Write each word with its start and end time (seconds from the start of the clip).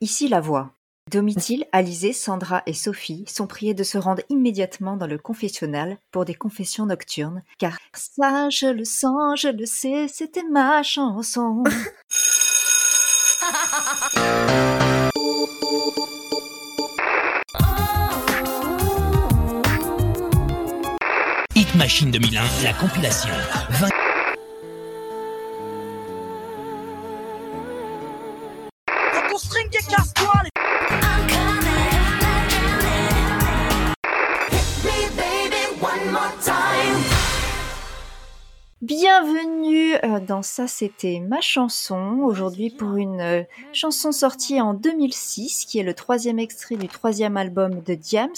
Ici 0.00 0.28
la 0.28 0.40
voix. 0.40 0.70
Domitil, 1.10 1.64
Alizé, 1.72 2.12
Sandra 2.12 2.62
et 2.66 2.72
Sophie 2.72 3.24
sont 3.26 3.48
priées 3.48 3.74
de 3.74 3.82
se 3.82 3.98
rendre 3.98 4.22
immédiatement 4.28 4.96
dans 4.96 5.08
le 5.08 5.18
confessionnal 5.18 5.98
pour 6.12 6.24
des 6.24 6.34
confessions 6.34 6.86
nocturnes, 6.86 7.42
car 7.58 7.76
ça, 7.94 8.48
je 8.48 8.66
le 8.66 8.84
sens, 8.84 9.40
je 9.40 9.48
le 9.48 9.66
sais, 9.66 10.06
c'était 10.06 10.44
ma 10.44 10.84
chanson. 10.84 11.64
Hit 21.56 21.74
Machine 21.74 22.12
2001, 22.12 22.42
la 22.62 22.72
compilation. 22.74 23.34
20... 23.70 24.07
Bienvenue 38.88 39.96
euh, 40.02 40.18
dans 40.18 40.40
Ça 40.40 40.66
c'était 40.66 41.20
ma 41.20 41.42
chanson, 41.42 42.20
aujourd'hui 42.22 42.70
pour 42.70 42.96
une 42.96 43.20
euh, 43.20 43.42
chanson 43.70 44.12
sortie 44.12 44.62
en 44.62 44.72
2006 44.72 45.66
qui 45.66 45.78
est 45.78 45.82
le 45.82 45.92
troisième 45.92 46.38
extrait 46.38 46.76
du 46.76 46.88
troisième 46.88 47.36
album 47.36 47.82
de 47.82 47.92
Diams, 47.92 48.30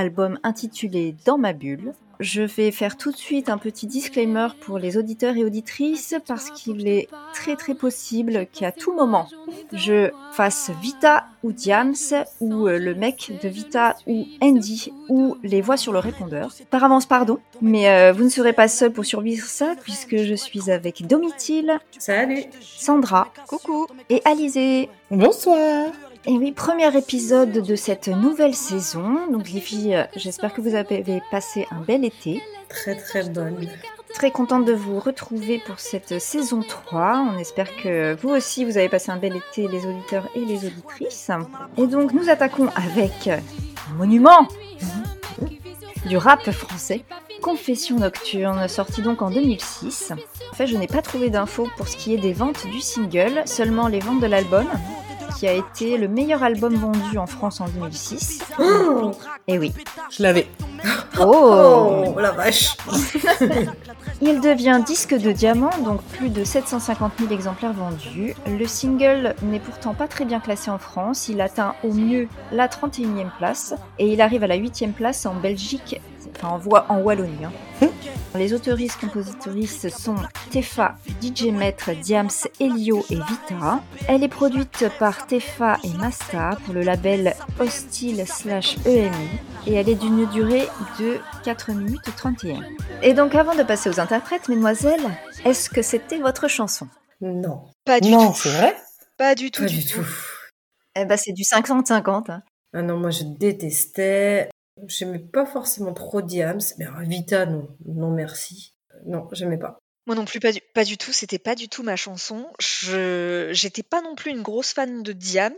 album 0.00 0.38
intitulé 0.42 1.14
Dans 1.24 1.38
ma 1.38 1.52
bulle. 1.52 1.92
Je 2.20 2.42
vais 2.42 2.70
faire 2.70 2.98
tout 2.98 3.12
de 3.12 3.16
suite 3.16 3.48
un 3.48 3.56
petit 3.56 3.86
disclaimer 3.86 4.48
pour 4.60 4.78
les 4.78 4.98
auditeurs 4.98 5.36
et 5.38 5.44
auditrices 5.44 6.14
parce 6.26 6.50
qu'il 6.50 6.86
est 6.86 7.08
très 7.32 7.56
très 7.56 7.74
possible 7.74 8.46
qu'à 8.52 8.72
tout 8.72 8.92
moment 8.92 9.26
je 9.72 10.10
fasse 10.32 10.70
Vita 10.82 11.24
ou 11.42 11.52
Diams 11.52 11.94
ou 12.40 12.68
euh, 12.68 12.78
le 12.78 12.94
mec 12.94 13.32
de 13.42 13.48
Vita 13.48 13.96
ou 14.06 14.26
Andy 14.42 14.92
ou 15.08 15.38
les 15.42 15.62
voix 15.62 15.78
sur 15.78 15.94
le 15.94 15.98
répondeur. 15.98 16.52
Par 16.70 16.84
avance 16.84 17.06
pardon, 17.06 17.38
mais 17.62 17.88
euh, 17.88 18.12
vous 18.12 18.24
ne 18.24 18.28
serez 18.28 18.52
pas 18.52 18.68
seul 18.68 18.92
pour 18.92 19.06
survivre 19.06 19.46
ça 19.46 19.74
puisque 19.82 20.18
je 20.18 20.34
suis 20.34 20.70
avec 20.70 21.06
Domitil. 21.06 21.78
Salut. 21.98 22.44
Sandra. 22.60 23.32
Coucou. 23.46 23.86
Et 24.10 24.20
Alizé. 24.26 24.90
Bonsoir. 25.10 25.86
Et 26.26 26.32
oui, 26.32 26.52
premier 26.52 26.94
épisode 26.96 27.50
de 27.50 27.76
cette 27.76 28.08
nouvelle 28.08 28.54
saison. 28.54 29.26
Donc 29.30 29.50
les 29.50 29.60
filles, 29.60 29.94
euh, 29.94 30.04
j'espère 30.16 30.52
que 30.52 30.60
vous 30.60 30.74
avez 30.74 31.22
passé 31.30 31.66
un 31.70 31.80
bel 31.80 32.04
été. 32.04 32.42
Très 32.68 32.94
très 32.94 33.26
bonne. 33.28 33.66
Très 34.12 34.30
contente 34.30 34.66
de 34.66 34.74
vous 34.74 35.00
retrouver 35.00 35.62
pour 35.64 35.80
cette 35.80 36.20
saison 36.20 36.62
3. 36.62 37.26
On 37.32 37.38
espère 37.38 37.74
que 37.74 38.14
vous 38.20 38.28
aussi, 38.28 38.66
vous 38.66 38.76
avez 38.76 38.90
passé 38.90 39.10
un 39.10 39.16
bel 39.16 39.34
été, 39.34 39.66
les 39.66 39.86
auditeurs 39.86 40.28
et 40.34 40.44
les 40.44 40.66
auditrices. 40.66 41.30
Et 41.78 41.86
donc 41.86 42.12
nous 42.12 42.28
attaquons 42.28 42.68
avec 42.76 43.28
un 43.28 43.94
monument 43.94 44.46
du 46.04 46.18
rap 46.18 46.50
français, 46.50 47.02
Confession 47.40 47.96
nocturne, 47.96 48.68
sorti 48.68 49.00
donc 49.00 49.22
en 49.22 49.30
2006. 49.30 50.12
En 50.50 50.54
fait, 50.54 50.66
je 50.66 50.76
n'ai 50.76 50.86
pas 50.86 51.00
trouvé 51.00 51.30
d'infos 51.30 51.68
pour 51.78 51.88
ce 51.88 51.96
qui 51.96 52.12
est 52.12 52.18
des 52.18 52.34
ventes 52.34 52.66
du 52.66 52.80
single, 52.80 53.42
seulement 53.46 53.88
les 53.88 54.00
ventes 54.00 54.20
de 54.20 54.26
l'album 54.26 54.66
qui 55.30 55.46
a 55.48 55.52
été 55.52 55.96
le 55.96 56.08
meilleur 56.08 56.42
album 56.42 56.74
vendu 56.74 57.18
en 57.18 57.26
France 57.26 57.60
en 57.60 57.68
2006. 57.68 58.42
Et 59.48 59.58
oui. 59.58 59.72
Je 60.10 60.22
l'avais. 60.22 60.46
Oh, 61.20 62.14
la 62.18 62.30
vache. 62.32 62.76
Il 64.22 64.40
devient 64.40 64.80
disque 64.84 65.14
de 65.14 65.32
diamant, 65.32 65.70
donc 65.84 66.02
plus 66.02 66.28
de 66.28 66.44
750 66.44 67.12
000 67.18 67.32
exemplaires 67.32 67.72
vendus. 67.72 68.34
Le 68.46 68.66
single 68.66 69.34
n'est 69.42 69.60
pourtant 69.60 69.94
pas 69.94 70.08
très 70.08 70.24
bien 70.24 70.40
classé 70.40 70.70
en 70.70 70.78
France. 70.78 71.28
Il 71.28 71.40
atteint 71.40 71.74
au 71.84 71.92
mieux 71.92 72.28
la 72.52 72.68
31e 72.68 73.30
place 73.38 73.74
et 73.98 74.12
il 74.12 74.20
arrive 74.20 74.44
à 74.44 74.46
la 74.46 74.58
8e 74.58 74.92
place 74.92 75.24
en 75.26 75.34
Belgique, 75.34 76.00
enfin 76.36 76.48
en, 76.54 76.58
voix, 76.58 76.84
en 76.90 76.98
Wallonie. 76.98 77.44
hein. 77.44 77.88
Les 78.36 78.52
autoristes 78.52 79.00
compositrices 79.00 79.88
sont 79.88 80.14
Tefa, 80.50 80.94
DJ 81.20 81.46
Maître, 81.46 81.90
Diams, 82.00 82.28
Elio 82.60 83.04
et 83.10 83.16
Vita. 83.16 83.80
Elle 84.06 84.22
est 84.22 84.28
produite 84.28 84.84
par 84.98 85.26
Tefa 85.26 85.78
et 85.82 85.92
Masta 85.98 86.50
pour 86.64 86.74
le 86.74 86.82
label 86.82 87.34
Hostile 87.58 88.22
slash 88.26 88.76
EMI 88.86 89.10
et 89.66 89.74
elle 89.74 89.88
est 89.88 89.94
d'une 89.96 90.26
durée 90.26 90.68
de 91.00 91.09
4 91.44 91.72
minutes 91.72 92.02
31. 92.16 92.60
Et 93.02 93.14
donc 93.14 93.34
avant 93.34 93.54
de 93.54 93.62
passer 93.62 93.88
aux 93.90 94.00
interprètes, 94.00 94.48
mesdemoiselles, 94.48 95.00
est-ce 95.44 95.70
que 95.70 95.82
c'était 95.82 96.18
votre 96.18 96.48
chanson? 96.48 96.88
Non, 97.20 97.64
Pas 97.84 98.00
du 98.00 98.10
non, 98.10 98.32
tout. 98.32 98.38
c'est 98.38 98.50
vrai? 98.50 98.76
Pas 99.18 99.34
du 99.34 99.50
tout. 99.50 99.62
pas 99.62 99.68
du 99.68 99.84
tout. 99.86 100.06
Eh 100.96 101.04
ben 101.04 101.16
c'est 101.16 101.32
du 101.32 101.42
50-50. 101.42 102.30
hein. 102.30 102.42
Ah 102.72 102.82
non, 102.82 102.96
moi 102.98 103.10
je 103.10 103.24
détestais. 103.24 104.48
J'aimais 104.86 105.18
pas 105.18 105.44
forcément 105.44 105.92
trop 105.92 106.22
Diams, 106.22 106.60
mais 106.78 106.86
Vita, 107.02 107.44
non, 107.46 107.68
non 107.86 108.10
merci. 108.10 108.74
Non, 109.06 109.28
j'aimais 109.32 109.58
pas. 109.58 109.78
Moi 110.06 110.16
non 110.16 110.24
plus, 110.24 110.40
pas 110.40 110.52
du, 110.52 110.60
pas 110.74 110.84
du 110.84 110.96
tout. 110.96 111.12
C'était 111.12 111.38
pas 111.38 111.54
du 111.54 111.68
tout 111.68 111.82
ma 111.82 111.96
chanson. 111.96 112.46
Je 112.58 113.50
j'étais 113.52 113.82
pas 113.82 114.00
non 114.00 114.14
plus 114.14 114.30
une 114.30 114.42
grosse 114.42 114.72
fan 114.72 115.02
de 115.02 115.12
Diams, 115.12 115.52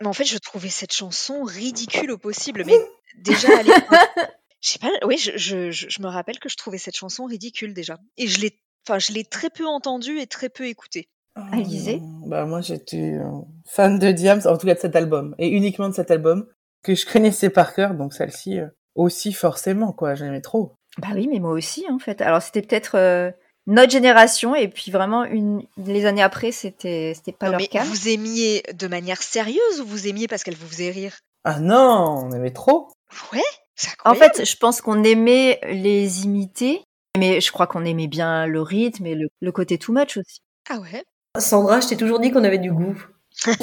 mais 0.00 0.06
en 0.06 0.12
fait, 0.14 0.24
je 0.24 0.38
trouvais 0.38 0.70
cette 0.70 0.92
chanson 0.92 1.42
ridicule 1.44 2.10
au 2.10 2.18
possible. 2.18 2.64
Mais 2.66 2.78
déjà 3.18 3.48
à 3.58 3.62
l'époque, 3.62 3.98
je 4.64 4.70
sais 4.70 4.78
pas. 4.78 4.88
Oui, 5.04 5.18
je, 5.18 5.32
je, 5.36 5.70
je, 5.70 5.86
je 5.88 6.02
me 6.02 6.08
rappelle 6.08 6.38
que 6.38 6.48
je 6.48 6.56
trouvais 6.56 6.78
cette 6.78 6.96
chanson 6.96 7.24
ridicule 7.26 7.74
déjà, 7.74 7.98
et 8.16 8.26
je 8.26 8.40
l'ai, 8.40 8.58
enfin, 8.88 8.98
je 8.98 9.12
l'ai 9.12 9.24
très 9.24 9.50
peu 9.50 9.66
entendue 9.66 10.18
et 10.20 10.26
très 10.26 10.48
peu 10.48 10.66
écoutée. 10.66 11.08
Alizé 11.52 11.96
Euh, 11.96 12.28
Bah 12.28 12.44
moi 12.46 12.60
j'étais 12.60 13.14
euh, 13.14 13.28
fan 13.66 13.98
de 13.98 14.12
Diams, 14.12 14.40
en 14.46 14.56
tout 14.56 14.66
cas 14.66 14.74
de 14.74 14.80
cet 14.80 14.94
album, 14.96 15.34
et 15.38 15.48
uniquement 15.48 15.88
de 15.88 15.94
cet 15.94 16.10
album 16.12 16.46
que 16.82 16.94
je 16.94 17.04
connaissais 17.06 17.50
par 17.50 17.74
cœur, 17.74 17.94
donc 17.94 18.14
celle-ci 18.14 18.60
euh, 18.60 18.68
aussi 18.94 19.32
forcément 19.32 19.92
quoi, 19.92 20.14
j'aimais 20.14 20.40
trop. 20.40 20.74
Bah 20.98 21.08
oui, 21.14 21.26
mais 21.30 21.40
moi 21.40 21.50
aussi 21.50 21.84
en 21.90 21.98
fait. 21.98 22.20
Alors 22.20 22.40
c'était 22.40 22.62
peut-être 22.62 22.94
euh, 22.96 23.32
notre 23.66 23.90
génération 23.90 24.54
et 24.54 24.68
puis 24.68 24.92
vraiment 24.92 25.24
une 25.24 25.66
les 25.76 26.06
années 26.06 26.22
après 26.22 26.52
c'était 26.52 27.14
c'était 27.16 27.32
pas 27.32 27.46
Non, 27.46 27.52
leur 27.52 27.60
mais 27.62 27.66
cas. 27.66 27.82
vous 27.82 28.08
aimiez 28.08 28.62
de 28.72 28.86
manière 28.86 29.20
sérieuse 29.20 29.80
ou 29.80 29.86
vous 29.86 30.06
aimiez 30.06 30.28
parce 30.28 30.44
qu'elle 30.44 30.54
vous 30.56 30.68
faisait 30.68 30.90
rire? 30.90 31.18
Ah 31.42 31.58
non, 31.58 32.26
on 32.26 32.30
aimait 32.30 32.52
trop. 32.52 32.92
Ouais, 33.32 33.40
c'est 33.76 33.88
En 34.04 34.10
incroyable. 34.12 34.34
fait, 34.36 34.44
je 34.44 34.56
pense 34.56 34.80
qu'on 34.80 35.02
aimait 35.04 35.58
les 35.68 36.24
imiter, 36.24 36.82
mais 37.18 37.40
je 37.40 37.50
crois 37.52 37.66
qu'on 37.66 37.84
aimait 37.84 38.06
bien 38.08 38.46
le 38.46 38.60
rythme 38.62 39.06
et 39.06 39.14
le, 39.14 39.28
le 39.40 39.52
côté 39.52 39.78
too 39.78 39.92
much 39.92 40.16
aussi. 40.16 40.38
ah 40.70 40.78
ouais. 40.78 41.04
Sandra, 41.38 41.80
je 41.80 41.88
t'ai 41.88 41.96
toujours 41.96 42.20
dit 42.20 42.30
qu'on 42.30 42.44
avait 42.44 42.58
du 42.58 42.70
goût. 42.72 42.96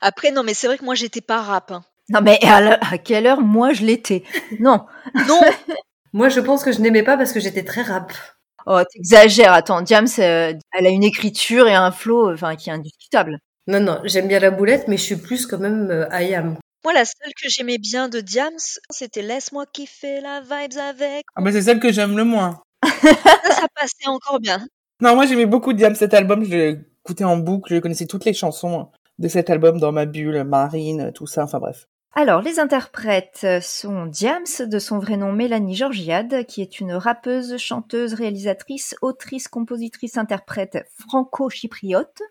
Après, 0.00 0.30
non, 0.30 0.42
mais 0.44 0.54
c'est 0.54 0.66
vrai 0.68 0.78
que 0.78 0.84
moi, 0.84 0.94
j'étais 0.94 1.20
pas 1.20 1.42
rap. 1.42 1.70
hein. 1.72 1.82
Non 2.10 2.20
mais 2.22 2.38
à, 2.42 2.60
la- 2.62 2.78
à 2.90 2.96
quelle 2.96 3.26
heure 3.26 3.42
moi 3.42 3.74
je 3.74 3.84
l'étais? 3.84 4.22
Non. 4.60 4.86
Non, 5.26 5.40
Moi, 6.14 6.30
je 6.30 6.40
pense 6.40 6.64
que 6.64 6.72
je 6.72 6.80
n'aimais 6.80 7.02
pas 7.02 7.18
parce 7.18 7.32
que 7.32 7.40
j'étais 7.40 7.64
très 7.64 7.82
rap. 7.82 8.12
Oh, 8.64 8.80
t'exagères. 8.90 9.52
Attends, 9.52 9.82
Diams, 9.82 10.06
euh, 10.18 10.54
elle 10.72 10.86
a 10.86 10.88
une 10.88 11.04
écriture 11.04 11.68
et 11.68 11.74
un 11.74 11.90
flow, 11.90 12.32
enfin, 12.32 12.56
qui 12.56 12.70
est 12.70 12.72
indiscutable. 12.72 13.38
Non, 13.66 13.80
non, 13.80 14.00
j'aime 14.04 14.26
bien 14.26 14.38
la 14.38 14.50
boulette, 14.50 14.88
mais 14.88 14.96
je 14.96 15.02
suis 15.02 15.16
plus 15.16 15.44
quand 15.46 15.58
même 15.58 15.90
euh, 15.90 16.06
I 16.10 16.34
am. 16.34 16.56
Moi, 16.88 16.94
la 16.94 17.04
seule 17.04 17.34
que 17.34 17.50
j'aimais 17.50 17.76
bien 17.76 18.08
de 18.08 18.20
Diams, 18.20 18.56
c'était 18.88 19.20
Laisse-moi 19.20 19.66
kiffer 19.70 20.22
la 20.22 20.40
vibes 20.40 20.78
avec. 20.78 21.26
Ah 21.36 21.42
bah 21.42 21.52
c'est 21.52 21.60
celle 21.60 21.80
que 21.80 21.92
j'aime 21.92 22.16
le 22.16 22.24
moins. 22.24 22.62
Ça, 22.82 23.50
ça 23.50 23.66
passait 23.74 24.06
encore 24.06 24.40
bien. 24.40 24.66
Non, 25.02 25.14
moi 25.14 25.26
j'aimais 25.26 25.44
beaucoup 25.44 25.74
Diams 25.74 25.94
cet 25.94 26.14
album, 26.14 26.44
je 26.44 26.50
l'écoutais 26.50 27.24
en 27.24 27.36
boucle, 27.36 27.74
je 27.74 27.80
connaissais 27.80 28.06
toutes 28.06 28.24
les 28.24 28.32
chansons 28.32 28.88
de 29.18 29.28
cet 29.28 29.50
album 29.50 29.78
dans 29.78 29.92
ma 29.92 30.06
bulle, 30.06 30.44
Marine, 30.44 31.12
tout 31.14 31.26
ça, 31.26 31.44
enfin 31.44 31.58
bref. 31.58 31.86
Alors, 32.14 32.40
les 32.40 32.58
interprètes 32.58 33.46
sont 33.60 34.06
Diams, 34.06 34.46
de 34.58 34.78
son 34.78 34.98
vrai 34.98 35.18
nom 35.18 35.30
Mélanie 35.30 35.76
Georgiade, 35.76 36.46
qui 36.46 36.62
est 36.62 36.80
une 36.80 36.94
rappeuse, 36.94 37.58
chanteuse, 37.58 38.14
réalisatrice, 38.14 38.96
autrice, 39.02 39.46
compositrice, 39.46 40.16
interprète 40.16 40.86
franco-chypriote. 40.98 42.22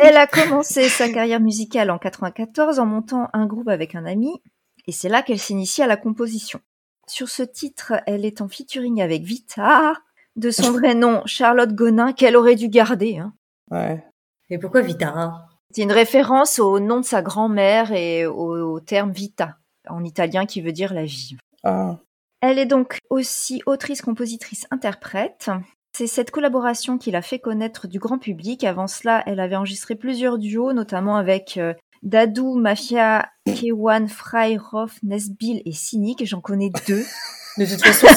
Elle 0.00 0.16
a 0.16 0.26
commencé 0.26 0.88
sa 0.88 1.08
carrière 1.08 1.40
musicale 1.40 1.90
en 1.90 1.98
94 1.98 2.78
en 2.78 2.86
montant 2.86 3.28
un 3.32 3.46
groupe 3.46 3.68
avec 3.68 3.94
un 3.94 4.06
ami, 4.06 4.40
et 4.86 4.92
c'est 4.92 5.08
là 5.08 5.22
qu'elle 5.22 5.38
s'initie 5.38 5.82
à 5.82 5.86
la 5.86 5.96
composition. 5.96 6.60
Sur 7.08 7.28
ce 7.28 7.42
titre, 7.42 7.92
elle 8.06 8.24
est 8.24 8.40
en 8.40 8.48
featuring 8.48 9.00
avec 9.02 9.22
Vita, 9.22 9.94
de 10.36 10.50
son 10.50 10.72
vrai 10.72 10.94
nom 10.94 11.22
Charlotte 11.26 11.72
Gonin, 11.72 12.12
qu'elle 12.12 12.36
aurait 12.36 12.56
dû 12.56 12.68
garder. 12.68 13.18
hein. 13.18 13.32
Ouais. 13.70 14.02
Et 14.50 14.58
pourquoi 14.58 14.80
Vitara 14.80 15.48
C'est 15.72 15.82
une 15.82 15.92
référence 15.92 16.58
au 16.58 16.78
nom 16.80 17.00
de 17.00 17.04
sa 17.04 17.22
grand-mère 17.22 17.92
et 17.92 18.26
au, 18.26 18.74
au 18.74 18.80
terme 18.80 19.10
vita, 19.10 19.56
en 19.88 20.04
italien 20.04 20.46
qui 20.46 20.60
veut 20.60 20.72
dire 20.72 20.94
la 20.94 21.04
vie. 21.04 21.36
Ah. 21.64 21.96
Elle 22.40 22.58
est 22.58 22.66
donc 22.66 22.98
aussi 23.10 23.62
autrice, 23.66 24.02
compositrice, 24.02 24.66
interprète. 24.70 25.50
C'est 25.98 26.06
cette 26.06 26.30
collaboration 26.30 26.98
qui 26.98 27.10
l'a 27.10 27.22
fait 27.22 27.38
connaître 27.38 27.86
du 27.86 27.98
grand 27.98 28.18
public. 28.18 28.64
Avant 28.64 28.86
cela, 28.86 29.22
elle 29.24 29.40
avait 29.40 29.56
enregistré 29.56 29.94
plusieurs 29.94 30.36
duos, 30.36 30.74
notamment 30.74 31.16
avec 31.16 31.56
euh, 31.56 31.72
Dadou, 32.02 32.54
Mafia, 32.54 33.30
K1, 33.48 34.06
Fry, 34.06 34.58
Roth, 34.58 34.92
Nesbill 35.02 35.62
et 35.64 35.72
Cynic. 35.72 36.26
J'en 36.26 36.42
connais 36.42 36.70
deux. 36.86 37.02
De 37.56 37.64
toute 37.64 37.82
façon, 37.82 38.08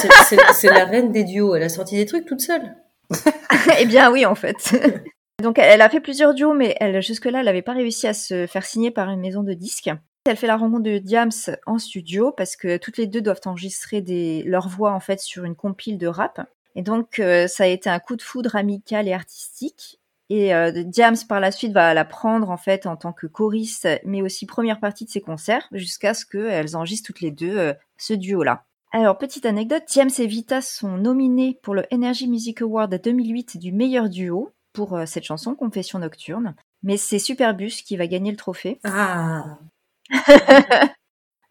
c'est- 0.52 0.68
la 0.68 0.84
reine 0.84 1.10
des 1.10 1.24
duos. 1.24 1.54
Elle 1.54 1.62
a 1.62 1.70
sorti 1.70 1.96
des 1.96 2.04
trucs 2.04 2.26
toute 2.26 2.42
seule. 2.42 2.76
eh 3.78 3.86
bien 3.86 4.12
oui, 4.12 4.26
en 4.26 4.34
fait. 4.34 4.78
Donc 5.42 5.58
elle 5.58 5.80
a 5.80 5.88
fait 5.88 6.00
plusieurs 6.00 6.34
duos, 6.34 6.52
mais 6.52 6.76
elle, 6.80 7.00
jusque-là, 7.00 7.38
elle 7.38 7.46
n'avait 7.46 7.62
pas 7.62 7.72
réussi 7.72 8.06
à 8.06 8.12
se 8.12 8.46
faire 8.46 8.66
signer 8.66 8.90
par 8.90 9.08
une 9.08 9.20
maison 9.20 9.42
de 9.42 9.54
disques. 9.54 9.90
Elle 10.26 10.36
fait 10.36 10.46
la 10.46 10.58
rencontre 10.58 10.82
de 10.82 10.98
Diams 10.98 11.30
en 11.64 11.78
studio 11.78 12.30
parce 12.30 12.56
que 12.56 12.76
toutes 12.76 12.98
les 12.98 13.06
deux 13.06 13.22
doivent 13.22 13.40
enregistrer 13.46 14.02
des, 14.02 14.42
leur 14.42 14.68
voix 14.68 14.92
en 14.92 15.00
fait 15.00 15.18
sur 15.18 15.46
une 15.46 15.56
compile 15.56 15.96
de 15.96 16.08
rap. 16.08 16.46
Et 16.74 16.82
donc 16.82 17.18
euh, 17.18 17.46
ça 17.46 17.64
a 17.64 17.66
été 17.66 17.90
un 17.90 17.98
coup 17.98 18.16
de 18.16 18.22
foudre 18.22 18.56
amical 18.56 19.08
et 19.08 19.12
artistique. 19.12 20.00
Et 20.30 20.54
euh, 20.54 20.70
Diams 20.84 21.16
par 21.28 21.40
la 21.40 21.50
suite 21.50 21.72
va 21.72 21.92
la 21.92 22.04
prendre 22.04 22.50
en 22.50 22.56
fait 22.56 22.86
en 22.86 22.96
tant 22.96 23.12
que 23.12 23.26
choriste, 23.26 23.88
mais 24.04 24.22
aussi 24.22 24.46
première 24.46 24.78
partie 24.78 25.04
de 25.04 25.10
ses 25.10 25.20
concerts, 25.20 25.66
jusqu'à 25.72 26.14
ce 26.14 26.24
qu'elles 26.24 26.76
enregistrent 26.76 27.08
toutes 27.08 27.20
les 27.20 27.32
deux 27.32 27.58
euh, 27.58 27.74
ce 27.98 28.14
duo-là. 28.14 28.64
Alors 28.92 29.18
petite 29.18 29.44
anecdote, 29.44 29.82
Diams 29.88 30.10
et 30.18 30.26
Vita 30.26 30.60
sont 30.60 30.96
nominés 30.96 31.58
pour 31.62 31.74
le 31.74 31.84
Energy 31.92 32.28
Music 32.28 32.62
Award 32.62 33.00
2008 33.02 33.56
du 33.56 33.72
meilleur 33.72 34.08
duo 34.08 34.52
pour 34.72 34.96
euh, 34.96 35.04
cette 35.04 35.24
chanson 35.24 35.56
Confession 35.56 35.98
nocturne. 35.98 36.54
Mais 36.84 36.96
c'est 36.96 37.18
Superbus 37.18 37.82
qui 37.84 37.96
va 37.96 38.06
gagner 38.06 38.30
le 38.30 38.36
trophée. 38.36 38.78
Ah, 38.84 39.58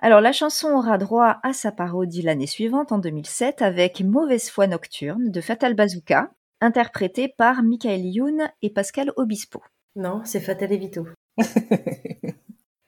Alors 0.01 0.21
la 0.21 0.31
chanson 0.31 0.69
aura 0.69 0.97
droit 0.97 1.39
à 1.43 1.51
sa 1.51 1.73
parodie 1.73 2.21
l'année 2.21 2.47
suivante, 2.47 2.93
en 2.93 2.99
2007, 2.99 3.61
avec 3.61 3.99
Mauvaise 3.99 4.49
foi 4.49 4.65
nocturne 4.65 5.29
de 5.29 5.41
Fatal 5.41 5.73
Bazooka, 5.73 6.31
interprétée 6.61 7.27
par 7.27 7.63
Michael 7.63 8.05
Youn 8.05 8.49
et 8.61 8.69
Pascal 8.69 9.11
Obispo. 9.17 9.61
non, 9.97 10.21
c'est 10.23 10.39
Fatal 10.39 10.71
et 10.71 10.77
Vito. 10.77 11.05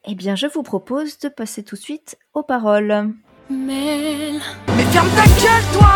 Eh 0.08 0.16
bien, 0.16 0.36
je 0.36 0.48
vous 0.48 0.64
propose 0.64 1.20
de 1.20 1.30
passer 1.30 1.62
tout 1.62 1.76
de 1.76 1.80
suite 1.80 2.18
aux 2.34 2.42
paroles. 2.42 3.14
Mais 3.52 4.32
ferme 4.92 5.10
ta 5.10 5.26
gueule, 5.26 5.74
toi 5.74 5.96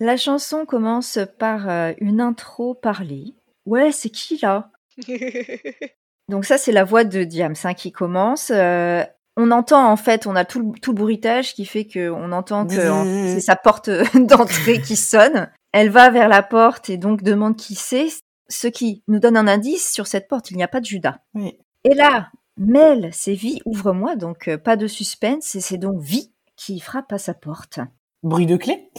La 0.00 0.18
chanson 0.18 0.66
commence 0.66 1.18
par 1.38 1.66
euh, 1.66 1.92
une 1.96 2.20
intro 2.20 2.74
parlée. 2.74 3.32
Ouais, 3.64 3.90
c'est 3.90 4.10
qui 4.10 4.38
là? 4.42 4.70
Donc 6.28 6.44
ça, 6.44 6.58
c'est 6.58 6.72
la 6.72 6.84
voix 6.84 7.04
de 7.04 7.24
Diams 7.24 7.54
hein, 7.64 7.72
qui 7.72 7.90
commence. 7.90 8.50
Euh, 8.50 9.02
on 9.36 9.50
entend 9.50 9.90
en 9.90 9.96
fait, 9.96 10.26
on 10.26 10.36
a 10.36 10.44
tout 10.44 10.60
le, 10.60 10.78
tout 10.80 10.92
le 10.92 10.96
bruitage 10.98 11.54
qui 11.54 11.64
fait 11.64 11.86
qu'on 11.86 12.32
entend 12.32 12.66
que 12.66 12.90
en- 12.90 13.04
c'est 13.04 13.40
sa 13.40 13.56
porte 13.56 13.90
d'entrée 14.14 14.80
qui 14.80 14.96
sonne. 14.96 15.50
Elle 15.72 15.90
va 15.90 16.10
vers 16.10 16.28
la 16.28 16.42
porte 16.42 16.90
et 16.90 16.98
donc 16.98 17.22
demande 17.22 17.56
qui 17.56 17.74
c'est, 17.74 18.08
ce 18.48 18.66
qui 18.66 19.02
nous 19.08 19.18
donne 19.20 19.36
un 19.38 19.48
indice 19.48 19.90
sur 19.92 20.06
cette 20.06 20.28
porte. 20.28 20.50
Il 20.50 20.56
n'y 20.58 20.62
a 20.62 20.68
pas 20.68 20.80
de 20.80 20.84
Judas. 20.86 21.18
Oui. 21.34 21.58
Et 21.84 21.94
là, 21.94 22.30
Mel, 22.58 23.08
c'est 23.12 23.32
Vie, 23.34 23.60
ouvre-moi, 23.64 24.14
donc 24.16 24.48
euh, 24.48 24.58
pas 24.58 24.76
de 24.76 24.86
suspense, 24.86 25.54
et 25.54 25.60
c'est 25.60 25.78
donc 25.78 26.00
Vie 26.02 26.32
qui 26.56 26.78
frappe 26.80 27.12
à 27.12 27.18
sa 27.18 27.32
porte. 27.32 27.80
Bruit 28.22 28.44
de 28.46 28.56
clé 28.56 28.90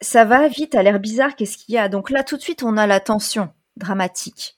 Ça 0.00 0.24
va 0.24 0.46
vite, 0.48 0.76
a 0.76 0.82
l'air 0.84 1.00
bizarre, 1.00 1.34
qu'est-ce 1.34 1.58
qu'il 1.58 1.74
y 1.74 1.78
a? 1.78 1.88
Donc 1.88 2.10
là, 2.10 2.22
tout 2.22 2.36
de 2.36 2.42
suite, 2.42 2.62
on 2.62 2.76
a 2.76 2.86
la 2.86 3.00
tension 3.00 3.48
dramatique. 3.76 4.56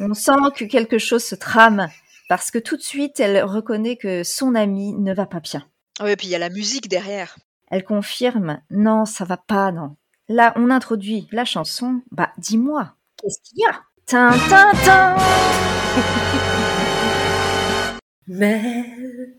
On 0.00 0.12
sent 0.14 0.32
que 0.56 0.64
quelque 0.64 0.98
chose 0.98 1.24
se 1.24 1.34
trame, 1.36 1.88
parce 2.28 2.50
que 2.50 2.58
tout 2.58 2.76
de 2.76 2.82
suite, 2.82 3.20
elle 3.20 3.42
reconnaît 3.42 3.96
que 3.96 4.22
son 4.22 4.54
ami 4.54 4.92
ne 4.92 5.14
va 5.14 5.26
pas 5.26 5.40
bien. 5.40 5.66
Ouais, 6.00 6.16
puis 6.16 6.28
il 6.28 6.30
y 6.30 6.34
a 6.34 6.38
la 6.38 6.50
musique 6.50 6.88
derrière. 6.88 7.36
Elle 7.70 7.84
confirme, 7.84 8.60
non, 8.70 9.04
ça 9.04 9.24
va 9.24 9.36
pas, 9.36 9.72
non. 9.72 9.96
Là, 10.28 10.52
on 10.56 10.70
introduit 10.70 11.26
la 11.32 11.44
chanson, 11.44 12.02
bah 12.10 12.30
dis-moi, 12.38 12.94
qu'est-ce 13.16 13.40
qu'il 13.42 13.58
y 13.58 13.64
a? 13.66 13.80
Tin, 14.06 14.30
tin, 14.48 14.72
tin 14.84 15.16
Mel, 18.26 19.34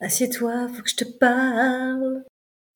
assieds-toi, 0.00 0.68
faut 0.74 0.82
que 0.82 0.90
je 0.90 0.96
te 0.96 1.04
parle. 1.04 2.24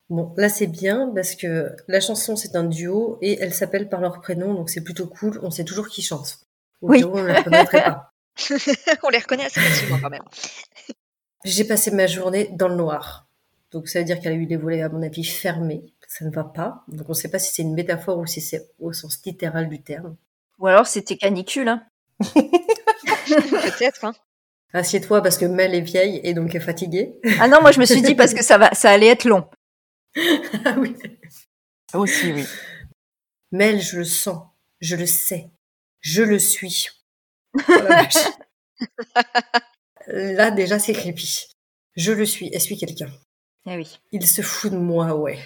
Bon, 0.09 0.33
là 0.37 0.49
c'est 0.49 0.67
bien 0.67 1.11
parce 1.15 1.33
que 1.35 1.75
la 1.87 1.99
chanson 1.99 2.35
c'est 2.35 2.55
un 2.55 2.63
duo 2.63 3.17
et 3.21 3.39
elles 3.39 3.53
s'appellent 3.55 3.89
par 3.89 4.01
leur 4.01 4.21
prénom, 4.21 4.53
donc 4.53 4.69
c'est 4.69 4.83
plutôt 4.83 5.07
cool. 5.07 5.39
On 5.41 5.49
sait 5.49 5.63
toujours 5.65 5.87
qui 5.87 6.03
chante. 6.03 6.39
Au 6.81 6.89
Oui. 6.89 7.03
on 7.03 7.15
ne 7.15 7.23
la 7.27 7.43
connaîtrait 7.43 7.83
pas. 7.83 8.11
On 9.03 9.09
les 9.09 9.19
reconnaît 9.19 9.45
assez 9.45 9.59
facilement 9.59 9.99
quand 10.01 10.09
même. 10.09 10.23
J'ai 11.43 11.63
passé 11.63 11.91
ma 11.91 12.07
journée 12.07 12.49
dans 12.51 12.67
le 12.67 12.75
noir. 12.75 13.27
Donc 13.71 13.87
ça 13.87 13.99
veut 13.99 14.05
dire 14.05 14.19
qu'elle 14.19 14.33
a 14.33 14.35
eu 14.35 14.45
les 14.45 14.57
volets, 14.57 14.81
à 14.81 14.89
mon 14.89 15.01
avis, 15.01 15.23
fermés. 15.23 15.83
Ça 16.07 16.25
ne 16.25 16.31
va 16.31 16.43
pas. 16.43 16.83
Donc 16.87 17.07
on 17.07 17.11
ne 17.11 17.17
sait 17.17 17.29
pas 17.29 17.39
si 17.39 17.53
c'est 17.53 17.61
une 17.61 17.73
métaphore 17.73 18.17
ou 18.19 18.25
si 18.25 18.41
c'est 18.41 18.69
au 18.79 18.93
sens 18.93 19.19
littéral 19.25 19.69
du 19.69 19.81
terme. 19.81 20.15
Ou 20.59 20.67
alors 20.67 20.87
c'était 20.87 21.17
canicule, 21.17 21.67
hein 21.67 21.83
Peut-être, 22.33 24.05
hein. 24.05 24.15
Assieds-toi 24.73 25.21
parce 25.21 25.37
que 25.37 25.45
Mel 25.45 25.73
est 25.73 25.81
vieille 25.81 26.19
et 26.23 26.33
donc 26.33 26.53
est 26.53 26.59
fatiguée. 26.59 27.19
Ah 27.39 27.47
non, 27.47 27.61
moi 27.61 27.71
je 27.71 27.79
me 27.79 27.85
suis 27.85 28.01
dit 28.01 28.15
parce 28.15 28.33
que 28.33 28.43
ça 28.43 28.57
va, 28.57 28.73
ça 28.73 28.91
allait 28.91 29.07
être 29.07 29.25
long. 29.25 29.47
ah 30.65 30.75
oui. 30.77 30.95
Aussi, 31.93 32.33
oui. 32.33 32.45
Mel, 33.51 33.81
je 33.81 33.99
le 33.99 34.03
sens, 34.03 34.43
je 34.81 34.95
le 34.95 35.05
sais, 35.05 35.49
je 36.01 36.23
le 36.23 36.39
suis. 36.39 36.89
Oh 37.55 37.61
la 37.67 38.03
vache. 38.03 38.27
Là, 40.07 40.51
déjà, 40.51 40.79
c'est 40.79 40.93
creepy. 40.93 41.47
Je 41.95 42.11
le 42.11 42.25
suis, 42.25 42.49
elle 42.53 42.61
suit 42.61 42.77
quelqu'un. 42.77 43.09
Ah 43.65 43.75
oui. 43.75 43.99
Il 44.11 44.25
se 44.25 44.41
fout 44.41 44.71
de 44.71 44.77
moi, 44.77 45.15
ouais. 45.15 45.39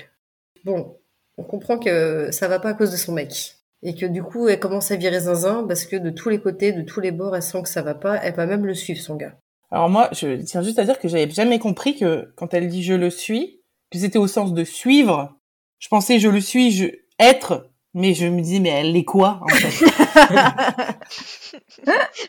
Bon, 0.65 0.97
on 1.37 1.43
comprend 1.43 1.79
que 1.79 2.31
ça 2.31 2.47
va 2.47 2.59
pas 2.59 2.69
à 2.69 2.73
cause 2.73 2.91
de 2.91 2.97
son 2.97 3.13
mec. 3.13 3.55
Et 3.81 3.95
que 3.95 4.05
du 4.05 4.21
coup, 4.23 4.49
elle 4.49 4.59
commence 4.59 4.91
à 4.91 4.97
virer 4.97 5.21
zinzin 5.21 5.65
parce 5.65 5.85
que 5.85 5.95
de 5.95 6.09
tous 6.09 6.27
les 6.29 6.41
côtés, 6.41 6.73
de 6.73 6.81
tous 6.81 6.99
les 6.99 7.11
bords, 7.11 7.35
elle 7.35 7.43
sent 7.43 7.61
que 7.61 7.69
ça 7.69 7.81
va 7.81 7.95
pas. 7.95 8.17
Elle 8.17 8.35
va 8.35 8.45
même 8.45 8.65
le 8.65 8.73
suivre, 8.73 8.99
son 8.99 9.15
gars. 9.15 9.37
Alors 9.71 9.89
moi, 9.89 10.09
je 10.11 10.35
tiens 10.41 10.61
juste 10.61 10.79
à 10.79 10.83
dire 10.83 10.99
que 10.99 11.07
j'avais 11.07 11.29
jamais 11.29 11.59
compris 11.59 11.97
que 11.97 12.33
quand 12.35 12.53
elle 12.53 12.67
dit 12.67 12.83
je 12.83 12.93
le 12.93 13.09
suis, 13.09 13.61
que 13.91 13.99
c'était 13.99 14.17
au 14.17 14.27
sens 14.27 14.53
de 14.53 14.63
suivre. 14.63 15.37
Je 15.77 15.87
pensais 15.87 16.19
je 16.19 16.27
le 16.27 16.41
suis, 16.41 16.71
je 16.71 16.87
être, 17.19 17.68
mais 17.93 18.13
je 18.13 18.27
me 18.27 18.41
dis 18.41 18.59
mais 18.59 18.69
elle 18.69 18.95
est 18.95 19.05
quoi 19.05 19.41
en 19.41 19.47
fait? 19.47 19.85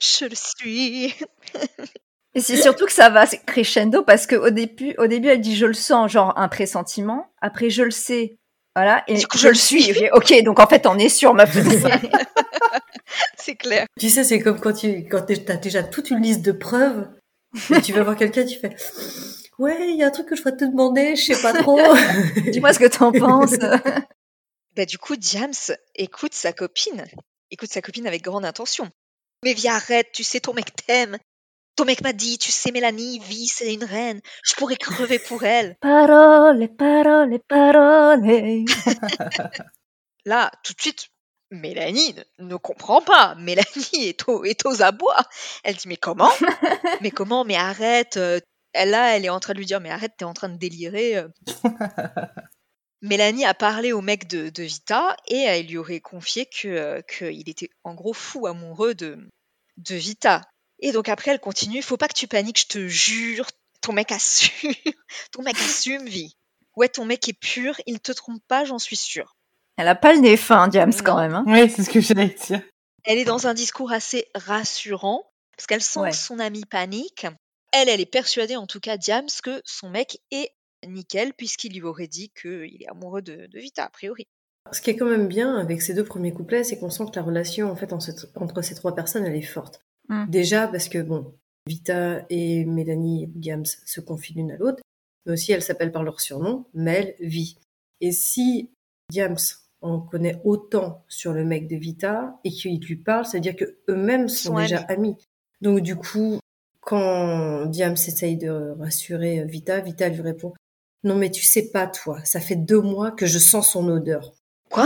Je 0.00 0.24
le 0.24 0.34
suis. 0.34 1.14
Et 2.34 2.40
c'est 2.40 2.56
surtout 2.56 2.86
que 2.86 2.92
ça 2.92 3.10
va 3.10 3.26
crescendo 3.26 4.02
parce 4.02 4.26
que 4.26 4.36
au 4.36 4.50
début, 4.50 4.94
au 4.98 5.06
début, 5.06 5.28
elle 5.28 5.40
dit 5.40 5.56
je 5.56 5.66
le 5.66 5.74
sens, 5.74 6.12
genre 6.12 6.32
un 6.36 6.48
pressentiment. 6.48 7.26
Après, 7.40 7.70
je 7.70 7.82
le 7.82 7.90
sais, 7.90 8.36
voilà. 8.76 9.02
Et 9.08 9.14
Du 9.14 9.26
coup, 9.26 9.36
je 9.36 9.48
le 9.48 9.54
suis. 9.54 10.08
Ok, 10.12 10.32
donc 10.44 10.60
en 10.60 10.66
fait, 10.66 10.86
on 10.86 10.96
est 10.96 11.08
sûr, 11.08 11.34
meuf. 11.34 11.56
C'est 13.36 13.56
clair. 13.56 13.86
Tu 13.98 14.08
sais, 14.08 14.22
c'est 14.22 14.38
comme 14.38 14.60
quand 14.60 14.72
tu 14.72 15.08
quand 15.08 15.22
t'as 15.26 15.56
déjà 15.56 15.82
toute 15.82 16.10
une 16.10 16.22
liste 16.22 16.42
de 16.42 16.52
preuves. 16.52 17.08
Et 17.74 17.80
tu 17.80 17.92
vas 17.92 18.04
voir 18.04 18.14
quelqu'un, 18.16 18.44
tu 18.44 18.58
fais 18.58 18.70
Ouais, 19.58 19.90
il 19.90 19.96
y 19.96 20.04
a 20.04 20.06
un 20.06 20.10
truc 20.10 20.26
que 20.26 20.36
je 20.36 20.42
voudrais 20.42 20.56
te 20.56 20.64
demander, 20.64 21.16
je 21.16 21.34
sais 21.34 21.42
pas 21.42 21.52
trop. 21.52 21.80
Dis-moi 22.50 22.72
ce 22.72 22.78
que 22.78 22.86
t'en 22.86 23.10
penses. 23.10 23.56
Bah, 24.76 24.84
du 24.86 24.98
coup, 24.98 25.16
Diams 25.16 25.52
écoute 25.94 26.34
sa 26.34 26.52
copine. 26.52 27.04
Écoute 27.50 27.70
sa 27.72 27.82
copine 27.82 28.06
avec 28.06 28.22
grande 28.22 28.44
intention. 28.44 28.90
Mais 29.44 29.54
viens, 29.54 29.74
arrête, 29.74 30.12
tu 30.12 30.22
sais, 30.22 30.40
ton 30.40 30.52
mec 30.54 30.74
t'aime. 30.86 31.18
Ton 31.76 31.84
mec 31.84 32.02
m'a 32.02 32.12
dit, 32.12 32.36
tu 32.38 32.50
sais, 32.52 32.72
Mélanie, 32.72 33.18
vie, 33.20 33.46
c'est 33.48 33.72
une 33.72 33.84
reine. 33.84 34.20
Je 34.44 34.54
pourrais 34.54 34.76
crever 34.76 35.18
pour 35.18 35.44
elle. 35.44 35.76
Parole, 35.80 36.68
parole, 36.76 37.38
parole. 37.48 38.64
Là, 40.26 40.50
tout 40.62 40.74
de 40.74 40.80
suite, 40.80 41.08
Mélanie 41.50 42.14
ne, 42.38 42.44
ne 42.46 42.56
comprend 42.56 43.00
pas. 43.00 43.34
Mélanie 43.36 43.64
est, 44.08 44.28
au, 44.28 44.44
est 44.44 44.64
aux 44.66 44.82
abois. 44.82 45.22
Elle 45.64 45.76
dit, 45.76 45.88
mais 45.88 45.96
comment? 45.96 46.30
Mais 47.00 47.10
comment? 47.10 47.44
Mais 47.44 47.56
arrête. 47.56 48.18
euh, 48.18 48.40
Elle, 48.72 48.90
là, 48.90 49.16
elle 49.16 49.24
est 49.24 49.30
en 49.30 49.40
train 49.40 49.54
de 49.54 49.58
lui 49.58 49.66
dire, 49.66 49.80
mais 49.80 49.90
arrête, 49.90 50.12
t'es 50.18 50.24
en 50.24 50.34
train 50.34 50.48
de 50.50 50.58
délirer. 50.58 51.24
euh. 53.02 53.08
Mélanie 53.08 53.44
a 53.44 53.54
parlé 53.54 53.92
au 53.92 54.00
mec 54.00 54.26
de, 54.28 54.48
de 54.50 54.62
Vita 54.62 55.16
et 55.28 55.38
elle 55.38 55.66
lui 55.66 55.78
aurait 55.78 56.00
confié 56.00 56.46
que 56.46 56.68
euh, 56.68 57.02
qu'il 57.02 57.48
était 57.48 57.70
en 57.84 57.94
gros 57.94 58.12
fou 58.12 58.46
amoureux 58.46 58.94
de, 58.94 59.18
de 59.78 59.94
Vita. 59.94 60.42
Et 60.80 60.92
donc 60.92 61.08
après, 61.08 61.30
elle 61.32 61.40
continue, 61.40 61.82
faut 61.82 61.96
pas 61.96 62.08
que 62.08 62.14
tu 62.14 62.26
paniques, 62.26 62.60
je 62.60 62.66
te 62.66 62.88
jure, 62.88 63.46
ton 63.82 63.92
mec 63.92 64.12
assume, 64.12 64.72
ton 65.32 65.42
mec 65.42 65.56
assume, 65.56 66.06
vie. 66.06 66.34
Ouais, 66.76 66.88
ton 66.88 67.04
mec 67.04 67.28
est 67.28 67.38
pur, 67.38 67.74
il 67.86 68.00
te 68.00 68.12
trompe 68.12 68.42
pas, 68.48 68.64
j'en 68.64 68.78
suis 68.78 68.96
sûre. 68.96 69.36
Elle 69.76 69.88
a 69.88 69.94
pas 69.94 70.12
le 70.14 70.20
nez 70.20 70.36
fin, 70.36 70.68
Diams, 70.68 70.94
quand 71.04 71.18
même. 71.18 71.34
Hein. 71.34 71.44
Oui, 71.46 71.70
c'est 71.70 71.82
ce 71.82 71.90
que 71.90 72.00
j'allais 72.00 72.34
dire. 72.46 72.62
Elle 73.04 73.18
est 73.18 73.24
dans 73.24 73.46
un 73.46 73.54
discours 73.54 73.92
assez 73.92 74.26
rassurant 74.34 75.24
parce 75.56 75.66
qu'elle 75.66 75.82
sent 75.82 76.00
Ouais. 76.00 76.10
que 76.10 76.16
son 76.16 76.38
amie 76.38 76.64
panique. 76.64 77.26
Elle, 77.72 77.88
elle 77.88 78.00
est 78.00 78.06
persuadée, 78.06 78.56
en 78.56 78.66
tout 78.66 78.80
cas, 78.80 78.96
Diams, 78.96 79.28
que 79.42 79.60
son 79.64 79.90
mec 79.90 80.18
est 80.30 80.50
nickel 80.86 81.32
puisqu'il 81.34 81.74
lui 81.74 81.82
aurait 81.82 82.08
dit 82.08 82.30
qu'il 82.30 82.82
est 82.82 82.88
amoureux 82.88 83.22
de, 83.22 83.46
de 83.46 83.58
Vita, 83.58 83.84
a 83.84 83.90
priori. 83.90 84.26
Ce 84.72 84.80
qui 84.80 84.90
est 84.90 84.96
quand 84.96 85.08
même 85.08 85.26
bien 85.26 85.56
avec 85.56 85.82
ces 85.82 85.94
deux 85.94 86.04
premiers 86.04 86.32
couplets, 86.32 86.64
c'est 86.64 86.78
qu'on 86.78 86.90
sent 86.90 87.04
que 87.06 87.16
la 87.16 87.22
relation 87.22 87.70
en 87.70 87.76
fait 87.76 87.92
en 87.92 87.98
entre 88.36 88.62
ces 88.62 88.74
trois 88.74 88.94
personnes, 88.94 89.24
elle 89.24 89.36
est 89.36 89.42
forte. 89.42 89.80
Mm. 90.08 90.26
Déjà 90.28 90.68
parce 90.68 90.88
que 90.88 90.98
bon, 90.98 91.34
Vita 91.66 92.24
et 92.30 92.64
Mélanie 92.64 93.26
Diams 93.28 93.64
se 93.64 94.00
confient 94.00 94.34
l'une 94.34 94.52
à 94.52 94.56
l'autre, 94.56 94.82
mais 95.26 95.32
aussi 95.32 95.52
elles 95.52 95.62
s'appellent 95.62 95.92
par 95.92 96.02
leur 96.02 96.20
surnom, 96.20 96.66
Mel, 96.74 97.14
Vi. 97.20 97.58
Et 98.00 98.12
si 98.12 98.70
Diams 99.10 99.36
en 99.82 100.00
connaît 100.00 100.40
autant 100.44 101.04
sur 101.08 101.32
le 101.32 101.44
mec 101.44 101.66
de 101.66 101.76
Vita 101.76 102.38
et 102.44 102.50
qu'il 102.50 102.78
lui 102.80 102.96
parle, 102.96 103.24
c'est-à-dire 103.24 103.56
que 103.56 103.78
eux-mêmes 103.88 104.28
sont 104.28 104.50
Sont 104.52 104.58
déjà 104.58 104.78
amis. 104.80 105.08
amis. 105.08 105.16
Donc 105.62 105.80
du 105.80 105.96
coup, 105.96 106.38
quand 106.80 107.66
Diams 107.66 107.92
essaye 107.92 108.36
de 108.36 108.74
rassurer 108.78 109.44
Vita, 109.44 109.80
Vita 109.80 110.08
lui 110.08 110.20
répond 110.20 110.52
Non 111.04 111.14
mais 111.16 111.30
tu 111.30 111.42
sais 111.44 111.70
pas 111.70 111.86
toi, 111.86 112.18
ça 112.24 112.40
fait 112.40 112.56
deux 112.56 112.80
mois 112.80 113.10
que 113.10 113.26
je 113.26 113.38
sens 113.38 113.70
son 113.72 113.88
odeur. 113.88 114.32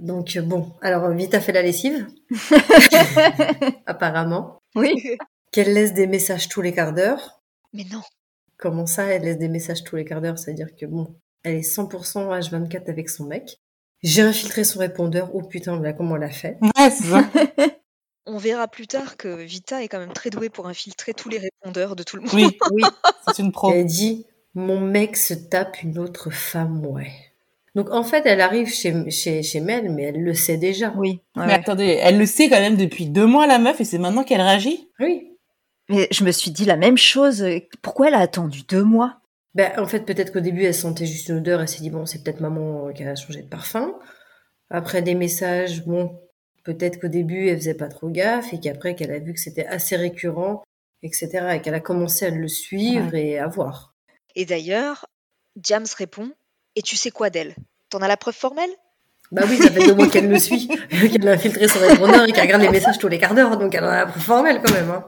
Donc 0.00 0.36
euh, 0.36 0.42
bon, 0.42 0.72
alors 0.82 1.08
Vita 1.12 1.40
fait 1.40 1.52
la 1.52 1.62
lessive, 1.62 2.06
apparemment. 3.86 4.60
Oui. 4.74 5.16
Qu'elle 5.52 5.72
laisse 5.72 5.94
des 5.94 6.06
messages 6.06 6.48
tous 6.48 6.62
les 6.62 6.72
quarts 6.72 6.92
d'heure. 6.92 7.42
Mais 7.72 7.84
non. 7.90 8.02
Comment 8.56 8.86
ça, 8.86 9.04
elle 9.04 9.22
laisse 9.22 9.38
des 9.38 9.48
messages 9.48 9.84
tous 9.84 9.96
les 9.96 10.04
quarts 10.04 10.20
d'heure? 10.20 10.38
C'est-à-dire 10.38 10.68
que 10.78 10.86
bon, 10.86 11.14
elle 11.42 11.54
est 11.56 11.60
100% 11.60 12.28
H24 12.28 12.88
avec 12.90 13.08
son 13.08 13.24
mec. 13.26 13.58
J'ai 14.02 14.22
infiltré 14.22 14.64
son 14.64 14.80
répondeur. 14.80 15.30
Oh 15.34 15.42
putain, 15.42 15.80
là, 15.80 15.92
comment 15.92 16.16
elle 16.16 16.24
a 16.24 16.30
fait 16.30 16.58
Ouais. 16.76 16.90
On 18.26 18.38
verra 18.38 18.68
plus 18.68 18.86
tard 18.86 19.16
que 19.18 19.42
Vita 19.42 19.82
est 19.82 19.88
quand 19.88 19.98
même 19.98 20.12
très 20.14 20.30
douée 20.30 20.48
pour 20.48 20.66
infiltrer 20.66 21.12
tous 21.12 21.28
les 21.28 21.38
répondeurs 21.38 21.94
de 21.94 22.02
tout 22.02 22.16
le 22.16 22.22
monde. 22.22 22.32
Oui, 22.34 22.58
Oui. 22.72 22.82
c'est 23.26 23.42
une 23.42 23.52
pro. 23.52 23.70
Elle 23.70 23.84
dit 23.86 24.26
Mon 24.54 24.80
mec 24.80 25.16
se 25.16 25.34
tape 25.34 25.82
une 25.82 25.98
autre 25.98 26.30
femme, 26.30 26.86
ouais. 26.86 27.12
Donc 27.74 27.90
en 27.90 28.04
fait, 28.04 28.22
elle 28.24 28.40
arrive 28.40 28.68
chez, 28.68 29.10
chez, 29.10 29.42
chez 29.42 29.60
Mel, 29.60 29.90
mais 29.90 30.04
elle 30.04 30.22
le 30.22 30.34
sait 30.34 30.56
déjà. 30.56 30.92
Oui. 30.96 31.20
ouais, 31.36 31.46
Mais 31.46 31.54
attendez, 31.54 31.98
elle 32.00 32.18
le 32.18 32.26
sait 32.26 32.48
quand 32.48 32.60
même 32.60 32.76
depuis 32.76 33.06
deux 33.06 33.26
mois, 33.26 33.46
la 33.46 33.58
meuf, 33.58 33.80
et 33.80 33.84
c'est 33.84 33.98
maintenant 33.98 34.22
qu'elle 34.22 34.40
réagit? 34.40 34.88
Oui. 35.00 35.32
Mais 35.88 36.08
je 36.10 36.24
me 36.24 36.30
suis 36.30 36.50
dit 36.50 36.64
la 36.64 36.76
même 36.76 36.96
chose. 36.96 37.44
Pourquoi 37.82 38.08
elle 38.08 38.14
a 38.14 38.20
attendu 38.20 38.62
deux 38.68 38.84
mois? 38.84 39.18
Ben, 39.54 39.72
en 39.78 39.86
fait, 39.86 40.00
peut-être 40.00 40.32
qu'au 40.32 40.40
début, 40.40 40.64
elle 40.64 40.74
sentait 40.74 41.06
juste 41.06 41.28
une 41.28 41.36
odeur. 41.36 41.60
Elle 41.60 41.68
s'est 41.68 41.80
dit 41.80 41.90
Bon, 41.90 42.06
c'est 42.06 42.22
peut-être 42.22 42.40
maman 42.40 42.92
qui 42.92 43.04
a 43.04 43.14
changé 43.14 43.42
de 43.42 43.48
parfum. 43.48 43.94
Après 44.70 45.02
des 45.02 45.14
messages, 45.14 45.84
bon, 45.84 46.18
peut-être 46.64 47.00
qu'au 47.00 47.08
début, 47.08 47.48
elle 47.48 47.58
faisait 47.58 47.74
pas 47.74 47.88
trop 47.88 48.08
gaffe 48.08 48.52
et 48.52 48.60
qu'après, 48.60 48.94
qu'elle 48.94 49.12
a 49.12 49.18
vu 49.18 49.34
que 49.34 49.40
c'était 49.40 49.66
assez 49.66 49.96
récurrent, 49.96 50.62
etc. 51.02 51.54
Et 51.54 51.60
qu'elle 51.60 51.74
a 51.74 51.80
commencé 51.80 52.26
à 52.26 52.30
le 52.30 52.48
suivre 52.48 53.14
et 53.14 53.38
à 53.38 53.46
voir. 53.46 53.93
Et 54.34 54.44
d'ailleurs, 54.44 55.06
James 55.62 55.86
répond 55.96 56.30
Et 56.76 56.82
tu 56.82 56.96
sais 56.96 57.10
quoi 57.10 57.30
d'elle 57.30 57.54
T'en 57.90 58.00
as 58.02 58.08
la 58.08 58.16
preuve 58.16 58.34
formelle? 58.34 58.70
Bah 59.32 59.42
oui, 59.48 59.56
ça 59.56 59.70
fait 59.70 59.86
deux 59.86 59.94
mois 59.94 60.08
qu'elle 60.08 60.28
le 60.28 60.38
suit, 60.38 60.68
qu'elle 60.90 61.26
a 61.28 61.32
infiltré 61.32 61.66
son 61.66 61.78
répondeur 61.80 62.24
et 62.28 62.32
qu'elle 62.32 62.44
regarde 62.44 62.62
les 62.62 62.68
messages 62.70 62.98
tous 62.98 63.08
les 63.08 63.18
quarts 63.18 63.34
d'heure, 63.34 63.56
donc 63.56 63.74
elle 63.74 63.84
en 63.84 63.88
a 63.88 63.96
la 63.96 64.06
preuve 64.06 64.22
formelle 64.22 64.60
quand 64.64 64.72
même. 64.72 64.90
Hein. 64.90 65.04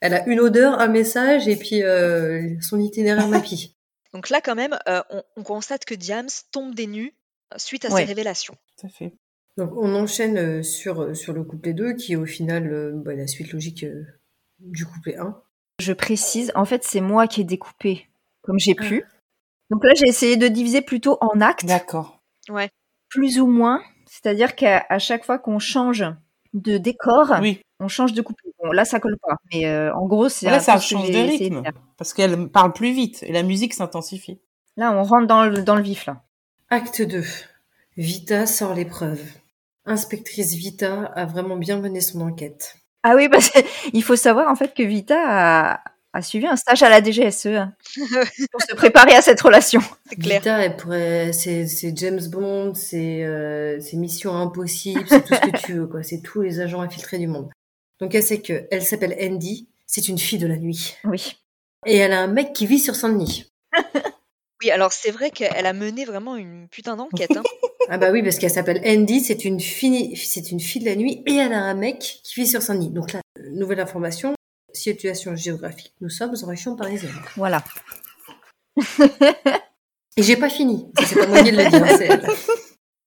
Elle 0.00 0.14
a 0.14 0.26
une 0.28 0.40
odeur, 0.40 0.78
un 0.80 0.88
message 0.88 1.48
et 1.48 1.56
puis 1.56 1.82
euh, 1.82 2.60
son 2.60 2.78
itinéraire 2.78 3.28
Mappy. 3.28 3.74
Donc 4.12 4.28
là, 4.28 4.40
quand 4.42 4.54
même, 4.54 4.76
euh, 4.88 5.02
on, 5.10 5.22
on 5.36 5.42
constate 5.44 5.84
que 5.86 5.94
Diams 5.94 6.28
tombe 6.52 6.74
des 6.74 6.86
nues 6.86 7.14
euh, 7.52 7.56
suite 7.58 7.84
à 7.86 7.88
Ouais. 7.92 8.02
ses 8.02 8.06
révélations. 8.08 8.54
Ça 8.76 8.88
fait. 8.88 9.12
Donc 9.56 9.70
on 9.76 9.94
enchaîne 9.94 10.62
sur, 10.62 11.16
sur 11.16 11.32
le 11.32 11.42
couplet 11.44 11.72
2 11.72 11.94
qui 11.94 12.12
est 12.12 12.16
au 12.16 12.26
final 12.26 12.70
euh, 12.72 12.92
bah, 12.94 13.14
la 13.14 13.26
suite 13.26 13.52
logique 13.52 13.84
euh, 13.84 14.04
du 14.60 14.84
couplet 14.84 15.16
1. 15.16 15.40
Je 15.80 15.92
précise, 15.94 16.52
en 16.54 16.64
fait, 16.66 16.84
c'est 16.84 17.00
moi 17.00 17.26
qui 17.26 17.40
ai 17.40 17.44
découpé 17.44 18.06
comme 18.42 18.58
j'ai 18.58 18.74
pu. 18.74 19.04
Donc 19.70 19.84
là, 19.84 19.92
j'ai 19.94 20.06
essayé 20.06 20.36
de 20.36 20.48
diviser 20.48 20.82
plutôt 20.82 21.18
en 21.20 21.40
actes, 21.40 21.64
D'accord. 21.64 22.20
plus 23.08 23.40
ou 23.40 23.46
moins. 23.46 23.80
C'est-à-dire 24.06 24.54
qu'à 24.54 24.84
à 24.88 24.98
chaque 24.98 25.24
fois 25.24 25.38
qu'on 25.38 25.58
change 25.58 26.04
de 26.52 26.76
décor, 26.76 27.32
Oui. 27.40 27.60
on 27.80 27.88
change 27.88 28.12
de 28.12 28.20
couplet. 28.20 28.50
Bon, 28.62 28.70
là, 28.72 28.84
ça 28.84 29.00
colle 29.00 29.16
pas. 29.18 29.36
Mais 29.52 29.66
euh, 29.66 29.94
en 29.94 30.06
gros, 30.06 30.28
c'est 30.28 30.46
Là, 30.46 30.60
ça 30.60 30.78
change 30.78 31.10
de 31.10 31.18
rythme. 31.18 31.62
Parce 31.96 32.12
qu'elle 32.12 32.48
parle 32.48 32.72
plus 32.72 32.92
vite 32.92 33.22
et 33.22 33.32
la 33.32 33.42
musique 33.42 33.72
s'intensifie. 33.74 34.40
Là, 34.76 34.92
on 34.92 35.02
rentre 35.02 35.26
dans 35.26 35.44
le, 35.44 35.62
dans 35.62 35.76
le 35.76 35.82
vif, 35.82 36.06
là. 36.06 36.22
Acte 36.70 37.02
2. 37.02 37.22
Vita 37.96 38.46
sort 38.46 38.74
les 38.74 38.84
preuves. 38.84 39.24
Inspectrice 39.84 40.54
Vita 40.54 41.06
a 41.14 41.26
vraiment 41.26 41.56
bien 41.56 41.78
mené 41.78 42.00
son 42.00 42.20
enquête. 42.20 42.76
Ah 43.02 43.14
oui, 43.16 43.28
parce 43.28 43.50
qu'il 43.50 44.02
faut 44.04 44.16
savoir, 44.16 44.48
en 44.48 44.54
fait, 44.54 44.74
que 44.74 44.82
Vita 44.82 45.16
a, 45.74 45.80
a 46.12 46.22
suivi 46.22 46.46
un 46.46 46.56
stage 46.56 46.82
à 46.82 46.90
la 46.90 47.02
DGSE 47.02 47.46
hein, 47.46 47.74
pour 48.52 48.62
se 48.62 48.74
préparer 48.74 49.14
à 49.14 49.22
cette 49.22 49.40
relation. 49.40 49.80
C'est 50.08 50.16
clair. 50.16 50.40
Vita, 50.40 50.58
elle 50.62 50.76
pourrait, 50.76 51.32
c'est, 51.32 51.66
c'est 51.66 51.96
James 51.96 52.20
Bond, 52.30 52.74
c'est, 52.74 53.24
euh, 53.24 53.80
c'est 53.80 53.96
Mission 53.96 54.36
Impossible, 54.36 55.04
c'est 55.08 55.24
tout 55.24 55.34
ce 55.34 55.40
que 55.40 55.56
tu 55.58 55.72
veux, 55.74 55.86
quoi. 55.86 56.02
C'est 56.02 56.20
tous 56.20 56.42
les 56.42 56.60
agents 56.60 56.82
infiltrés 56.82 57.18
du 57.18 57.28
monde. 57.28 57.50
Donc 58.00 58.14
elle 58.14 58.22
sait 58.22 58.40
que, 58.40 58.66
elle 58.70 58.82
s'appelle 58.82 59.16
Andy, 59.20 59.68
c'est 59.86 60.08
une 60.08 60.18
fille 60.18 60.38
de 60.38 60.46
la 60.46 60.56
nuit. 60.56 60.96
Oui. 61.04 61.36
Et 61.86 61.96
elle 61.96 62.12
a 62.12 62.20
un 62.20 62.26
mec 62.26 62.52
qui 62.52 62.66
vit 62.66 62.78
sur 62.78 62.94
Saint-Denis. 62.94 63.50
Oui, 64.62 64.70
alors 64.70 64.92
c'est 64.92 65.10
vrai 65.10 65.32
qu'elle 65.32 65.66
a 65.66 65.72
mené 65.72 66.04
vraiment 66.04 66.36
une 66.36 66.68
putain 66.68 66.94
d'enquête. 66.94 67.36
Hein. 67.36 67.42
Ah 67.88 67.98
bah 67.98 68.12
oui, 68.12 68.22
parce 68.22 68.38
qu'elle 68.38 68.48
s'appelle 68.48 68.80
Andy, 68.86 69.20
c'est 69.20 69.44
une 69.44 69.58
fille, 69.58 70.16
c'est 70.16 70.52
une 70.52 70.60
fille 70.60 70.80
de 70.80 70.88
la 70.88 70.94
nuit, 70.94 71.24
et 71.26 71.34
elle 71.34 71.52
a 71.52 71.60
un 71.60 71.74
mec 71.74 72.20
qui 72.22 72.40
vit 72.40 72.46
sur 72.46 72.62
Saint-Denis. 72.62 72.90
Donc 72.90 73.12
là, 73.12 73.20
euh, 73.40 73.50
nouvelle 73.50 73.80
information, 73.80 74.34
situation 74.74 75.34
géographique, 75.36 75.94
nous 76.00 76.08
sommes 76.10 76.34
en 76.42 76.46
région 76.46 76.76
parisienne. 76.76 77.12
Voilà. 77.36 77.62
Et 80.16 80.22
j'ai 80.22 80.36
pas 80.36 80.50
fini, 80.50 80.90
c'est 81.06 81.14
pas 81.16 81.26
moi 81.26 81.42
qui 81.42 81.50
le 81.50 81.68
dire. 81.70 82.30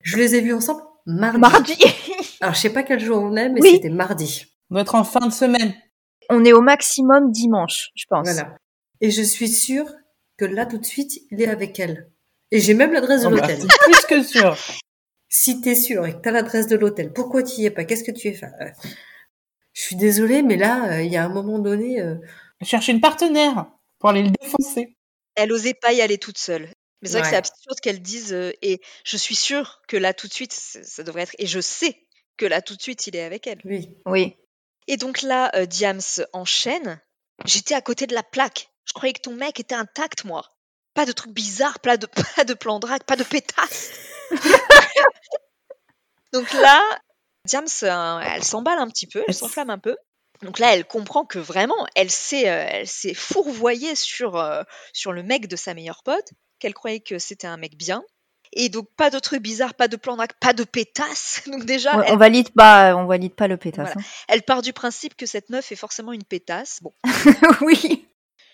Je 0.01 0.17
les 0.17 0.35
ai 0.35 0.41
vus 0.41 0.53
ensemble 0.53 0.81
mardi. 1.05 1.39
Mardi. 1.39 1.77
Alors 2.41 2.55
je 2.55 2.59
sais 2.61 2.69
pas 2.71 2.83
quel 2.83 2.99
jour 2.99 3.17
on 3.21 3.35
est, 3.35 3.49
mais 3.49 3.61
Oui. 3.61 3.71
c'était 3.73 3.89
mardi. 3.89 4.45
Être 4.75 4.95
en 4.95 5.03
fin 5.03 5.27
de 5.27 5.31
semaine. 5.31 5.73
On 6.29 6.43
est 6.43 6.53
au 6.53 6.61
maximum 6.61 7.31
dimanche, 7.31 7.89
je 7.95 8.05
pense. 8.09 8.27
Voilà. 8.27 8.55
Et 9.01 9.11
je 9.11 9.21
suis 9.21 9.47
sûre 9.49 9.85
que 10.37 10.45
là, 10.45 10.65
tout 10.65 10.79
de 10.79 10.85
suite, 10.85 11.19
il 11.31 11.41
est 11.41 11.47
avec 11.47 11.79
elle. 11.79 12.09
Et 12.51 12.59
j'ai 12.59 12.73
même 12.73 12.91
l'adresse 12.91 13.21
de 13.21 13.27
Oh 13.27 13.29
bah, 13.31 13.41
l'hôtel. 13.41 13.59
c'est 13.61 13.67
plus 13.91 14.05
que 14.07 14.23
sûr. 14.23 14.57
Si 15.29 15.61
t'es 15.61 15.75
sûr 15.75 16.05
et 16.07 16.13
que 16.13 16.17
t'as 16.21 16.31
l'adresse 16.31 16.67
de 16.67 16.75
l'hôtel, 16.75 17.13
pourquoi 17.13 17.43
tu 17.43 17.61
y 17.61 17.65
es 17.65 17.69
pas? 17.71 17.83
Qu'est-ce 17.85 18.03
que 18.03 18.11
tu 18.11 18.27
es 18.29 18.33
fait 18.33 18.49
Euh, 18.61 18.69
Je 19.75 19.83
suis 19.83 19.95
désolée, 19.95 20.41
mais 20.41 20.57
là, 20.57 20.89
euh, 20.89 21.03
il 21.03 21.11
y 21.11 21.17
a 21.17 21.23
un 21.23 21.29
moment 21.29 21.59
donné, 21.59 22.01
euh, 22.01 22.15
Chercher 22.65 22.93
une 22.93 23.01
partenaire 23.01 23.67
pour 23.99 24.09
aller 24.09 24.23
le 24.23 24.31
défoncer. 24.31 24.97
Elle 25.35 25.51
osait 25.51 25.73
pas 25.73 25.93
y 25.93 26.01
aller 26.01 26.17
toute 26.17 26.37
seule. 26.37 26.69
Mais 27.01 27.09
c'est 27.09 27.19
vrai 27.19 27.21
que 27.23 27.27
c'est 27.27 27.35
absurde 27.35 27.79
qu'elle 27.81 28.01
dise 28.01 28.33
euh, 28.33 28.51
et 28.61 28.81
je 29.03 29.17
suis 29.17 29.35
sûre 29.35 29.81
que 29.87 29.97
là 29.97 30.13
tout 30.13 30.27
de 30.27 30.33
suite 30.33 30.53
ça 30.53 31.03
devrait 31.03 31.23
être 31.23 31.35
et 31.37 31.45
je 31.45 31.59
sais 31.59 32.01
que 32.37 32.45
là 32.45 32.61
tout 32.61 32.75
de 32.75 32.81
suite 32.81 33.05
il 33.05 33.15
est 33.15 33.23
avec 33.23 33.45
elle. 33.45 33.59
oui. 33.65 33.89
Oui. 34.05 34.35
Et 34.87 34.97
donc 34.97 35.21
là 35.21 35.51
euh, 35.55 35.65
Diams 35.65 36.01
enchaîne. 36.33 36.99
J'étais 37.43 37.75
à 37.75 37.81
côté 37.81 38.07
de 38.07 38.15
la 38.15 38.23
plaque. 38.23 38.69
Je 38.85 38.93
croyais 38.93 39.13
que 39.13 39.21
ton 39.21 39.35
mec 39.35 39.59
était 39.59 39.75
intact 39.75 40.23
moi. 40.23 40.47
Pas 40.93 41.05
de 41.05 41.11
trucs 41.11 41.33
bizarres, 41.33 41.79
pas 41.79 41.97
de 41.97 42.07
pas 42.35 42.45
de 42.45 42.53
plan 42.53 42.79
drague, 42.79 43.03
pas 43.03 43.17
de 43.17 43.23
pétasse. 43.23 43.91
donc 46.33 46.51
là 46.53 46.81
Diams 47.45 47.65
euh, 47.83 48.19
elle 48.19 48.43
s'emballe 48.43 48.79
un 48.79 48.87
petit 48.87 49.07
peu, 49.07 49.23
elle 49.27 49.33
s'enflamme 49.33 49.69
un 49.69 49.79
peu. 49.79 49.95
Donc 50.41 50.59
là, 50.59 50.75
elle 50.75 50.85
comprend 50.85 51.25
que 51.25 51.39
vraiment, 51.39 51.87
elle 51.95 52.11
s'est, 52.11 52.49
euh, 52.49 52.65
elle 52.69 52.87
s'est 52.87 53.13
fourvoyée 53.13 53.95
sur, 53.95 54.35
euh, 54.35 54.63
sur 54.93 55.13
le 55.13 55.23
mec 55.23 55.47
de 55.47 55.55
sa 55.55 55.73
meilleure 55.73 56.03
pote, 56.03 56.33
qu'elle 56.59 56.73
croyait 56.73 56.99
que 56.99 57.19
c'était 57.19 57.47
un 57.47 57.57
mec 57.57 57.77
bien. 57.77 58.03
Et 58.53 58.69
donc, 58.69 58.87
pas 58.95 59.09
de 59.09 59.19
trucs 59.19 59.41
bizarres, 59.41 59.73
pas 59.73 59.87
de 59.87 59.95
plan 59.95 60.17
pas 60.39 60.53
de 60.53 60.63
pétasse. 60.63 61.41
Donc 61.47 61.65
déjà, 61.65 61.97
Ouais, 61.97 62.05
elle, 62.07 62.13
on 62.13 62.17
valide 62.17 62.51
pas, 62.51 62.95
on 62.95 63.05
valide 63.05 63.33
pas 63.33 63.47
le 63.47 63.57
pétasse. 63.57 63.93
Voilà. 63.93 64.07
elle 64.27 64.43
part 64.43 64.61
du 64.61 64.73
principe 64.73 65.15
que 65.15 65.25
cette 65.25 65.49
meuf 65.49 65.71
est 65.71 65.77
forcément 65.77 66.11
une 66.11 66.23
pétasse. 66.23 66.79
Bon, 66.81 66.93
hein. 67.03 67.11
oui. 67.61 68.07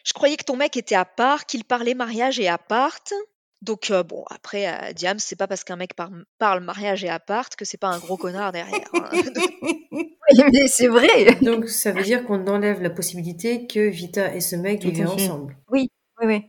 je 0.06 0.14
croyais 0.14 0.38
que 0.38 0.44
ton 0.44 0.56
mec 0.56 0.78
était 0.78 0.96
à 0.96 1.06
part, 1.06 1.46
qu'il 1.46 1.64
parlait 1.66 1.94
mariage 1.94 2.40
et 2.40 2.48
appart. 2.48 3.14
Donc 3.62 3.92
euh, 3.92 4.02
bon, 4.04 4.24
après, 4.30 4.68
euh, 4.68 4.94
Diams, 4.94 5.20
c'est 5.20 5.36
pas 5.36 5.48
parce 5.48 5.64
qu'un 5.64 5.76
mec 5.76 5.94
par- 5.94 6.10
parle 6.40 6.62
mariage 6.64 7.04
et 7.04 7.10
appart 7.10 7.56
que 7.56 7.64
c'est 7.66 7.78
pas 7.78 7.90
un 7.90 8.00
gros 8.00 8.18
connard 8.18 8.52
derrière. 8.52 8.88
hein. 8.94 9.10
Oui, 10.34 10.44
mais 10.54 10.68
c'est 10.68 10.88
vrai. 10.88 11.36
Donc 11.42 11.68
ça 11.68 11.92
veut 11.92 12.04
dire 12.04 12.24
qu'on 12.26 12.48
enlève 12.48 12.82
la 12.82 12.90
possibilité 12.90 13.68
que 13.68 13.80
Vita 13.90 14.34
et 14.34 14.40
ce 14.42 14.56
mec 14.56 14.82
vivaient 14.82 15.06
ensemble. 15.06 15.58
Oui, 15.70 15.90
oui. 16.22 16.44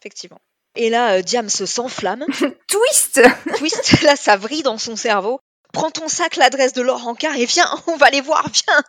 Effectivement. 0.00 0.40
Et 0.74 0.90
là, 0.90 1.18
euh, 1.18 1.22
Diams 1.22 1.48
s'enflamme. 1.48 2.24
Twist. 2.68 3.20
twist, 3.56 4.02
là 4.02 4.16
ça 4.16 4.36
vrille 4.36 4.62
dans 4.64 4.78
son 4.78 4.96
cerveau. 4.96 5.38
Prends 5.72 5.90
ton 5.92 6.08
sac, 6.08 6.36
l'adresse 6.36 6.72
de 6.72 6.82
Laurent 6.82 7.14
Car 7.14 7.36
et 7.36 7.44
viens, 7.46 7.70
on 7.86 7.96
va 7.96 8.10
les 8.10 8.20
voir, 8.20 8.46
viens. 8.52 8.82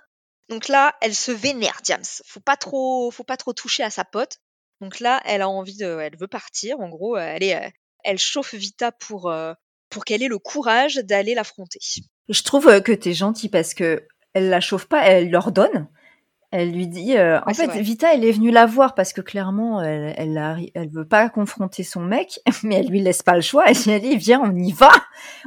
Donc 0.49 0.67
là, 0.69 0.95
elle 1.01 1.13
se 1.15 1.31
vénère, 1.31 1.79
Diams. 1.83 2.03
Faut 2.25 2.39
pas 2.39 2.57
trop, 2.57 3.11
faut 3.11 3.23
pas 3.23 3.37
trop 3.37 3.53
toucher 3.53 3.83
à 3.83 3.89
sa 3.89 4.03
pote. 4.03 4.37
Donc 4.83 4.99
là, 4.99 5.21
elle 5.23 5.41
a 5.41 5.47
envie 5.47 5.77
de, 5.77 5.99
elle 6.01 6.17
veut 6.17 6.27
partir. 6.27 6.77
En 6.81 6.89
gros, 6.89 7.15
elle 7.15 7.41
est, 7.41 7.55
euh, 7.55 7.69
elle 8.03 8.17
chauffe 8.17 8.53
Vita 8.53 8.91
pour, 8.91 9.31
euh, 9.31 9.53
pour 9.89 10.03
qu'elle 10.03 10.21
ait 10.21 10.27
le 10.27 10.39
courage 10.39 10.95
d'aller 10.95 11.35
l'affronter. 11.35 11.79
Je 12.27 12.43
trouve 12.43 12.67
euh, 12.67 12.81
que 12.81 12.91
t'es 12.91 13.13
gentil 13.13 13.47
parce 13.47 13.73
que 13.73 14.05
elle 14.33 14.49
la 14.49 14.59
chauffe 14.59 14.85
pas, 14.85 15.05
elle 15.07 15.31
leur 15.31 15.53
donne. 15.53 15.87
Elle 16.51 16.73
lui 16.73 16.87
dit, 16.87 17.15
euh, 17.15 17.39
en 17.39 17.45
Ouais, 17.47 17.53
fait, 17.53 17.67
vrai. 17.67 17.81
Vita, 17.81 18.13
elle 18.13 18.25
est 18.25 18.31
venue 18.33 18.51
la 18.51 18.65
voir 18.65 18.93
parce 18.93 19.13
que 19.13 19.21
clairement, 19.21 19.81
elle, 19.81 20.13
elle, 20.17 20.71
elle 20.75 20.89
veut 20.89 21.07
pas 21.07 21.29
confronter 21.29 21.83
son 21.83 22.01
mec, 22.01 22.41
mais 22.63 22.75
elle 22.75 22.87
lui 22.89 22.99
laisse 22.99 23.23
pas 23.23 23.35
le 23.35 23.41
choix. 23.41 23.63
Elle 23.67 23.75
dit, 23.77 23.91
allez, 23.93 24.17
viens, 24.17 24.41
on 24.41 24.53
y 24.53 24.73
va. 24.73 24.91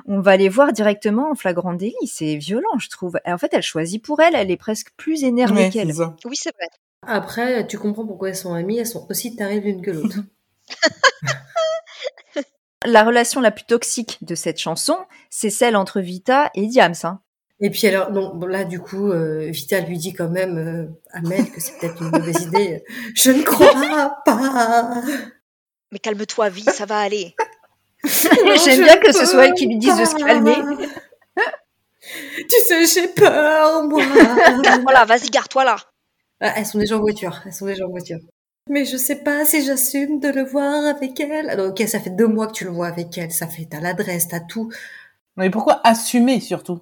On 0.07 0.21
va 0.21 0.39
les 0.39 0.49
voir 0.49 0.73
directement 0.73 1.31
en 1.31 1.35
flagrant 1.35 1.75
délit. 1.75 1.95
C'est 2.07 2.37
violent, 2.37 2.79
je 2.79 2.89
trouve. 2.89 3.21
Et 3.27 3.33
en 3.33 3.39
fait, 3.39 3.53
elle 3.53 3.63
choisit 3.63 4.03
pour 4.03 4.21
elle. 4.21 4.35
Elle 4.35 4.51
est 4.51 4.57
presque 4.57 4.93
plus 4.97 5.25
énervée 5.25 5.65
Ouais, 5.65 5.71
qu'elle. 5.71 5.93
Oui, 6.25 6.37
c'est 6.37 6.55
vrai. 6.57 6.69
Après, 7.07 7.67
tu 7.67 7.79
comprends 7.79 8.07
pourquoi 8.07 8.31
elles 8.31 8.37
sont 8.37 8.55
amies, 8.55 8.79
elles 8.79 8.87
sont 8.87 9.07
aussi 9.11 9.37
tarées 9.37 9.61
l'une 9.61 9.83
que 9.83 9.91
l'autre. 9.91 10.19
La 12.85 13.03
relation 13.03 13.41
la 13.41 13.51
plus 13.51 13.65
toxique 13.65 14.19
de 14.23 14.37
cette 14.37 14.59
chanson, 14.59 14.97
c'est 15.29 15.51
celle 15.51 15.75
entre 15.75 16.01
Vita 16.01 16.51
et 16.55 16.67
Diams. 16.67 16.95
Hein. 17.03 17.21
Et 17.59 17.71
puis 17.71 17.87
alors, 17.89 18.13
non, 18.13 18.35
bon, 18.35 18.47
là 18.47 18.65
du 18.65 18.79
coup, 18.79 19.11
euh, 19.11 19.49
Vita 19.51 19.81
lui 19.81 19.99
dit 19.99 20.13
quand 20.13 20.29
même 20.29 20.59
euh, 20.59 20.87
à 21.11 21.21
Mel 21.23 21.51
que 21.51 21.61
c'est 21.61 21.79
peut-être 21.79 22.01
une 22.03 22.11
mauvaise 22.11 22.43
idée. 22.47 22.85
Je 23.15 23.33
ne 23.33 23.43
crois 23.43 24.23
pas. 24.25 25.03
Mais 25.91 25.99
calme-toi, 25.99 26.49
vie, 26.49 26.63
ça 26.63 26.85
va 26.85 26.99
aller. 26.99 27.35
J'aime 28.05 28.85
bien 28.85 28.99
que 28.99 29.11
ce 29.11 29.27
soit 29.27 29.47
elle 29.47 29.55
qui 29.55 29.67
lui 29.67 29.79
dise 29.79 29.99
de 29.99 30.05
se 30.05 30.15
calmer. 30.15 30.57
Tu 32.49 32.57
sais, 32.69 32.87
j'ai 32.87 33.09
peur, 33.09 33.83
moi. 33.85 34.03
Voilà, 34.83 35.05
vas-y, 35.07 35.29
garde-toi 35.31 35.65
là. 35.65 35.77
Ah, 36.41 36.53
elles 36.57 36.67
sont 36.67 36.79
déjà 36.79 36.97
en 36.97 37.01
voiture. 37.01 37.43
Elles 37.47 37.53
sont 37.53 37.67
déjà 37.67 37.87
en 37.87 37.91
voiture. 37.91 38.19
Mais 38.69 38.85
je 38.85 38.97
sais 38.97 39.23
pas 39.23 39.45
si 39.45 39.65
j'assume 39.65 40.19
de 40.21 40.29
le 40.29 40.45
voir 40.45 40.85
avec 40.87 41.19
elle. 41.21 41.49
Alors, 41.51 41.69
ok, 41.69 41.83
ça 41.87 42.01
fait 42.01 42.11
deux 42.11 42.27
mois 42.27 42.49
que 42.49 42.53
tu 42.53 42.65
le 42.65 42.71
vois 42.71 42.89
avec 42.89 43.17
elle. 43.17 43.31
Ça 43.33 43.47
fait, 43.47 43.67
t'as 43.71 43.81
l'adresse, 43.81 44.29
t'as 44.29 44.41
tout. 44.41 44.73
Mais 45.37 45.51
pourquoi 45.51 45.81
assumer 45.87 46.41
surtout? 46.41 46.81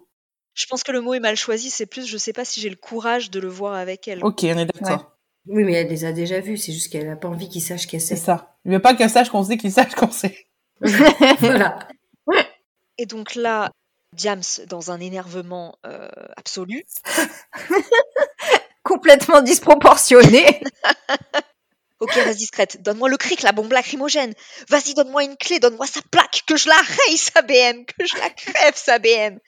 Je 0.54 0.66
pense 0.66 0.82
que 0.82 0.92
le 0.92 1.00
mot 1.00 1.14
est 1.14 1.20
mal 1.20 1.37
choisi, 1.37 1.68
c'est 1.68 1.87
plus 1.87 2.06
je 2.06 2.16
sais 2.16 2.32
pas 2.32 2.44
si 2.44 2.61
j'ai 2.61 2.70
le 2.70 2.76
courage 2.76 3.30
de 3.30 3.40
le 3.40 3.49
voir 3.49 3.75
avec 3.75 4.06
elle. 4.08 4.25
Ok, 4.25 4.40
on 4.44 4.56
est 4.58 4.66
d'accord. 4.66 5.11
Oui, 5.46 5.64
mais 5.64 5.75
elle 5.75 5.88
les 5.88 6.04
a 6.04 6.12
déjà 6.12 6.40
vus. 6.40 6.56
C'est 6.56 6.73
juste 6.73 6.90
qu'elle 6.90 7.11
a 7.11 7.16
pas 7.16 7.28
envie 7.28 7.49
qu'ils 7.49 7.61
sachent 7.61 7.87
qu'elle 7.87 8.00
C'est 8.00 8.16
sait. 8.16 8.25
ça. 8.25 8.56
Il 8.64 8.73
veut 8.73 8.78
pas 8.80 8.94
qu'elle 8.94 9.11
sache 9.11 9.28
qu'on 9.28 9.44
sait 9.44 9.58
qu'il 9.58 9.73
sache 9.73 9.94
qu'on 9.94 10.11
sait. 10.11 10.46
voilà. 11.40 11.88
Et 12.96 13.06
donc 13.06 13.34
là, 13.34 13.70
Diams, 14.14 14.40
dans 14.68 14.90
un 14.90 15.00
énervement 15.00 15.76
euh, 15.84 16.08
absolu, 16.37 16.84
Complètement 18.84 19.40
disproportionné. 19.40 20.62
ok, 22.00 22.12
reste 22.12 22.38
discrète, 22.38 22.82
donne-moi 22.82 23.08
le 23.08 23.16
cric, 23.16 23.42
la 23.42 23.52
bombe 23.52 23.72
lacrymogène, 23.72 24.34
vas-y, 24.68 24.94
donne-moi 24.94 25.24
une 25.24 25.36
clé, 25.36 25.58
donne-moi 25.58 25.86
sa 25.86 26.00
plaque, 26.10 26.42
que 26.46 26.56
je 26.56 26.68
la 26.68 26.76
raye, 26.76 27.16
sa 27.16 27.42
BM, 27.42 27.84
que 27.86 28.06
je 28.06 28.16
la 28.18 28.30
crève, 28.30 28.74
sa 28.76 28.98
BM, 28.98 29.38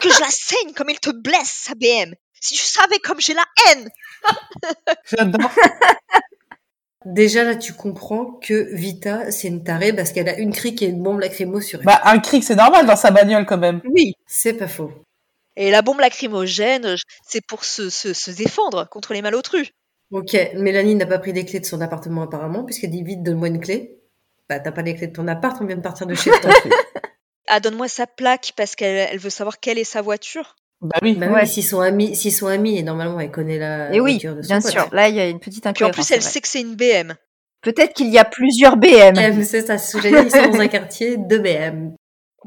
que 0.00 0.10
je 0.10 0.20
la 0.20 0.30
saigne 0.30 0.72
comme 0.74 0.90
il 0.90 1.00
te 1.00 1.10
blesse, 1.10 1.64
sa 1.66 1.74
BM. 1.74 2.14
Si 2.40 2.54
tu 2.54 2.64
savais 2.64 2.98
comme 3.00 3.20
j'ai 3.20 3.34
la 3.34 3.44
haine 3.66 3.88
J'adore. 5.10 5.50
Déjà, 7.04 7.44
là, 7.44 7.56
tu 7.56 7.72
comprends 7.72 8.38
que 8.42 8.74
Vita, 8.74 9.30
c'est 9.30 9.48
une 9.48 9.64
tarée 9.64 9.92
parce 9.92 10.12
qu'elle 10.12 10.28
a 10.28 10.38
une 10.38 10.52
crique 10.52 10.82
et 10.82 10.86
une 10.86 11.02
bombe 11.02 11.20
lacrymo 11.20 11.60
sur 11.60 11.80
elle. 11.80 11.86
Bah, 11.86 12.00
un 12.04 12.18
cric, 12.18 12.44
c'est 12.44 12.56
normal 12.56 12.86
dans 12.86 12.96
sa 12.96 13.10
bagnole 13.10 13.46
quand 13.46 13.58
même. 13.58 13.80
Oui. 13.92 14.14
C'est 14.26 14.54
pas 14.54 14.68
faux. 14.68 14.92
Et 15.60 15.70
la 15.70 15.82
bombe 15.82 15.98
lacrymogène, 16.00 16.94
c'est 17.26 17.44
pour 17.44 17.64
se, 17.64 17.90
se, 17.90 18.12
se 18.14 18.30
défendre 18.30 18.88
contre 18.88 19.12
les 19.12 19.22
malotrus. 19.22 19.70
Ok, 20.12 20.34
Mélanie 20.54 20.94
n'a 20.94 21.04
pas 21.04 21.18
pris 21.18 21.32
les 21.32 21.44
clés 21.44 21.60
de 21.60 21.66
son 21.66 21.80
appartement 21.80 22.22
apparemment, 22.22 22.64
puisqu'elle 22.64 22.90
dit 22.92 23.02
vite, 23.02 23.22
donne-moi 23.22 23.48
une 23.48 23.60
clé. 23.60 23.98
Bah, 24.48 24.60
t'as 24.60 24.72
pas 24.72 24.82
les 24.82 24.94
clés 24.94 25.08
de 25.08 25.12
ton 25.12 25.26
appart, 25.28 25.58
on 25.60 25.66
vient 25.66 25.76
de 25.76 25.82
partir 25.82 26.06
de 26.06 26.14
chez 26.14 26.30
toi. 26.30 26.50
Ah, 27.50 27.60
donne-moi 27.60 27.88
sa 27.88 28.06
plaque 28.06 28.52
parce 28.56 28.76
qu'elle 28.76 29.08
elle 29.10 29.18
veut 29.18 29.30
savoir 29.30 29.58
quelle 29.58 29.78
est 29.78 29.84
sa 29.84 30.02
voiture. 30.02 30.54
Bah 30.82 30.98
oui. 31.00 31.14
bah 31.14 31.28
Ouais. 31.28 31.40
oui, 31.42 31.48
s'ils 31.48 31.64
sont 31.64 31.80
amis, 31.80 32.14
s'ils 32.14 32.30
sont 32.32 32.46
amis, 32.46 32.76
et 32.76 32.82
normalement, 32.82 33.18
elle 33.20 33.30
connaît 33.30 33.58
la 33.58 33.90
Et 33.90 34.00
oui, 34.00 34.12
voiture 34.12 34.36
de 34.36 34.42
son 34.42 34.48
bien 34.48 34.60
pote. 34.60 34.70
sûr. 34.70 34.88
Là, 34.92 35.08
il 35.08 35.14
y 35.14 35.20
a 35.20 35.28
une 35.30 35.40
petite 35.40 35.62
Puis 35.62 35.68
en 35.68 35.70
incohérence. 35.88 35.94
plus, 36.08 36.14
elle 36.14 36.20
sait 36.22 36.42
que 36.42 36.46
c'est 36.48 36.60
une 36.60 36.76
BM. 36.76 37.14
Peut-être 37.62 37.94
qu'il 37.94 38.08
y 38.10 38.18
a 38.18 38.26
plusieurs 38.26 38.76
BM. 38.76 39.16
Ouais, 39.16 39.32
mais 39.32 39.44
c'est 39.44 39.62
ça, 39.66 39.78
c'est 39.78 39.92
ce 39.92 39.96
que 39.96 40.02
j'ai 40.02 40.10
dit, 40.10 40.26
ils 40.26 40.30
sont 40.30 40.50
dans 40.50 40.60
un 40.60 40.68
quartier 40.68 41.16
de 41.16 41.38
BM. 41.38 41.94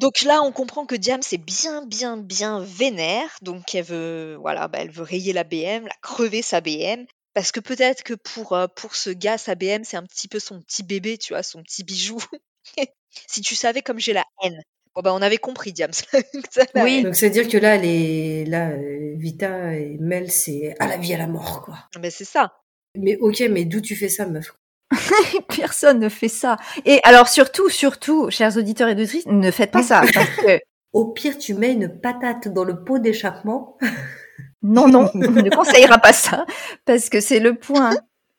Donc 0.02 0.24
là, 0.24 0.42
on 0.44 0.52
comprend 0.52 0.88
que 0.88 0.96
Diam 0.96 1.22
c'est 1.22 1.38
bien, 1.38 1.86
bien, 1.86 2.18
bien 2.18 2.60
vénère. 2.60 3.38
Donc 3.44 3.76
elle 3.76 3.86
veut, 3.86 4.36
voilà, 4.42 4.68
bah, 4.68 4.80
elle 4.82 4.90
veut 4.90 5.04
rayer 5.04 5.32
la 5.32 5.44
BM, 5.44 5.86
la 5.86 5.96
crever 6.02 6.42
sa 6.42 6.60
BM. 6.60 7.06
Parce 7.36 7.52
que 7.52 7.60
peut-être 7.60 8.02
que 8.02 8.16
pour, 8.16 8.54
euh, 8.54 8.66
pour 8.68 8.96
ce 8.96 9.12
gars, 9.12 9.38
sa 9.38 9.54
BM, 9.54 9.84
c'est 9.84 9.98
un 9.98 10.04
petit 10.04 10.28
peu 10.28 10.40
son 10.40 10.60
petit 10.60 10.82
bébé, 10.82 11.20
tu 11.20 11.34
vois, 11.34 11.44
son 11.44 11.62
petit 11.62 11.84
bijou. 11.84 12.18
si 13.28 13.42
tu 13.42 13.56
savais 13.56 13.84
comme 13.84 14.00
j'ai 14.00 14.14
la 14.14 14.26
haine. 14.44 14.60
Bon, 14.96 15.02
bah, 15.04 15.14
on 15.14 15.22
avait 15.22 15.38
compris, 15.38 15.72
Diams. 15.72 15.92
Oui. 16.76 17.04
Donc, 17.04 17.16
c'est-à-dire 17.16 17.48
que 17.48 17.58
là, 17.58 17.78
les, 17.78 18.44
là, 18.46 18.72
euh, 18.72 19.14
Vita 19.18 19.76
et 19.76 19.98
Mel, 20.00 20.32
c'est 20.32 20.76
à 20.80 20.88
la 20.88 20.98
vie, 20.98 21.14
à 21.14 21.18
la 21.18 21.28
mort, 21.28 21.62
quoi. 21.62 21.78
Ben, 21.98 22.12
c'est 22.12 22.26
ça. 22.26 22.52
Mais 22.98 23.18
ok, 23.18 23.40
mais 23.52 23.66
d'où 23.66 23.80
tu 23.80 23.96
fais 23.96 24.10
ça, 24.10 24.26
meuf? 24.26 24.52
Personne 25.56 26.00
ne 26.00 26.10
fait 26.10 26.28
ça. 26.28 26.58
Et 26.86 27.00
alors 27.04 27.28
surtout, 27.28 27.70
surtout, 27.70 28.30
chers 28.30 28.58
auditeurs 28.58 28.90
et 28.90 28.94
auditrices, 28.94 29.26
ne 29.26 29.52
faites 29.52 29.72
pas 29.72 29.84
ça. 29.84 30.02
Parce 30.14 30.36
que 30.38 30.60
Au 30.94 31.06
pire, 31.06 31.38
tu 31.38 31.54
mets 31.54 31.72
une 31.72 32.00
patate 32.00 32.48
dans 32.48 32.64
le 32.64 32.84
pot 32.84 33.00
d'échappement. 33.00 33.78
non, 34.62 34.88
non, 34.88 35.10
on 35.14 35.18
ne 35.18 35.50
conseillera 35.50 35.98
pas 35.98 36.14
ça. 36.14 36.46
Parce 36.86 37.10
que 37.10 37.20
c'est 37.20 37.40
le 37.40 37.56
point 37.56 37.92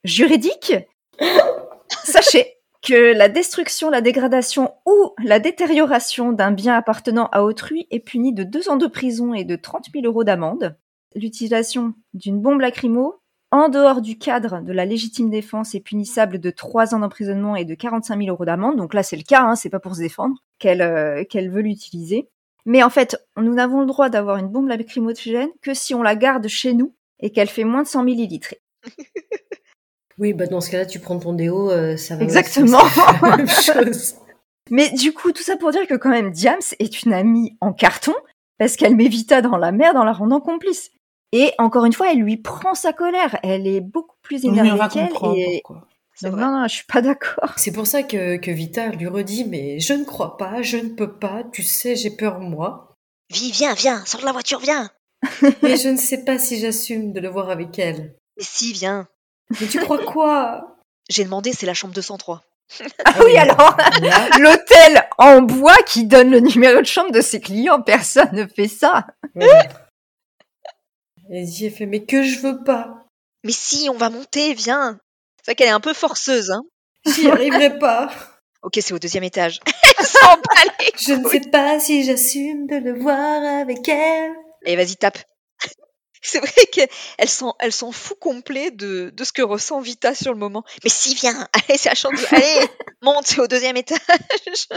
juridique. 0.03 0.73
Sachez 2.03 2.57
que 2.81 3.13
la 3.13 3.29
destruction, 3.29 3.89
la 3.89 4.01
dégradation 4.01 4.73
ou 4.85 5.13
la 5.23 5.39
détérioration 5.39 6.33
d'un 6.33 6.51
bien 6.51 6.75
appartenant 6.75 7.29
à 7.31 7.43
autrui 7.43 7.87
est 7.91 8.01
punie 8.01 8.33
de 8.33 8.43
deux 8.43 8.69
ans 8.69 8.75
de 8.75 8.87
prison 8.87 9.33
et 9.33 9.45
de 9.45 9.55
30 9.55 9.87
000 9.93 10.05
euros 10.05 10.25
d'amende. 10.25 10.75
L'utilisation 11.15 11.93
d'une 12.13 12.41
bombe 12.41 12.59
lacrymo 12.59 13.22
en 13.53 13.69
dehors 13.69 14.01
du 14.01 14.17
cadre 14.17 14.61
de 14.61 14.73
la 14.73 14.83
légitime 14.83 15.29
défense 15.29 15.75
est 15.75 15.79
punissable 15.79 16.39
de 16.39 16.49
trois 16.49 16.95
ans 16.95 16.99
d'emprisonnement 16.99 17.55
et 17.55 17.65
de 17.65 17.75
45 17.75 18.17
000 18.17 18.29
euros 18.29 18.45
d'amende. 18.45 18.77
Donc 18.77 18.95
là, 18.95 19.03
c'est 19.03 19.15
le 19.15 19.21
cas, 19.21 19.43
hein, 19.43 19.55
c'est 19.55 19.69
pas 19.69 19.79
pour 19.79 19.93
se 19.93 20.01
défendre 20.01 20.35
qu'elle 20.57 20.81
euh, 20.81 21.23
qu'elle 21.23 21.51
veut 21.51 21.61
l'utiliser. 21.61 22.27
Mais 22.65 22.81
en 22.81 22.89
fait, 22.89 23.15
nous 23.37 23.53
n'avons 23.53 23.81
le 23.81 23.85
droit 23.85 24.09
d'avoir 24.09 24.37
une 24.37 24.47
bombe 24.47 24.69
lacrymogène 24.69 25.49
que 25.61 25.75
si 25.75 25.93
on 25.93 26.01
la 26.01 26.15
garde 26.15 26.47
chez 26.47 26.73
nous 26.73 26.95
et 27.19 27.29
qu'elle 27.29 27.47
fait 27.47 27.63
moins 27.63 27.83
de 27.83 27.87
100 27.87 28.03
millilitres. 28.03 28.55
Oui, 30.19 30.33
bah 30.33 30.45
dans 30.45 30.61
ce 30.61 30.69
cas-là, 30.69 30.85
tu 30.85 30.99
prends 30.99 31.17
ton 31.17 31.33
déo, 31.33 31.71
euh, 31.71 31.97
ça 31.97 32.15
va. 32.15 32.23
Exactement. 32.23 32.77
la 33.23 33.37
même 33.37 33.47
chose. 33.49 34.13
Mais 34.69 34.91
du 34.91 35.11
coup, 35.11 35.31
tout 35.31 35.41
ça 35.41 35.57
pour 35.57 35.71
dire 35.71 35.87
que 35.87 35.95
quand 35.95 36.11
même, 36.11 36.29
Diams 36.29 36.59
est 36.77 37.01
une 37.01 37.13
amie 37.13 37.57
en 37.61 37.73
carton 37.73 38.13
parce 38.59 38.75
qu'elle 38.75 38.95
met 38.95 39.07
Vita 39.07 39.41
dans 39.41 39.57
la 39.57 39.71
merde 39.71 39.97
en 39.97 40.03
la 40.03 40.13
rendant 40.13 40.39
complice. 40.39 40.91
Et 41.35 41.51
encore 41.57 41.85
une 41.85 41.93
fois, 41.93 42.11
elle 42.11 42.19
lui 42.19 42.37
prend 42.37 42.75
sa 42.75 42.93
colère. 42.93 43.39
Elle 43.41 43.65
est 43.65 43.81
beaucoup 43.81 44.15
plus 44.21 44.45
énervée 44.45 44.77
va 44.77 44.87
qu'elle. 44.87 45.09
comprendre 45.09 45.35
Et... 45.35 45.61
pourquoi. 45.65 45.87
Non, 46.21 46.51
non, 46.51 46.67
je 46.67 46.75
suis 46.75 46.85
pas 46.85 47.01
d'accord. 47.01 47.53
C'est 47.57 47.71
pour 47.71 47.87
ça 47.87 48.03
que, 48.03 48.37
que 48.37 48.51
Vita 48.51 48.89
lui 48.89 49.07
redit, 49.07 49.43
mais 49.43 49.79
je 49.79 49.93
ne 49.93 50.03
crois 50.05 50.37
pas, 50.37 50.61
je 50.61 50.77
ne 50.77 50.89
peux 50.89 51.11
pas, 51.11 51.43
tu 51.51 51.63
sais, 51.63 51.95
j'ai 51.95 52.11
peur 52.11 52.39
moi. 52.39 52.93
Vie, 53.31 53.51
viens, 53.51 53.73
viens, 53.73 54.05
sors 54.05 54.21
de 54.21 54.25
la 54.27 54.31
voiture, 54.31 54.59
viens. 54.59 54.91
Mais 55.63 55.75
je 55.75 55.89
ne 55.89 55.97
sais 55.97 56.23
pas 56.23 56.37
si 56.37 56.59
j'assume 56.59 57.13
de 57.13 57.19
le 57.19 57.29
voir 57.29 57.49
avec 57.49 57.79
elle. 57.79 58.13
Mais 58.37 58.43
si, 58.43 58.73
viens. 58.73 59.07
Mais 59.59 59.65
tu 59.67 59.79
crois 59.79 60.03
quoi? 60.03 60.77
J'ai 61.09 61.23
demandé, 61.23 61.51
c'est 61.51 61.65
la 61.65 61.73
chambre 61.73 61.93
203. 61.93 62.43
Ah 63.05 63.13
oui, 63.23 63.37
alors, 63.37 63.75
l'hôtel 64.39 65.03
en 65.17 65.41
bois 65.41 65.77
qui 65.85 66.05
donne 66.05 66.29
le 66.29 66.39
numéro 66.39 66.79
de 66.79 66.85
chambre 66.85 67.11
de 67.11 67.21
ses 67.21 67.41
clients, 67.41 67.81
personne 67.81 68.33
ne 68.33 68.45
fait 68.45 68.67
ça. 68.67 69.07
Et 71.35 71.47
j'ai 71.47 71.69
fait, 71.71 71.87
mais 71.87 72.05
que 72.05 72.21
je 72.23 72.39
veux 72.39 72.63
pas. 72.63 73.05
Mais 73.43 73.51
si, 73.51 73.89
on 73.89 73.97
va 73.97 74.09
monter, 74.11 74.53
viens. 74.53 74.99
C'est 75.37 75.51
vrai 75.51 75.55
qu'elle 75.55 75.67
est 75.67 75.71
un 75.71 75.79
peu 75.79 75.93
forceuse, 75.93 76.51
hein. 76.51 76.61
J'y 77.05 77.27
arriverai 77.29 77.79
pas. 77.79 78.11
Ok, 78.65 78.79
c'est 78.81 78.93
au 78.93 78.99
deuxième 78.99 79.25
étage. 79.25 79.59
Elle 79.99 80.05
s'en 80.05 80.37
Je 80.97 81.13
ne 81.15 81.27
sais 81.27 81.41
pas 81.51 81.81
si 81.81 82.05
j'assume 82.05 82.65
de 82.65 82.77
le 82.77 82.97
voir 82.97 83.43
avec 83.59 83.85
elle. 83.89 84.31
Allez, 84.65 84.77
vas-y, 84.77 84.95
tape. 84.95 85.17
C'est 86.21 86.39
vrai 86.39 86.65
qu'elle 86.71 87.27
s'en, 87.27 87.55
elle 87.59 87.73
s'en 87.73 87.91
fout 87.91 88.17
complet 88.17 88.71
de, 88.71 89.09
de 89.13 89.23
ce 89.25 89.33
que 89.33 89.41
ressent 89.41 89.81
Vita 89.81 90.15
sur 90.15 90.31
le 90.31 90.39
moment. 90.39 90.63
Mais 90.85 90.89
si, 90.89 91.13
viens, 91.13 91.45
allez, 91.51 91.77
c'est 91.77 91.89
la 91.89 91.95
chambre. 91.95 92.17
de- 92.17 92.35
Allez, 92.35 92.67
monte, 93.01 93.27
c'est 93.27 93.41
au 93.41 93.47
deuxième 93.47 93.75
étage. 93.75 93.99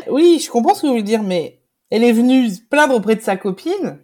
Oui, 0.09 0.41
je 0.45 0.51
comprends 0.51 0.75
ce 0.75 0.81
que 0.83 0.87
vous 0.87 0.93
voulez 0.95 1.05
dire, 1.05 1.23
mais 1.23 1.61
elle 1.91 2.03
est 2.03 2.11
venue 2.13 2.51
se 2.51 2.61
plaindre 2.63 2.97
auprès 2.97 3.15
de 3.15 3.23
sa 3.23 3.37
copine. 3.37 4.03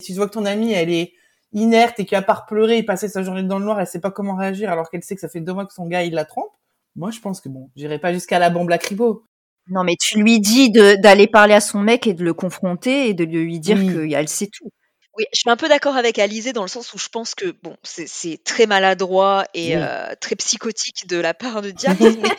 Si 0.00 0.12
tu 0.12 0.14
vois 0.14 0.28
que 0.28 0.34
ton 0.34 0.44
amie, 0.44 0.72
elle 0.74 0.92
est 0.92 1.12
inerte 1.54 1.98
et 2.00 2.04
qu'à 2.04 2.20
part 2.20 2.44
pleurer 2.46 2.78
et 2.78 2.82
passer 2.82 3.08
sa 3.08 3.22
journée 3.22 3.42
dans 3.42 3.58
le 3.58 3.64
noir, 3.64 3.80
elle 3.80 3.86
sait 3.86 4.00
pas 4.00 4.10
comment 4.10 4.36
réagir 4.36 4.70
alors 4.70 4.90
qu'elle 4.90 5.02
sait 5.02 5.14
que 5.14 5.20
ça 5.20 5.28
fait 5.28 5.40
deux 5.40 5.52
mois 5.54 5.64
que 5.66 5.72
son 5.72 5.86
gars, 5.86 6.02
il 6.02 6.12
la 6.14 6.24
trompe. 6.24 6.52
Moi, 6.96 7.10
je 7.10 7.20
pense 7.20 7.40
que 7.40 7.48
bon, 7.48 7.70
j'irai 7.76 7.98
pas 7.98 8.12
jusqu'à 8.12 8.38
la 8.38 8.50
bombe 8.50 8.68
lacrymo. 8.68 9.24
Non, 9.70 9.82
mais 9.82 9.96
tu 9.98 10.18
lui 10.22 10.40
dis 10.40 10.70
de- 10.70 10.96
d'aller 11.00 11.26
parler 11.26 11.54
à 11.54 11.60
son 11.60 11.80
mec 11.80 12.06
et 12.06 12.12
de 12.14 12.22
le 12.22 12.34
confronter 12.34 13.08
et 13.08 13.14
de 13.14 13.24
lui 13.24 13.58
dire 13.60 13.78
Oui. 13.78 14.10
qu'elle 14.10 14.28
sait 14.28 14.48
tout. 14.52 14.68
Oui, 15.16 15.24
je 15.32 15.38
suis 15.40 15.50
un 15.50 15.56
peu 15.56 15.68
d'accord 15.68 15.96
avec 15.96 16.18
Alizé 16.18 16.52
dans 16.52 16.62
le 16.62 16.68
sens 16.68 16.92
où 16.92 16.98
je 16.98 17.08
pense 17.08 17.34
que 17.36 17.54
bon, 17.62 17.76
c'est, 17.84 18.08
c'est 18.08 18.38
très 18.44 18.66
maladroit 18.66 19.46
et 19.54 19.76
Oui. 19.76 19.82
euh, 19.82 20.12
très 20.20 20.34
psychotique 20.36 21.06
de 21.08 21.16
la 21.18 21.34
part 21.34 21.62
de 21.62 21.70
Diaz, 21.70 21.96
mais, 22.20 22.36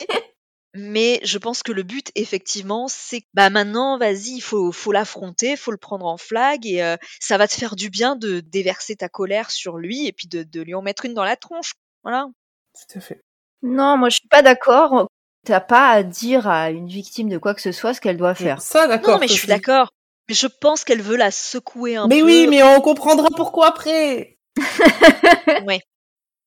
mais 0.75 1.21
je 1.23 1.37
pense 1.37 1.63
que 1.63 1.71
le 1.71 1.83
but, 1.83 2.11
effectivement, 2.15 2.87
c'est 2.89 3.23
bah 3.33 3.49
maintenant, 3.49 3.97
vas-y, 3.97 4.35
il 4.35 4.41
faut, 4.41 4.71
faut 4.73 4.91
l'affronter, 4.91 5.55
faut 5.55 5.71
le 5.71 5.77
prendre 5.77 6.05
en 6.05 6.17
flag 6.17 6.65
et 6.65 6.83
euh, 6.83 6.97
ça 7.21 7.37
va 7.37 7.47
te 7.47 7.53
faire 7.53 7.75
du 7.75 7.89
bien 7.89 8.15
de 8.15 8.41
déverser 8.41 8.97
ta 8.97 9.07
colère 9.07 9.51
sur 9.51 9.77
lui 9.77 10.05
et 10.05 10.11
puis 10.11 10.27
de, 10.27 10.43
de 10.43 10.61
lui 10.61 10.73
en 10.75 10.81
mettre 10.81 11.05
une 11.05 11.13
dans 11.13 11.23
la 11.23 11.37
tronche. 11.37 11.73
Voilà. 12.03 12.27
Tout 12.73 12.97
à 12.97 13.01
fait. 13.01 13.21
Non, 13.61 13.97
moi 13.97 14.09
je 14.09 14.15
suis 14.17 14.27
pas 14.27 14.41
d'accord. 14.41 15.07
T'as 15.45 15.61
pas 15.61 15.89
à 15.89 16.03
dire 16.03 16.47
à 16.47 16.71
une 16.71 16.87
victime 16.87 17.29
de 17.29 17.37
quoi 17.37 17.53
que 17.53 17.61
ce 17.61 17.71
soit 17.71 17.93
ce 17.93 18.01
qu'elle 18.01 18.17
doit 18.17 18.35
faire. 18.35 18.61
Ça, 18.61 18.87
d'accord. 18.87 19.13
Non, 19.15 19.19
mais 19.19 19.27
je 19.27 19.33
suis 19.33 19.47
d'accord. 19.47 19.89
Mais 20.27 20.35
je 20.35 20.47
pense 20.47 20.83
qu'elle 20.83 21.01
veut 21.01 21.17
la 21.17 21.31
secouer 21.31 21.95
un 21.95 22.07
Mais 22.07 22.19
peu. 22.19 22.25
oui, 22.25 22.47
mais 22.47 22.63
on 22.63 22.81
comprendra 22.81 23.29
pourquoi 23.35 23.67
après. 23.67 24.37
Ouais. 25.65 25.81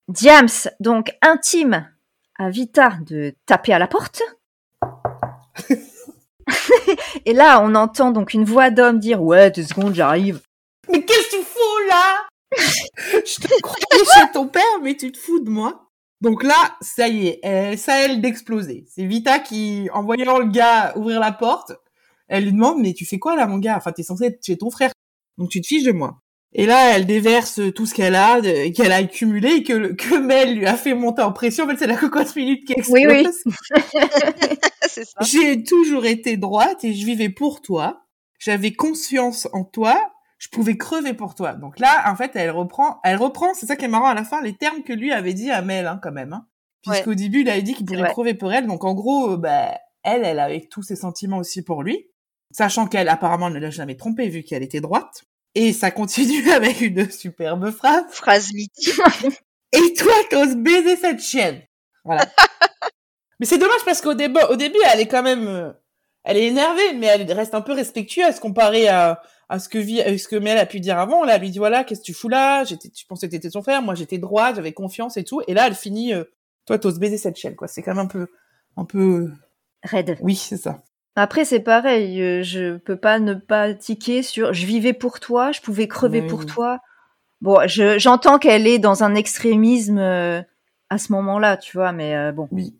Diams, 0.08 0.48
donc, 0.80 1.12
intime 1.22 1.88
à 2.38 2.50
Vita 2.50 2.98
de 3.06 3.34
taper 3.46 3.72
à 3.72 3.78
la 3.78 3.88
porte. 3.88 4.22
Et 7.26 7.32
là, 7.32 7.60
on 7.62 7.74
entend 7.74 8.10
donc 8.12 8.32
une 8.32 8.44
voix 8.44 8.70
d'homme 8.70 8.98
dire 8.98 9.22
Ouais, 9.22 9.50
deux 9.50 9.64
secondes, 9.64 9.94
j'arrive. 9.94 10.40
Mais 10.90 11.04
qu'est-ce 11.04 11.30
que 11.30 11.36
tu 11.36 11.42
fous 11.42 11.88
là? 11.88 12.26
Je 13.26 13.40
te 13.40 13.60
croyais 13.60 14.04
chez 14.14 14.32
ton 14.32 14.48
père, 14.48 14.62
mais 14.82 14.96
tu 14.96 15.12
te 15.12 15.18
fous 15.18 15.40
de 15.40 15.50
moi. 15.50 15.90
Donc 16.20 16.42
là, 16.42 16.76
ça 16.80 17.06
y 17.08 17.28
est, 17.28 17.76
ça 17.76 18.04
elle 18.04 18.20
d'exploser. 18.20 18.86
C'est 18.88 19.04
Vita 19.04 19.38
qui, 19.38 19.88
en 19.92 20.02
voyant 20.02 20.38
le 20.38 20.46
gars 20.46 20.96
ouvrir 20.96 21.20
la 21.20 21.32
porte, 21.32 21.72
Elle 22.28 22.44
lui 22.44 22.52
demande, 22.52 22.80
mais 22.80 22.92
tu 22.92 23.06
fais 23.06 23.18
quoi 23.18 23.36
là, 23.36 23.46
mon 23.46 23.58
gars? 23.58 23.76
Enfin, 23.76 23.92
t'es 23.92 24.02
censé 24.02 24.24
être 24.24 24.44
chez 24.44 24.58
ton 24.58 24.70
frère, 24.70 24.92
donc 25.38 25.50
tu 25.50 25.60
te 25.60 25.66
fiches 25.66 25.84
de 25.84 25.92
moi. 25.92 26.20
Et 26.54 26.64
là, 26.64 26.96
elle 26.96 27.06
déverse 27.06 27.60
tout 27.74 27.84
ce 27.84 27.94
qu'elle 27.94 28.14
a, 28.14 28.40
qu'elle 28.40 28.92
a 28.92 28.96
accumulé, 28.96 29.56
et 29.56 29.62
que, 29.62 29.92
que 29.92 30.16
Mel 30.16 30.56
lui 30.56 30.66
a 30.66 30.76
fait 30.76 30.94
monter 30.94 31.22
en 31.22 31.32
pression. 31.32 31.64
En 31.64 31.68
fait, 31.68 31.76
c'est 31.76 31.86
la 31.86 31.96
cocotte 31.96 32.34
minute 32.36 32.64
qui 32.64 32.72
explose. 32.72 33.02
Oui, 33.06 33.26
oui. 33.26 33.78
c'est 34.82 35.04
ça. 35.04 35.20
J'ai 35.20 35.62
toujours 35.62 36.06
été 36.06 36.36
droite 36.36 36.84
et 36.84 36.94
je 36.94 37.04
vivais 37.04 37.28
pour 37.28 37.60
toi. 37.60 38.06
J'avais 38.38 38.72
confiance 38.72 39.46
en 39.52 39.64
toi. 39.64 40.00
Je 40.38 40.48
pouvais 40.48 40.78
crever 40.78 41.14
pour 41.14 41.34
toi. 41.34 41.52
Donc 41.52 41.78
là, 41.80 42.10
en 42.10 42.16
fait, 42.16 42.30
elle 42.34 42.50
reprend, 42.50 43.00
elle 43.02 43.16
reprend, 43.16 43.54
c'est 43.54 43.66
ça 43.66 43.76
qui 43.76 43.84
est 43.84 43.88
marrant 43.88 44.06
à 44.06 44.14
la 44.14 44.24
fin, 44.24 44.40
les 44.40 44.56
termes 44.56 44.84
que 44.84 44.92
lui 44.92 45.12
avait 45.12 45.34
dit 45.34 45.50
à 45.50 45.62
Mel, 45.62 45.86
hein, 45.86 45.98
quand 46.00 46.12
même. 46.12 46.32
Hein. 46.32 46.46
Puisqu'au 46.82 47.14
début, 47.14 47.40
il 47.40 47.50
avait 47.50 47.62
dit 47.62 47.74
qu'il 47.74 47.86
vrai. 47.86 48.08
crever 48.08 48.34
pour 48.34 48.52
elle. 48.52 48.66
Donc 48.66 48.84
en 48.84 48.94
gros, 48.94 49.32
euh, 49.32 49.36
bah, 49.36 49.76
elle, 50.04 50.24
elle 50.24 50.38
avait 50.38 50.66
tous 50.70 50.82
ses 50.82 50.96
sentiments 50.96 51.38
aussi 51.38 51.62
pour 51.62 51.82
lui. 51.82 52.06
Sachant 52.52 52.86
qu'elle, 52.86 53.08
apparemment, 53.08 53.50
ne 53.50 53.58
l'a 53.58 53.70
jamais 53.70 53.96
trompé 53.96 54.28
vu 54.28 54.42
qu'elle 54.42 54.62
était 54.62 54.80
droite. 54.80 55.24
Et 55.54 55.72
ça 55.72 55.90
continue 55.90 56.50
avec 56.52 56.80
une 56.80 57.10
superbe 57.10 57.70
phrase. 57.70 58.04
Phrase 58.10 58.52
mythique. 58.52 58.94
Et 59.72 59.92
toi, 59.94 60.12
t'oses 60.30 60.56
baiser 60.56 60.96
cette 60.96 61.20
chienne. 61.20 61.62
Voilà. 62.04 62.24
mais 63.40 63.46
c'est 63.46 63.58
dommage 63.58 63.84
parce 63.84 64.00
qu'au 64.00 64.14
début, 64.14 64.40
au 64.50 64.56
début, 64.56 64.78
elle 64.92 65.00
est 65.00 65.08
quand 65.08 65.22
même, 65.22 65.46
euh, 65.46 65.70
elle 66.24 66.36
est 66.36 66.46
énervée, 66.46 66.94
mais 66.94 67.06
elle 67.06 67.30
reste 67.32 67.54
un 67.54 67.60
peu 67.60 67.72
respectueuse 67.72 68.40
comparée 68.40 68.88
à, 68.88 69.20
à 69.48 69.58
ce 69.58 69.68
que 69.68 69.78
Vi- 69.78 70.00
à 70.00 70.16
ce 70.16 70.28
que 70.28 70.36
Mel 70.36 70.56
a 70.58 70.66
pu 70.66 70.80
dire 70.80 70.98
avant. 70.98 71.24
Là, 71.24 71.34
elle 71.36 71.42
lui 71.42 71.50
dit 71.50 71.58
voilà, 71.58 71.84
qu'est-ce 71.84 72.00
que 72.00 72.06
tu 72.06 72.14
fous 72.14 72.28
là? 72.28 72.64
J'étais, 72.64 72.88
tu 72.88 73.04
pensais 73.06 73.26
que 73.26 73.32
t'étais 73.32 73.50
son 73.50 73.62
frère, 73.62 73.82
moi 73.82 73.94
j'étais 73.94 74.18
droite, 74.18 74.56
j'avais 74.56 74.72
confiance 74.72 75.16
et 75.16 75.24
tout. 75.24 75.42
Et 75.48 75.54
là, 75.54 75.66
elle 75.66 75.74
finit, 75.74 76.14
euh, 76.14 76.24
toi, 76.66 76.78
t'oses 76.78 76.98
baiser 76.98 77.18
cette 77.18 77.36
chienne, 77.36 77.56
quoi. 77.56 77.68
C'est 77.68 77.82
quand 77.82 77.92
même 77.94 78.04
un 78.04 78.08
peu, 78.08 78.26
un 78.76 78.84
peu, 78.84 79.30
Raide. 79.82 80.16
oui, 80.20 80.34
c'est 80.36 80.56
ça. 80.56 80.82
Après, 81.18 81.44
c'est 81.44 81.60
pareil, 81.60 82.22
euh, 82.22 82.42
je 82.42 82.76
peux 82.76 82.96
pas 82.96 83.18
ne 83.18 83.34
pas 83.34 83.74
tiquer 83.74 84.22
sur 84.22 84.52
je 84.52 84.64
vivais 84.66 84.92
pour 84.92 85.20
toi, 85.20 85.52
je 85.52 85.60
pouvais 85.60 85.88
crever 85.88 86.20
Oui. 86.22 86.28
pour 86.28 86.46
toi. 86.46 86.78
Bon, 87.40 87.66
je- 87.66 87.98
j'entends 87.98 88.38
qu'elle 88.38 88.66
est 88.66 88.78
dans 88.78 89.02
un 89.04 89.14
extrémisme 89.14 89.98
euh, 89.98 90.40
à 90.90 90.98
ce 90.98 91.12
moment-là, 91.12 91.56
tu 91.56 91.76
vois, 91.76 91.92
mais 91.92 92.14
euh, 92.16 92.32
bon. 92.32 92.48
Oui. 92.52 92.74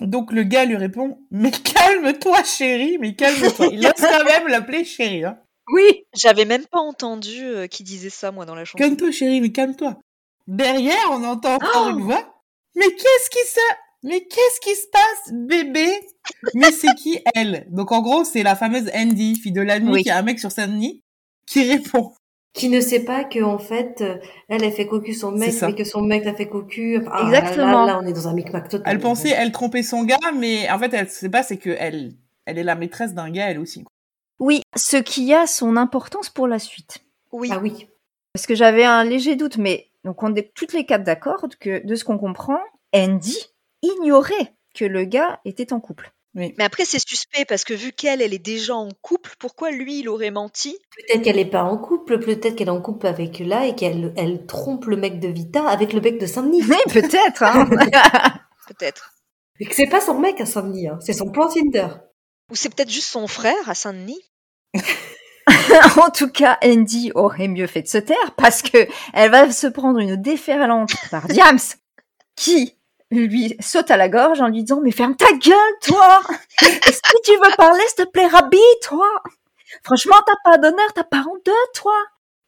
Donc 0.00 0.32
le 0.32 0.42
gars 0.42 0.64
lui 0.64 0.76
répond 0.76 1.18
mais 1.30 1.50
calme-toi, 1.50 2.44
chérie, 2.44 2.98
mais 3.00 3.14
calme-toi. 3.14 3.66
Il 3.72 3.86
ose 3.86 3.92
quand 3.98 4.24
même 4.24 4.46
l'appeler 4.48 4.84
chérie. 4.84 5.24
Hein. 5.24 5.38
Oui 5.72 6.04
J'avais 6.14 6.44
même 6.44 6.64
pas 6.66 6.78
entendu 6.80 7.42
euh, 7.44 7.66
qui 7.66 7.82
disait 7.82 8.10
ça, 8.10 8.30
moi, 8.30 8.44
dans 8.44 8.54
la 8.54 8.64
chanson. 8.64 8.78
Calme-toi, 8.78 9.10
chérie, 9.10 9.40
mais 9.40 9.50
calme-toi. 9.50 9.98
Derrière, 10.46 11.08
on 11.10 11.24
entend 11.24 11.54
encore 11.54 11.88
une 11.88 12.02
voix. 12.02 12.42
Mais 12.76 12.86
qu'est-ce 12.86 13.30
qui 13.30 13.44
se... 13.48 13.58
Mais 14.06 14.20
qu'est-ce 14.20 14.60
qui 14.60 14.74
se 14.76 14.86
passe, 14.86 15.32
bébé? 15.32 15.88
Mais 16.54 16.70
c'est 16.70 16.94
qui 16.94 17.18
elle? 17.34 17.66
Donc 17.70 17.90
en 17.90 18.00
gros, 18.02 18.22
c'est 18.22 18.44
la 18.44 18.54
fameuse 18.54 18.88
Andy, 18.94 19.34
fille 19.34 19.50
de 19.50 19.60
la 19.60 19.80
nuit, 19.80 19.92
Oui. 19.94 20.02
qui 20.04 20.10
a 20.10 20.18
un 20.18 20.22
mec 20.22 20.38
sur 20.38 20.52
Saint-Denis, 20.52 21.02
qui 21.44 21.68
répond. 21.68 22.12
Qui 22.52 22.68
ne 22.68 22.80
sait 22.80 23.04
pas 23.04 23.24
que 23.24 23.42
en 23.42 23.58
fait, 23.58 24.00
euh, 24.02 24.16
elle 24.48 24.64
a 24.64 24.70
fait 24.70 24.86
cocu 24.86 25.12
son 25.12 25.32
mec, 25.32 25.52
mais 25.60 25.74
que 25.74 25.82
son 25.82 26.02
mec 26.02 26.24
l'a 26.24 26.34
fait 26.34 26.48
cocu. 26.48 26.98
Enfin, 26.98 27.10
ah, 27.12 27.22
Exactement. 27.26 27.84
Là, 27.84 27.94
là, 27.94 28.00
on 28.00 28.06
est 28.06 28.12
dans 28.12 28.28
un 28.28 28.32
micmac 28.32 28.68
total. 28.68 28.84
Elle 28.86 29.00
pensait, 29.00 29.30
elle 29.30 29.50
trompait 29.50 29.82
son 29.82 30.04
gars, 30.04 30.16
mais 30.36 30.70
en 30.70 30.78
fait, 30.78 30.94
elle 30.94 31.08
sait 31.10 31.28
pas, 31.28 31.42
c'est 31.42 31.58
que 31.58 31.70
elle, 31.78 32.14
elle 32.44 32.58
est 32.58 32.64
la 32.64 32.76
maîtresse 32.76 33.12
d'un 33.12 33.28
gars, 33.30 33.50
elle 33.50 33.58
aussi. 33.58 33.84
Oui, 34.38 34.62
ce 34.76 34.98
qui 34.98 35.34
a 35.34 35.48
son 35.48 35.76
importance 35.76 36.30
pour 36.30 36.46
la 36.46 36.60
suite. 36.60 36.98
Oui. 37.32 37.48
Ah 37.50 37.58
oui. 37.60 37.88
Parce 38.32 38.46
que 38.46 38.54
j'avais 38.54 38.84
un 38.84 39.02
léger 39.02 39.34
doute, 39.34 39.58
mais 39.58 39.88
donc 40.04 40.22
on 40.22 40.32
est 40.36 40.54
toutes 40.54 40.72
les 40.74 40.86
quatre 40.86 41.02
d'accord 41.02 41.44
que 41.58 41.84
de 41.84 41.94
ce 41.96 42.04
qu'on 42.04 42.18
comprend, 42.18 42.60
Andy 42.94 43.36
ignorait 43.86 44.54
que 44.74 44.84
le 44.84 45.04
gars 45.04 45.40
était 45.44 45.72
en 45.72 45.80
couple. 45.80 46.12
Mais 46.36 46.52
après, 46.58 46.84
c'est 46.84 46.98
suspect 46.98 47.46
parce 47.46 47.64
que 47.64 47.72
vu 47.72 47.92
qu'elle, 47.92 48.20
elle 48.20 48.34
est 48.34 48.38
déjà 48.38 48.74
en 48.74 48.90
couple, 49.00 49.32
pourquoi 49.38 49.70
lui, 49.70 50.00
il 50.00 50.08
aurait 50.10 50.30
menti? 50.30 50.76
Peut-être 50.94 51.22
qu'elle 51.22 51.36
n'est 51.36 51.46
pas 51.46 51.62
en 51.62 51.78
couple, 51.78 52.18
peut-être 52.18 52.56
qu'elle 52.56 52.68
est 52.68 52.70
en 52.70 52.82
couple 52.82 53.06
avec 53.06 53.38
là 53.38 53.64
et 53.64 53.74
qu'elle 53.74 54.12
elle 54.18 54.44
trompe 54.44 54.84
le 54.84 54.98
mec 54.98 55.18
de 55.18 55.28
Vita 55.28 55.66
avec 55.66 55.94
le 55.94 56.02
mec 56.02 56.20
de 56.20 56.26
Saint-Denis. 56.26 56.62
Oui, 56.68 56.76
peut-être. 56.92 57.42
Hein. 57.42 57.66
Peut-être. 58.68 59.14
Et 59.60 59.64
que 59.64 59.74
c'est 59.74 59.86
pas 59.86 60.00
son 60.00 60.18
mec 60.18 60.40
à 60.40 60.44
Saint-Denis, 60.44 60.88
hein, 60.88 60.98
c'est 61.00 61.12
son 61.12 61.30
plan 61.30 61.48
Tinder. 61.48 61.86
Ou 62.50 62.56
c'est 62.56 62.68
peut-être 62.74 62.90
juste 62.90 63.08
son 63.08 63.28
frère 63.28 63.70
à 63.70 63.74
Saint-Denis 63.74 64.20
en 66.04 66.10
tout 66.10 66.28
cas, 66.28 66.58
Andy 66.62 67.12
aurait 67.14 67.48
mieux 67.48 67.66
fait 67.66 67.82
de 67.82 67.88
se 67.88 67.98
taire 67.98 68.34
parce 68.36 68.62
que 68.62 68.88
elle 69.14 69.30
va 69.30 69.50
se 69.52 69.68
prendre 69.68 69.98
une 70.00 70.16
déferlante 70.16 70.94
par 71.10 71.28
Diams 71.28 71.58
qui 72.34 72.76
lui 73.10 73.56
saute 73.60 73.90
à 73.90 73.96
la 73.96 74.08
gorge 74.08 74.40
en 74.40 74.48
lui 74.48 74.62
disant 74.64 74.80
mais 74.82 74.90
ferme 74.90 75.16
ta 75.16 75.32
gueule 75.32 75.78
toi 75.82 76.20
Est-ce 76.60 77.00
que 77.02 77.22
tu 77.24 77.32
veux 77.32 77.56
parler 77.56 77.82
s'il 77.88 78.04
te 78.04 78.10
plaît 78.10 78.26
Rabbi 78.26 78.58
toi? 78.82 79.08
Franchement 79.84 80.16
t'as 80.26 80.50
pas 80.50 80.58
d'honneur 80.58 80.92
t'as 80.94 81.04
pas 81.04 81.24
honte 81.28 81.44
de 81.44 81.72
toi 81.74 81.94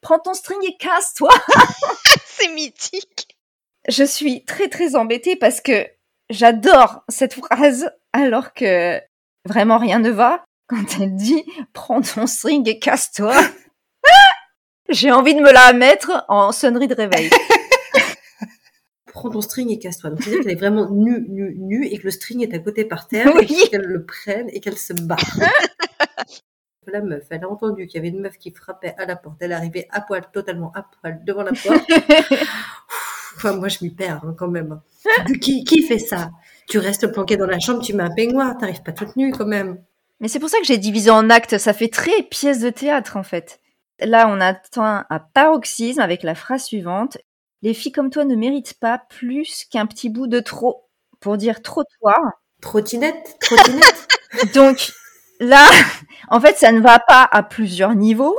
Prends 0.01 0.19
ton 0.19 0.35
string 0.35 0.59
et 0.65 0.77
casse-toi 0.77 1.31
C'est 2.27 2.49
mythique. 2.49 3.37
Je 3.89 4.05
suis 4.05 4.45
très 4.45 4.69
très 4.69 4.95
embêtée 4.95 5.37
parce 5.37 5.61
que 5.61 5.87
j'adore 6.31 7.03
cette 7.09 7.35
phrase 7.35 7.91
alors 8.13 8.53
que 8.55 9.01
vraiment 9.45 9.79
rien 9.79 9.99
ne 9.99 10.11
va 10.11 10.45
quand 10.69 11.01
elle 11.01 11.17
dit 11.17 11.45
prends 11.73 12.03
ton 12.03 12.27
string 12.27 12.69
et 12.69 12.79
casse-toi. 12.79 13.35
J'ai 14.89 15.11
envie 15.11 15.35
de 15.35 15.41
me 15.41 15.53
la 15.53 15.73
mettre 15.73 16.25
en 16.29 16.53
sonnerie 16.53 16.89
de 16.89 16.95
réveil. 16.95 17.31
Prends 19.19 19.31
ton 19.31 19.41
string 19.41 19.69
et 19.71 19.81
casse-toi. 19.81 20.11
Donc, 20.11 20.23
c'est-à-dire 20.23 20.43
qu'elle 20.45 20.53
est 20.53 20.55
vraiment 20.55 20.89
nue, 20.91 21.27
nue, 21.29 21.57
nue 21.59 21.87
et 21.87 21.99
que 21.99 22.05
le 22.05 22.13
string 22.13 22.41
est 22.43 22.55
à 22.55 22.61
côté 22.61 22.85
par 22.85 23.09
terre 23.09 23.33
Oui. 23.35 23.49
et 23.65 23.69
qu'elle 23.69 23.83
le 23.83 24.05
prenne 24.05 24.49
et 24.53 24.61
qu'elle 24.61 24.79
se 24.79 24.93
bat. 24.93 25.17
La 26.87 27.01
meuf, 27.01 27.25
elle 27.31 27.43
a 27.43 27.49
entendu 27.51 27.89
qu'il 27.89 27.97
y 27.97 27.99
avait 27.99 28.17
une 28.17 28.21
meuf 28.21 28.39
qui 28.39 28.53
frappait 28.53 28.95
à 28.97 29.07
la 29.07 29.17
porte. 29.17 29.39
Elle 29.41 29.53
arrivait 29.53 29.89
à 29.91 30.03
poil, 30.03 30.23
totalement 30.33 30.71
à 30.73 30.85
poil, 30.85 31.21
devant 31.25 31.43
la 31.43 31.51
porte. 31.53 31.85
Enfin, 33.37 33.55
moi, 33.55 33.69
je 33.69 33.79
m'y 33.83 33.91
perds 33.91 34.23
hein, 34.25 34.35
quand 34.39 34.49
même. 34.49 34.81
Qui, 35.41 35.65
qui 35.65 35.83
fait 35.83 35.99
ça? 35.99 36.31
Tu 36.69 36.79
restes 36.79 37.07
planqué 37.13 37.37
dans 37.37 37.47
la 37.47 37.59
chambre, 37.59 37.83
tu 37.83 37.93
mets 37.95 38.05
un 38.05 38.15
peignoir, 38.15 38.57
t'arrives 38.57 38.83
pas 38.83 38.93
toute 38.93 39.17
nue 39.17 39.33
quand 39.33 39.47
même. 39.47 39.81
Mais 40.21 40.29
c'est 40.29 40.41
pour 40.41 40.49
ça 40.49 40.59
que 40.59 40.65
j'ai 40.65 40.79
divisé 40.79 41.11
en 41.11 41.31
actes, 41.31 41.59
ça 41.59 41.73
fait 41.73 41.89
très 41.89 42.23
pièce 42.25 42.61
de 42.61 42.71
théâtre 42.71 43.17
en 43.17 43.23
fait. 43.23 43.61
Là, 44.01 44.29
on 44.29 44.41
atteint 44.41 45.07
un 45.11 45.19
paroxysme 45.19 46.01
avec 46.01 46.23
la 46.23 46.35
phrase 46.35 46.65
suivante. 46.65 47.19
Les 47.63 47.75
filles 47.75 47.93
comme 47.93 48.11
toi 48.11 48.25
ne 48.25 48.37
méritent 48.37 48.79
pas 48.81 48.99
plus 49.09 49.65
qu'un 49.71 49.87
petit 49.87 50.09
bout 50.09 50.27
de 50.27 50.41
trop. 50.41 50.85
Pour 51.21 51.37
dire 51.37 51.63
trottoir, 51.63 52.21
Trottinette, 52.61 53.37
trottinette. 53.41 54.09
Donc 54.55 54.93
là, 55.41 55.67
en 56.29 56.41
fait, 56.41 56.57
ça 56.57 56.73
ne 56.73 56.81
va 56.81 56.99
pas 56.99 57.29
à 57.31 57.43
plusieurs 57.43 57.95
niveaux 57.95 58.39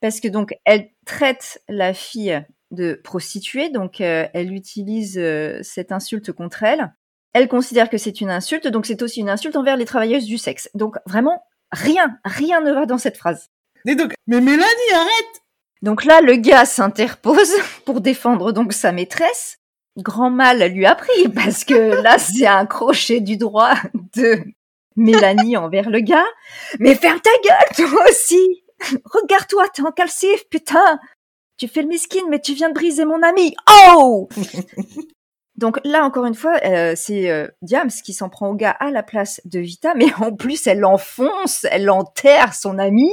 parce 0.00 0.20
que 0.20 0.28
donc 0.28 0.54
elle 0.64 0.90
traite 1.06 1.62
la 1.68 1.94
fille 1.94 2.44
de 2.70 3.00
prostituée, 3.04 3.70
donc 3.70 4.00
euh, 4.00 4.26
elle 4.34 4.52
utilise 4.52 5.16
euh, 5.18 5.60
cette 5.62 5.92
insulte 5.92 6.32
contre 6.32 6.62
elle. 6.62 6.92
Elle 7.32 7.48
considère 7.48 7.88
que 7.88 7.98
c'est 7.98 8.20
une 8.20 8.30
insulte, 8.30 8.66
donc 8.68 8.86
c'est 8.86 9.02
aussi 9.02 9.20
une 9.20 9.30
insulte 9.30 9.56
envers 9.56 9.76
les 9.76 9.84
travailleuses 9.84 10.26
du 10.26 10.36
sexe. 10.36 10.68
Donc 10.74 10.96
vraiment, 11.06 11.42
rien, 11.72 12.18
rien 12.24 12.60
ne 12.60 12.72
va 12.72 12.86
dans 12.86 12.98
cette 12.98 13.16
phrase. 13.16 13.48
Et 13.86 13.94
donc, 13.94 14.12
mais 14.26 14.40
Mélanie, 14.40 14.92
arrête 14.94 15.42
Donc 15.84 16.06
là, 16.06 16.22
le 16.22 16.36
gars 16.36 16.64
s'interpose 16.64 17.52
pour 17.84 18.00
défendre 18.00 18.52
donc 18.52 18.72
sa 18.72 18.90
maîtresse. 18.90 19.58
Grand 19.98 20.30
mal 20.30 20.72
lui 20.72 20.86
a 20.86 20.94
pris 20.94 21.28
parce 21.34 21.62
que 21.62 22.02
là, 22.02 22.18
c'est 22.18 22.46
un 22.46 22.64
crochet 22.64 23.20
du 23.20 23.36
droit 23.36 23.74
de 24.16 24.42
Mélanie 24.96 25.58
envers 25.58 25.90
le 25.90 26.00
gars. 26.00 26.24
Mais 26.80 26.94
ferme 26.94 27.20
ta 27.20 27.30
gueule, 27.44 27.88
toi 27.88 28.00
aussi 28.08 28.64
Regarde-toi, 29.04 29.68
t'es 29.74 29.82
en 29.82 29.92
calcif, 29.92 30.48
putain 30.48 30.98
Tu 31.58 31.68
fais 31.68 31.82
le 31.82 31.88
miskin, 31.88 32.22
mais 32.30 32.40
tu 32.40 32.54
viens 32.54 32.70
de 32.70 32.74
briser 32.74 33.04
mon 33.04 33.22
ami. 33.22 33.54
Oh 33.92 34.26
Donc 35.56 35.78
là, 35.84 36.02
encore 36.02 36.24
une 36.24 36.34
fois, 36.34 36.58
euh, 36.64 36.94
c'est 36.96 37.30
euh, 37.30 37.46
Diams 37.60 37.90
qui 37.90 38.14
s'en 38.14 38.30
prend 38.30 38.48
au 38.48 38.54
gars 38.54 38.74
à 38.80 38.90
la 38.90 39.02
place 39.02 39.42
de 39.44 39.60
Vita, 39.60 39.94
mais 39.94 40.12
en 40.14 40.34
plus, 40.34 40.66
elle 40.66 40.80
l'enfonce, 40.80 41.66
elle 41.70 41.90
enterre 41.90 42.54
son 42.54 42.78
ami. 42.78 43.10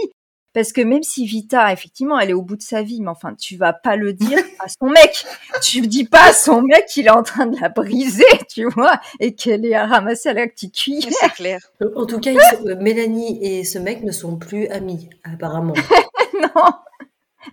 Parce 0.54 0.74
que 0.74 0.82
même 0.82 1.02
si 1.04 1.26
Vita, 1.26 1.72
effectivement, 1.72 2.20
elle 2.20 2.32
est 2.32 2.34
au 2.34 2.42
bout 2.42 2.58
de 2.58 2.62
sa 2.62 2.82
vie, 2.82 3.00
mais 3.02 3.10
enfin, 3.10 3.34
tu 3.36 3.56
vas 3.56 3.72
pas 3.72 3.96
le 3.96 4.12
dire 4.14 4.38
à 4.60 4.68
son 4.68 4.88
mec. 4.90 5.26
Tu 5.62 5.82
dis 5.88 6.04
pas 6.04 6.30
à 6.30 6.34
son 6.34 6.62
mec 6.62 6.86
qu'il 6.88 7.08
est 7.08 7.12
en 7.12 7.24
train 7.24 7.46
de 7.46 7.58
la 7.60 7.70
briser, 7.70 8.26
tu 8.50 8.66
vois, 8.70 9.00
et 9.22 9.34
qu'elle 9.34 9.66
est 9.66 9.76
à 9.76 9.86
ramasser 9.88 10.30
à 10.30 10.34
la 10.34 10.48
petite 10.48 10.76
cuillère. 10.76 11.12
C'est 11.20 11.30
clair. 11.34 11.60
En 11.96 12.06
tout 12.06 12.20
cas, 12.20 12.34
sont- 12.34 12.68
euh, 12.68 12.76
Mélanie 12.76 13.40
et 13.42 13.64
ce 13.64 13.80
mec 13.80 14.04
ne 14.04 14.12
sont 14.12 14.36
plus 14.38 14.68
amis, 14.68 15.10
apparemment. 15.24 15.74
non 16.42 16.74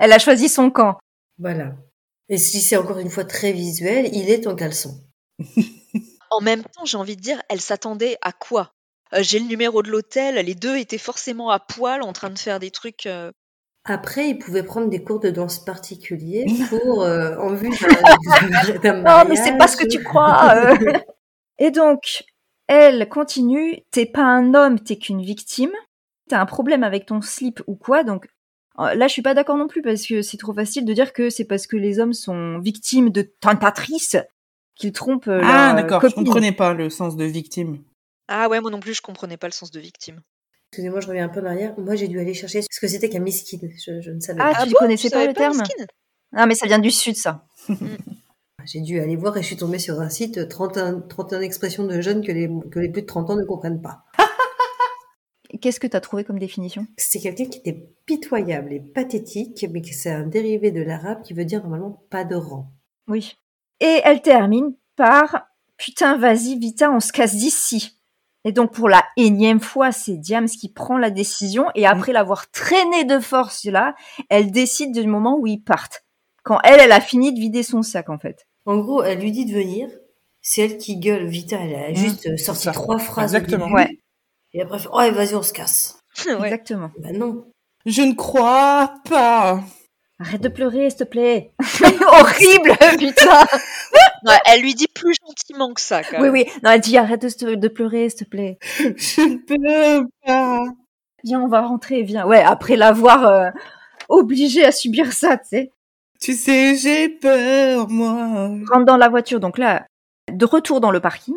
Elle 0.01 0.13
a 0.13 0.19
choisi 0.19 0.49
son 0.49 0.71
camp. 0.71 0.99
Voilà. 1.39 1.75
Et 2.29 2.37
si 2.37 2.61
c'est 2.61 2.77
encore 2.77 2.99
une 2.99 3.11
fois 3.11 3.25
très 3.25 3.53
visuel, 3.53 4.11
il 4.13 4.29
est 4.29 4.47
en 4.49 4.55
caleçon. 4.57 5.01
En 6.31 6.41
même 6.41 6.63
temps, 6.63 6.85
j'ai 6.85 6.99
envie 6.99 7.17
de 7.17 7.23
dire, 7.23 7.41
elle 7.49 7.61
s'attendait 7.61 8.19
à 8.23 8.33
quoi? 8.33 8.73
Euh, 9.15 9.19
J'ai 9.23 9.39
le 9.39 9.47
numéro 9.47 9.83
de 9.83 9.91
l'hôtel, 9.91 10.35
les 10.45 10.55
deux 10.55 10.77
étaient 10.77 10.99
forcément 10.99 11.51
à 11.51 11.59
poil 11.59 12.03
en 12.03 12.13
train 12.13 12.31
de 12.31 12.39
faire 12.39 12.59
des 12.61 12.71
trucs. 12.71 13.07
euh, 13.07 13.33
Après, 13.85 14.29
il 14.31 14.39
pouvait 14.39 14.63
prendre 14.63 14.89
des 14.89 15.03
cours 15.03 15.21
de 15.21 15.31
danse 15.31 15.65
particuliers 15.65 16.45
pour, 16.69 17.03
euh, 17.03 17.37
en 17.41 17.55
vue 17.55 17.71
d'un- 17.71 18.79
d'un 18.79 19.03
Non, 19.03 19.29
mais 19.29 19.37
c'est 19.37 19.57
pas 19.57 19.67
ce 19.69 19.77
que 19.77 19.85
mariage. 19.85 19.99
tu 19.99 20.03
crois. 20.05 20.55
euh. 20.55 20.77
Et 21.59 21.71
donc, 21.71 22.25
elle 22.67 23.09
continue. 23.09 23.79
T'es 23.91 24.07
pas 24.07 24.23
un 24.25 24.55
homme, 24.55 24.79
t'es 24.79 24.97
qu'une 24.97 25.23
victime. 25.23 25.73
t'as 26.29 26.41
un 26.41 26.47
problème 26.47 26.85
avec 26.85 27.07
ton 27.07 27.23
slip 27.23 27.63
ou 27.67 27.75
quoi, 27.75 28.05
donc 28.05 28.29
euh, 28.79 28.93
là 28.95 29.09
je 29.09 29.13
suis 29.15 29.23
pas 29.23 29.33
d'accord 29.33 29.57
non 29.57 29.67
plus 29.67 29.81
parce 29.81 30.07
que 30.07 30.21
c'est 30.21 30.37
trop 30.37 30.53
facile 30.53 30.85
de 30.85 30.93
dire 30.93 31.15
que 31.15 31.31
c'est 31.31 31.47
parce 31.47 31.67
que 31.67 31.77
les 31.79 31.99
hommes 32.01 32.13
sont 32.13 32.59
victimes 32.59 33.09
de 33.09 33.23
tentatrices 33.23 34.17
qu'ils 34.75 34.93
trompent 34.93 35.27
euh, 35.29 35.41
Ah, 35.43 35.73
d'accord, 35.75 36.03
je 36.03 36.09
copine. 36.09 36.25
comprenais 36.27 36.53
pas 36.53 36.75
le 36.75 36.91
sens 36.91 37.17
de 37.17 37.25
victime. 37.25 37.79
Ah 38.29 38.49
ouais, 38.49 38.61
moi 38.61 38.71
non 38.71 38.81
plus, 38.81 38.95
je 38.95 39.03
comprenais 39.03 39.37
pas 39.37 39.47
le 39.49 39.53
sens 39.53 39.71
de 39.71 39.81
victime. 39.81 40.21
Excusez-moi, 40.71 41.01
je 41.01 41.07
reviens 41.09 41.25
un 41.25 41.29
peu 41.31 41.41
en 41.41 41.47
arrière. 41.47 41.75
Moi, 41.79 41.95
j'ai 41.97 42.09
dû 42.09 42.21
aller 42.21 42.35
chercher 42.35 42.61
ce 42.71 42.79
que 42.81 42.87
c'était 42.89 43.09
qu'un 43.09 43.21
miskin. 43.21 43.57
Je, 43.85 44.01
je 44.03 44.11
ne 44.11 44.21
savais 44.21 44.39
Ah, 44.43 44.53
pas. 44.55 44.65
tu 44.65 44.71
bon 44.73 44.77
connaissais 44.81 45.09
Tu 45.09 45.15
pas 45.15 45.27
le 45.27 45.33
terme? 45.33 45.63
Ah 46.37 46.45
mais 46.47 46.55
ça 46.55 46.67
vient 46.67 46.79
du 46.79 46.91
sud 46.91 47.17
ça. 47.17 47.47
J'ai 48.67 48.81
dû 48.81 49.01
aller 49.01 49.17
voir 49.17 49.35
et 49.39 49.41
je 49.43 49.47
suis 49.47 49.57
tombée 49.57 49.79
sur 49.79 49.99
un 50.01 50.11
site 50.11 50.47
31, 50.47 51.01
31 51.01 51.41
expressions 51.41 51.85
de 51.85 52.03
jeunes 52.03 52.23
que 52.27 52.33
les, 52.33 52.51
que 52.71 52.79
les 52.81 52.91
plus 52.91 53.01
de 53.03 53.07
30 53.07 53.31
ans 53.31 53.37
ne 53.37 53.45
comprennent 53.45 53.81
pas. 53.81 54.05
Qu'est-ce 55.63 55.81
que 55.81 55.87
t'as 55.87 56.01
trouvé 56.01 56.25
comme 56.25 56.39
définition? 56.39 56.87
C'est 56.99 57.21
quelqu'un 57.21 57.47
qui 57.47 57.61
était 57.61 57.89
pitoyable 58.05 58.73
et 58.75 58.81
pathétique, 58.81 59.65
mais 59.73 59.81
que 59.81 59.95
c'est 59.95 60.11
un 60.11 60.27
dérivé 60.27 60.71
de 60.71 60.83
l'arabe 60.83 61.23
qui 61.23 61.33
veut 61.33 61.47
dire 61.47 61.63
normalement 61.63 62.05
pas 62.11 62.25
de 62.25 62.35
rang. 62.35 62.71
Oui. 63.07 63.39
Et 63.81 64.01
elle 64.05 64.21
termine 64.21 64.75
par 64.97 65.47
Putain, 65.79 66.19
vas-y, 66.19 66.59
Vita, 66.59 66.91
on 66.91 67.01
se 67.01 67.13
casse 67.13 67.37
d'ici. 67.37 67.98
Et 68.45 68.53
donc, 68.53 68.73
pour 68.73 68.89
la 68.89 69.05
énième 69.17 69.61
fois, 69.61 69.93
c'est 69.93 70.17
Diams 70.17 70.49
qui 70.49 70.73
prend 70.73 70.97
la 70.97 71.11
décision. 71.11 71.67
Et 71.75 71.87
après 71.87 72.13
l'avoir 72.13 72.51
traîné 72.51 73.05
de 73.05 73.19
force 73.19 73.65
là, 73.65 73.95
elle 74.31 74.51
décide 74.53 74.93
du 74.95 75.07
moment 75.07 75.37
où 75.39 75.47
ils 75.47 75.63
partent. 75.63 76.05
Quand 76.45 76.61
elle, 76.65 76.81
elle 76.81 76.93
a 76.93 77.01
fini 77.01 77.33
de 77.35 77.39
vider 77.41 77.63
son 77.63 77.83
sac, 77.83 78.09
en 78.09 78.19
fait. 78.19 78.47
En 78.65 78.79
gros, 78.79 79.03
elle 79.03 79.19
lui 79.21 79.33
dit 79.33 79.45
de 79.45 79.53
venir. 79.53 79.89
C'est 80.41 80.63
elle 80.63 80.79
qui 80.79 80.97
gueule. 80.99 81.27
Vita, 81.27 81.57
elle 81.61 81.75
a 81.75 81.93
juste 81.93 82.27
euh, 82.27 82.37
sorti 82.37 82.63
ça. 82.65 82.73
trois 82.73 82.99
phrases. 82.99 83.35
au 83.35 83.37
Exactement. 83.37 83.67
début. 83.67 83.77
Ouais. 83.77 83.99
Et 84.55 84.63
après, 84.63 84.77
elle 84.77 84.83
fait, 84.83 84.89
oh, 84.93 85.13
vas-y, 85.13 85.35
on 85.35 85.43
se 85.43 85.53
casse. 85.53 85.99
Ouais. 86.27 86.47
Exactement. 86.47 86.91
Bah 86.99 87.13
non. 87.13 87.45
Je 87.87 88.03
ne 88.03 88.15
crois 88.15 88.95
pas. 89.09 89.63
Arrête 90.21 90.41
de 90.41 90.49
pleurer, 90.49 90.91
s'il 90.91 90.99
te 91.01 91.05
plaît. 91.05 91.53
Horrible, 91.83 92.77
putain. 92.99 93.45
Non, 94.25 94.33
elle 94.47 94.63
lui 94.63 94.75
dit 94.75 94.89
plus 94.93 95.15
gentiment 95.27 95.73
que 95.75 95.81
ça, 95.81 96.03
quand 96.03 96.17
Oui, 96.19 96.23
même. 96.25 96.33
oui. 96.33 96.45
Non, 96.63 96.71
elle 96.71 96.81
dit 96.81 96.97
arrête 96.97 97.23
de, 97.45 97.55
de 97.55 97.69
pleurer, 97.69 98.09
s'il 98.11 98.21
te 98.25 98.31
plaît. 98.31 98.59
Je 98.79 99.21
ne 99.23 99.37
peux 99.39 100.07
pas. 100.27 100.65
Viens, 101.25 101.41
on 101.41 101.49
va 101.49 101.63
rentrer, 101.63 102.03
viens. 102.03 102.27
Ouais, 102.27 102.43
après 102.43 102.77
l'avoir 102.77 103.27
euh, 103.27 103.51
obligée 104.09 104.65
à 104.65 104.73
subir 104.73 105.13
ça, 105.13 105.37
tu 105.37 105.49
sais. 105.49 105.73
Tu 106.21 106.33
sais, 106.35 106.75
j'ai 106.77 107.09
peur, 107.09 107.89
moi. 107.89 108.49
rentre 108.73 108.85
dans 108.85 108.97
la 108.97 109.09
voiture. 109.09 109.41
Donc 109.41 109.59
là, 109.59 109.87
de 110.33 110.45
retour 110.45 110.81
dans 110.81 110.91
le 110.91 111.01
parking. 111.01 111.37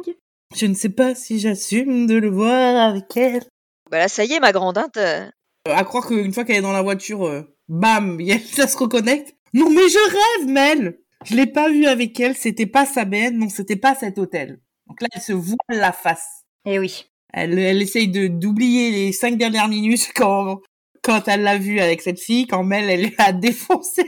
Je 0.55 0.65
ne 0.65 0.73
sais 0.73 0.89
pas 0.89 1.15
si 1.15 1.39
j'assume 1.39 2.07
de 2.07 2.15
le 2.15 2.29
voir 2.29 2.89
avec 2.89 3.15
elle. 3.15 3.43
Bah 3.89 3.99
là, 3.99 4.07
ça 4.07 4.23
y 4.25 4.33
est, 4.33 4.39
ma 4.39 4.51
grande, 4.51 4.77
hein, 4.77 4.87
Euh, 4.97 5.25
À 5.65 5.83
croire 5.83 6.07
qu'une 6.07 6.33
fois 6.33 6.43
qu'elle 6.43 6.57
est 6.57 6.61
dans 6.61 6.71
la 6.73 6.81
voiture, 6.81 7.25
euh, 7.27 7.41
bam, 7.69 8.19
ça 8.53 8.67
se 8.67 8.77
reconnecte. 8.77 9.35
Non, 9.53 9.69
mais 9.69 9.87
je 9.87 10.39
rêve, 10.41 10.49
Mel. 10.49 10.97
Je 11.25 11.35
l'ai 11.35 11.47
pas 11.47 11.69
vue 11.69 11.85
avec 11.85 12.19
elle, 12.19 12.35
c'était 12.35 12.65
pas 12.65 12.85
sa 12.85 13.05
benne, 13.05 13.37
non, 13.37 13.49
c'était 13.49 13.75
pas 13.75 13.95
cet 13.95 14.17
hôtel. 14.17 14.59
Donc 14.87 15.01
là, 15.01 15.07
elle 15.13 15.21
se 15.21 15.33
voile 15.33 15.57
la 15.69 15.91
face. 15.91 16.43
Eh 16.65 16.79
oui. 16.79 17.05
Elle, 17.33 17.57
elle 17.57 17.81
essaye 17.81 18.07
de 18.09 18.27
d'oublier 18.27 18.91
les 18.91 19.11
cinq 19.11 19.37
dernières 19.37 19.67
minutes 19.67 20.11
quand 20.15 20.61
quand 21.03 21.27
elle 21.27 21.41
l'a 21.41 21.57
vue 21.57 21.79
avec 21.79 22.01
cette 22.01 22.19
fille, 22.19 22.45
quand 22.47 22.63
Mel, 22.63 22.89
elle 22.89 23.11
l'a 23.17 23.31
défoncé. 23.33 24.03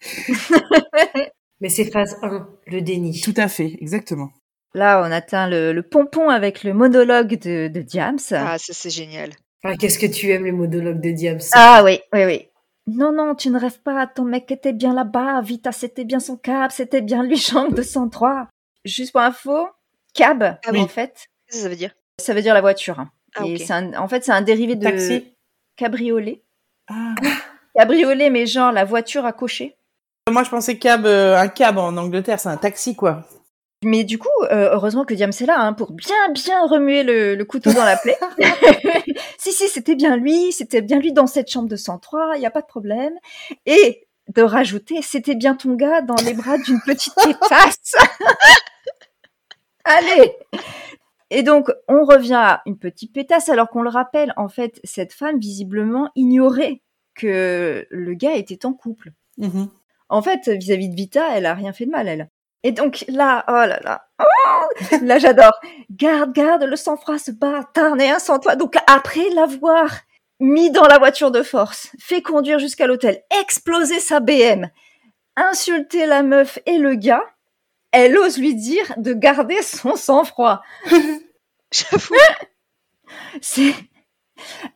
Mais 1.60 1.68
c'est 1.68 1.90
phase 1.90 2.16
1, 2.22 2.48
le 2.66 2.80
déni. 2.80 3.20
Tout 3.20 3.34
à 3.36 3.48
fait, 3.48 3.76
exactement. 3.80 4.30
Là, 4.74 5.02
on 5.04 5.10
atteint 5.10 5.48
le, 5.48 5.72
le 5.72 5.82
pompon 5.82 6.28
avec 6.28 6.62
le 6.62 6.72
monologue 6.72 7.36
de, 7.38 7.68
de 7.68 7.80
Diams. 7.80 8.18
Ah, 8.30 8.58
ça, 8.58 8.72
c'est 8.72 8.90
génial. 8.90 9.30
Ah, 9.64 9.76
qu'est-ce 9.76 9.98
que 9.98 10.06
tu 10.06 10.30
aimes 10.30 10.44
les 10.44 10.52
monologues 10.52 11.00
de 11.00 11.10
Diams? 11.10 11.40
Ah 11.52 11.82
oui, 11.84 11.98
oui, 12.12 12.24
oui. 12.24 12.47
Non, 12.88 13.12
non, 13.12 13.34
tu 13.34 13.50
ne 13.50 13.58
rêves 13.60 13.80
pas. 13.82 14.06
Ton 14.06 14.24
mec 14.24 14.50
était 14.50 14.72
bien 14.72 14.94
là-bas. 14.94 15.40
Vita, 15.42 15.72
c'était 15.72 16.04
bien 16.04 16.20
son 16.20 16.36
cab. 16.36 16.70
C'était 16.70 17.00
bien 17.02 17.22
lui, 17.22 17.36
chambre 17.36 17.74
203. 17.74 18.48
Juste 18.84 19.12
pour 19.12 19.20
info, 19.20 19.68
cab, 20.14 20.42
Ah 20.64 20.70
oui. 20.72 20.80
en 20.80 20.88
fait, 20.88 21.26
Qu'est-ce 21.46 21.58
que 21.58 21.62
ça 21.64 21.68
veut 21.68 21.76
dire? 21.76 21.94
ça 22.20 22.32
veut 22.34 22.42
dire 22.42 22.54
la 22.54 22.60
voiture. 22.62 22.98
hein. 23.00 23.10
Ah, 23.36 23.42
Et 23.44 23.70
un- 23.70 23.94
en 23.94 24.08
fait, 24.08 24.24
c'est 24.24 24.32
un 24.32 24.40
dérivé 24.42 24.74
de 24.74 24.82
Taxi. 24.84 25.34
cabriolet. 25.76 26.42
Ah. 26.88 27.14
Cabriolet, 27.74 28.30
mais 28.30 28.46
genre 28.46 28.72
la 28.72 28.84
voiture 28.84 29.26
à 29.26 29.32
cocher. 29.32 29.76
Moi, 30.30 30.42
je 30.44 30.50
pensais 30.50 30.78
cab, 30.78 31.04
euh, 31.06 31.36
un 31.36 31.48
cab 31.48 31.78
en 31.78 31.96
Angleterre, 31.96 32.40
c'est 32.40 32.48
un 32.48 32.56
taxi, 32.56 32.96
quoi. 32.96 33.24
Mais 33.84 34.02
du 34.02 34.18
coup, 34.18 34.28
euh, 34.50 34.70
heureusement 34.72 35.04
que 35.04 35.14
Diams 35.14 35.30
est 35.30 35.46
là 35.46 35.60
hein, 35.60 35.72
pour 35.72 35.92
bien, 35.92 36.30
bien 36.32 36.66
remuer 36.66 37.04
le, 37.04 37.36
le 37.36 37.44
couteau 37.44 37.72
dans 37.72 37.84
la 37.84 37.96
plaie. 37.96 38.18
si, 39.38 39.52
si, 39.52 39.68
c'était 39.68 39.94
bien 39.94 40.16
lui, 40.16 40.50
c'était 40.52 40.82
bien 40.82 40.98
lui 40.98 41.12
dans 41.12 41.28
cette 41.28 41.48
chambre 41.48 41.68
de 41.68 41.76
103, 41.76 42.32
il 42.34 42.40
n'y 42.40 42.46
a 42.46 42.50
pas 42.50 42.60
de 42.60 42.66
problème. 42.66 43.14
Et 43.66 44.08
de 44.28 44.42
rajouter, 44.42 45.00
c'était 45.02 45.36
bien 45.36 45.54
ton 45.54 45.74
gars 45.74 46.02
dans 46.02 46.16
les 46.24 46.34
bras 46.34 46.58
d'une 46.58 46.80
petite 46.84 47.14
pétasse. 47.14 47.94
Allez 49.84 50.32
Et 51.30 51.44
donc, 51.44 51.70
on 51.86 52.04
revient 52.04 52.34
à 52.34 52.62
une 52.66 52.78
petite 52.78 53.12
pétasse, 53.12 53.48
alors 53.48 53.68
qu'on 53.68 53.82
le 53.82 53.90
rappelle, 53.90 54.34
en 54.36 54.48
fait, 54.48 54.80
cette 54.82 55.12
femme 55.12 55.38
visiblement 55.38 56.10
ignorait 56.16 56.82
que 57.14 57.86
le 57.90 58.14
gars 58.14 58.34
était 58.34 58.66
en 58.66 58.74
couple. 58.74 59.12
Mhm. 59.38 59.68
En 60.08 60.22
fait, 60.22 60.48
vis-à-vis 60.48 60.88
de 60.88 60.94
Vita, 60.94 61.36
elle 61.36 61.46
a 61.46 61.54
rien 61.54 61.72
fait 61.72 61.86
de 61.86 61.90
mal, 61.90 62.08
elle. 62.08 62.28
Et 62.64 62.72
donc 62.72 63.04
là, 63.08 63.44
oh 63.48 63.52
là 63.52 63.78
là, 63.82 64.08
oh 64.20 64.86
là 65.02 65.18
j'adore. 65.18 65.52
Garde, 65.90 66.32
garde, 66.32 66.64
le 66.64 66.76
sang-froid, 66.76 67.18
ce 67.18 67.30
bâtard 67.30 67.94
n'est 67.96 68.10
un 68.10 68.18
sans 68.18 68.38
toi. 68.38 68.56
Donc 68.56 68.74
après 68.86 69.28
l'avoir 69.30 69.90
mis 70.40 70.70
dans 70.70 70.86
la 70.86 70.98
voiture 70.98 71.30
de 71.30 71.42
force, 71.42 71.90
fait 71.98 72.22
conduire 72.22 72.58
jusqu'à 72.58 72.86
l'hôtel, 72.86 73.22
exploser 73.40 74.00
sa 74.00 74.20
BM, 74.20 74.68
insulter 75.36 76.06
la 76.06 76.22
meuf 76.22 76.58
et 76.66 76.78
le 76.78 76.94
gars, 76.94 77.24
elle 77.92 78.16
ose 78.18 78.38
lui 78.38 78.54
dire 78.54 78.92
de 78.96 79.12
garder 79.12 79.62
son 79.62 79.96
sang-froid. 79.96 80.62
J'avoue. 81.72 82.14
C'est, 83.40 83.74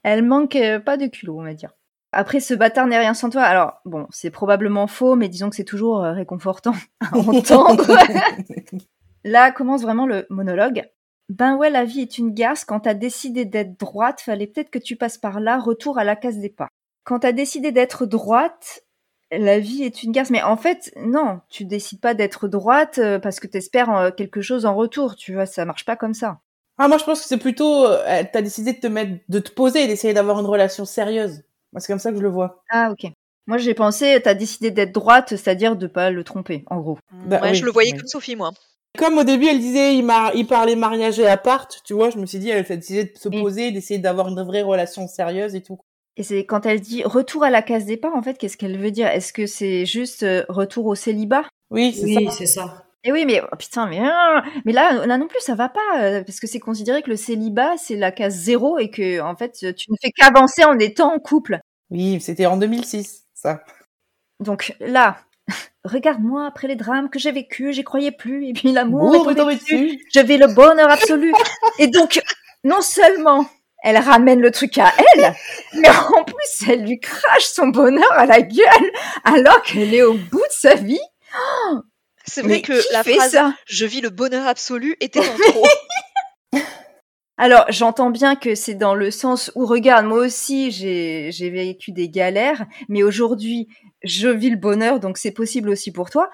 elle 0.03 0.23
manque 0.23 0.57
euh, 0.57 0.81
pas 0.81 0.97
de 0.97 1.07
culot, 1.07 1.41
on 1.41 1.45
va 1.45 1.55
dire. 1.55 1.71
Après, 2.13 2.41
ce 2.41 2.53
bâtard 2.55 2.87
n'est 2.87 2.99
rien 2.99 3.15
sans 3.15 3.31
toi. 3.31 3.43
Alors, 3.43 3.81
bon, 3.85 4.07
c'est 4.11 4.31
probablement 4.31 4.87
faux, 4.87 5.17
mais 5.17 5.29
disons 5.29 5.51
que 5.51 5.57
c'est 5.57 5.65
toujours 5.65 6.05
euh, 6.05 6.13
réconfortant 6.13 6.75
à 7.01 7.17
entendre. 7.17 7.87
Là 9.25 9.53
commence 9.53 9.83
vraiment 9.83 10.07
le 10.07 10.27
monologue. 10.31 10.85
Ben 11.29 11.57
ouais, 11.57 11.71
la 11.71 11.85
vie 11.85 12.01
est 12.01 12.19
une 12.19 12.35
garce. 12.35 12.65
Quand 12.65 12.81
t'as 12.81 12.95
décidé 12.95 13.45
d'être 13.45 13.79
droite, 13.79 14.21
fallait 14.21 14.47
peut-être 14.47 14.71
que 14.71 14.79
tu 14.79 14.97
passes 14.97 15.19
par 15.19 15.41
là. 15.41 15.59
Retour 15.59 15.99
à 15.99 16.05
la 16.05 16.17
case 16.17 16.39
départ. 16.39 16.69
Quand 17.05 17.21
t'as 17.21 17.33
décidé 17.33 17.73
d'être 17.73 18.05
droite, 18.05 18.85
la 19.31 19.59
vie 19.59 19.83
est 19.83 20.03
une 20.03 20.13
garce. 20.13 20.31
Mais 20.31 20.43
en 20.43 20.57
fait, 20.57 20.93
non, 20.97 21.41
tu 21.49 21.65
décides 21.65 22.01
pas 22.01 22.15
d'être 22.15 22.49
droite 22.49 22.99
euh, 22.99 23.19
parce 23.19 23.41
que 23.41 23.47
t'espères 23.47 23.97
euh, 23.97 24.11
quelque 24.11 24.43
chose 24.43 24.67
en 24.67 24.75
retour. 24.75 25.17
Tu 25.17 25.35
vois, 25.35 25.47
ça 25.47 25.65
marche 25.65 25.85
pas 25.85 25.97
comme 25.97 26.15
ça. 26.15 26.41
Ah, 26.79 26.89
moi, 26.89 26.99
je 26.99 27.05
pense 27.05 27.21
que 27.21 27.27
c'est 27.27 27.39
plutôt, 27.39 27.87
euh, 27.87 28.25
t'as 28.31 28.43
décidé 28.43 28.73
de 28.73 28.81
te 28.81 28.87
mettre, 28.87 29.23
de 29.29 29.39
te 29.39 29.51
poser 29.53 29.85
et 29.85 29.87
d'essayer 29.87 30.15
d'avoir 30.15 30.41
une 30.41 30.47
relation 30.47 30.85
sérieuse. 30.85 31.43
Moi, 31.73 31.81
c'est 31.81 31.93
comme 31.93 31.99
ça 31.99 32.11
que 32.11 32.19
je 32.19 32.23
le 32.23 32.29
vois. 32.29 32.63
Ah 32.71 32.91
ok. 32.91 33.11
Moi 33.49 33.59
j'ai 33.59 33.75
pensé, 33.75 34.21
t'as 34.23 34.35
décidé 34.35 34.71
d'être 34.71 34.93
droite, 34.93 35.31
c'est-à-dire 35.31 35.75
de 35.75 35.89
pas 35.89 36.11
le 36.11 36.23
tromper, 36.23 36.65
en 36.71 36.81
gros. 36.81 36.99
Bah, 37.27 37.41
ouais, 37.43 37.51
oui, 37.51 37.55
je 37.57 37.65
le 37.65 37.73
voyais 37.73 37.93
oui. 37.93 37.99
comme 37.99 38.07
Sophie, 38.07 38.37
moi. 38.37 38.53
Comme 38.99 39.19
au 39.19 39.25
début, 39.25 39.47
elle 39.47 39.59
disait, 39.59 39.97
il, 39.97 40.47
parlait 40.47 40.77
mariage 40.77 41.19
et 41.19 41.27
appart, 41.27 41.81
tu 41.85 41.95
vois, 41.95 42.11
je 42.11 42.19
me 42.19 42.27
suis 42.27 42.39
dit, 42.39 42.51
elle 42.51 42.65
a 42.65 42.77
décidé 42.77 43.05
de 43.05 43.19
se 43.19 43.29
Oui. 43.29 43.41
poser, 43.41 43.73
d'essayer 43.73 43.99
d'avoir 43.99 44.29
une 44.29 44.41
vraie 44.43 44.63
relation 44.63 45.09
sérieuse 45.09 45.55
et 45.55 45.63
tout. 45.63 45.81
Et 46.19 46.23
c'est 46.23 46.45
quand 46.45 46.67
elle 46.67 46.81
dit 46.81 47.03
retour 47.03 47.43
à 47.43 47.51
la 47.51 47.63
case 47.63 47.87
départ, 47.87 48.15
en 48.15 48.23
fait, 48.23 48.37
qu'est-ce 48.37 48.59
qu'elle 48.59 48.79
veut 48.79 48.91
dire? 48.91 49.07
Est-ce 49.07 49.33
que 49.33 49.47
c'est 49.47 49.87
juste 49.87 50.25
euh, 50.25 50.45
retour 50.49 50.87
au 50.87 50.95
célibat? 50.95 51.45
Oui, 51.71 51.95
c'est 51.95 52.05
Oui, 52.05 52.27
ça. 52.27 52.31
c'est 52.33 52.47
ça. 52.47 52.85
Eh 53.05 53.13
oui, 53.13 53.25
mais 53.27 53.43
oh, 53.43 53.57
putain, 53.57 53.87
mais 53.87 54.01
ah, 54.01 54.45
mais 54.65 54.73
là, 54.73 55.07
là 55.07 55.19
non 55.19 55.27
plus, 55.27 55.41
ça 55.41 55.55
va 55.55 55.69
pas, 55.69 56.01
euh, 56.01 56.23
parce 56.23 56.39
que 56.39 56.47
c'est 56.47 56.61
considéré 56.61 57.03
que 57.03 57.11
le 57.11 57.17
célibat 57.17 57.77
c'est 57.77 57.97
la 57.97 58.13
case 58.13 58.35
zéro 58.35 58.79
et 58.79 58.91
que 58.91 59.21
en 59.21 59.35
fait, 59.35 59.53
tu 59.75 59.91
ne 59.91 59.97
fais 60.01 60.13
qu'avancer 60.13 60.65
en 60.65 60.79
étant 60.79 61.13
en 61.13 61.19
couple. 61.19 61.59
Oui, 61.91 62.21
c'était 62.21 62.47
en 62.47 62.57
2006, 62.57 63.25
ça. 63.35 63.65
Donc 64.39 64.75
là, 64.81 65.19
regarde-moi 65.85 66.47
après 66.47 66.69
les 66.69 66.77
drames 66.77 67.11
que 67.11 67.19
j'ai 67.19 67.33
vécus, 67.33 67.75
j'y 67.75 67.85
croyais 67.85 68.13
plus, 68.13 68.47
et 68.47 68.53
puis 68.53 68.73
l'amour 68.73 69.31
est 69.31 69.35
tombé 69.35 69.57
dessus. 69.57 69.99
j'avais 70.13 70.39
le 70.39 70.47
bonheur 70.55 70.91
absolu. 70.91 71.33
Et 71.79 71.89
donc, 71.89 72.21
non 72.65 72.81
seulement 72.81 73.47
elle 73.83 73.99
ramène 73.99 74.41
le 74.41 74.53
truc 74.53 74.79
à 74.79 74.93
elle, 74.97 75.35
mais 75.75 75.89
en 75.89 76.23
plus 76.23 76.69
elle 76.69 76.85
lui 76.85 77.01
crache 77.01 77.47
son 77.47 77.67
bonheur 77.69 78.13
à 78.13 78.27
la 78.27 78.41
gueule 78.41 78.93
alors 79.25 79.61
qu'elle 79.63 79.93
est 79.93 80.03
au 80.03 80.15
bout 80.15 80.39
de 80.39 80.53
sa 80.53 80.75
vie. 80.77 81.01
C'est 82.25 82.43
Mais 82.43 82.61
vrai 82.61 82.63
que 82.63 82.93
la 82.93 83.05
phrase 83.05 83.39
Je 83.67 83.87
vis 83.87 84.01
le 84.01 84.11
bonheur 84.11 84.47
absolu 84.47 84.97
était 85.01 85.21
en 85.21 85.51
trop. 85.51 85.67
Alors, 87.39 87.65
j'entends 87.71 88.11
bien 88.11 88.37
que 88.37 88.55
c'est 88.55 88.75
dans 88.75 88.95
le 88.95 89.11
sens 89.11 89.51
où, 89.57 89.67
regarde, 89.67 90.07
moi 90.07 90.19
aussi, 90.19 90.71
j'ai 90.71 91.51
vécu 91.51 91.91
des 91.91 92.09
galères, 92.09 92.67
mais 92.89 93.03
aujourd'hui, 93.03 93.69
je 94.05 94.29
vis 94.29 94.51
le 94.51 94.57
bonheur, 94.57 95.01
donc 95.01 95.19
c'est 95.19 95.33
possible 95.33 95.71
aussi 95.71 95.91
pour 95.93 96.11
toi. 96.11 96.31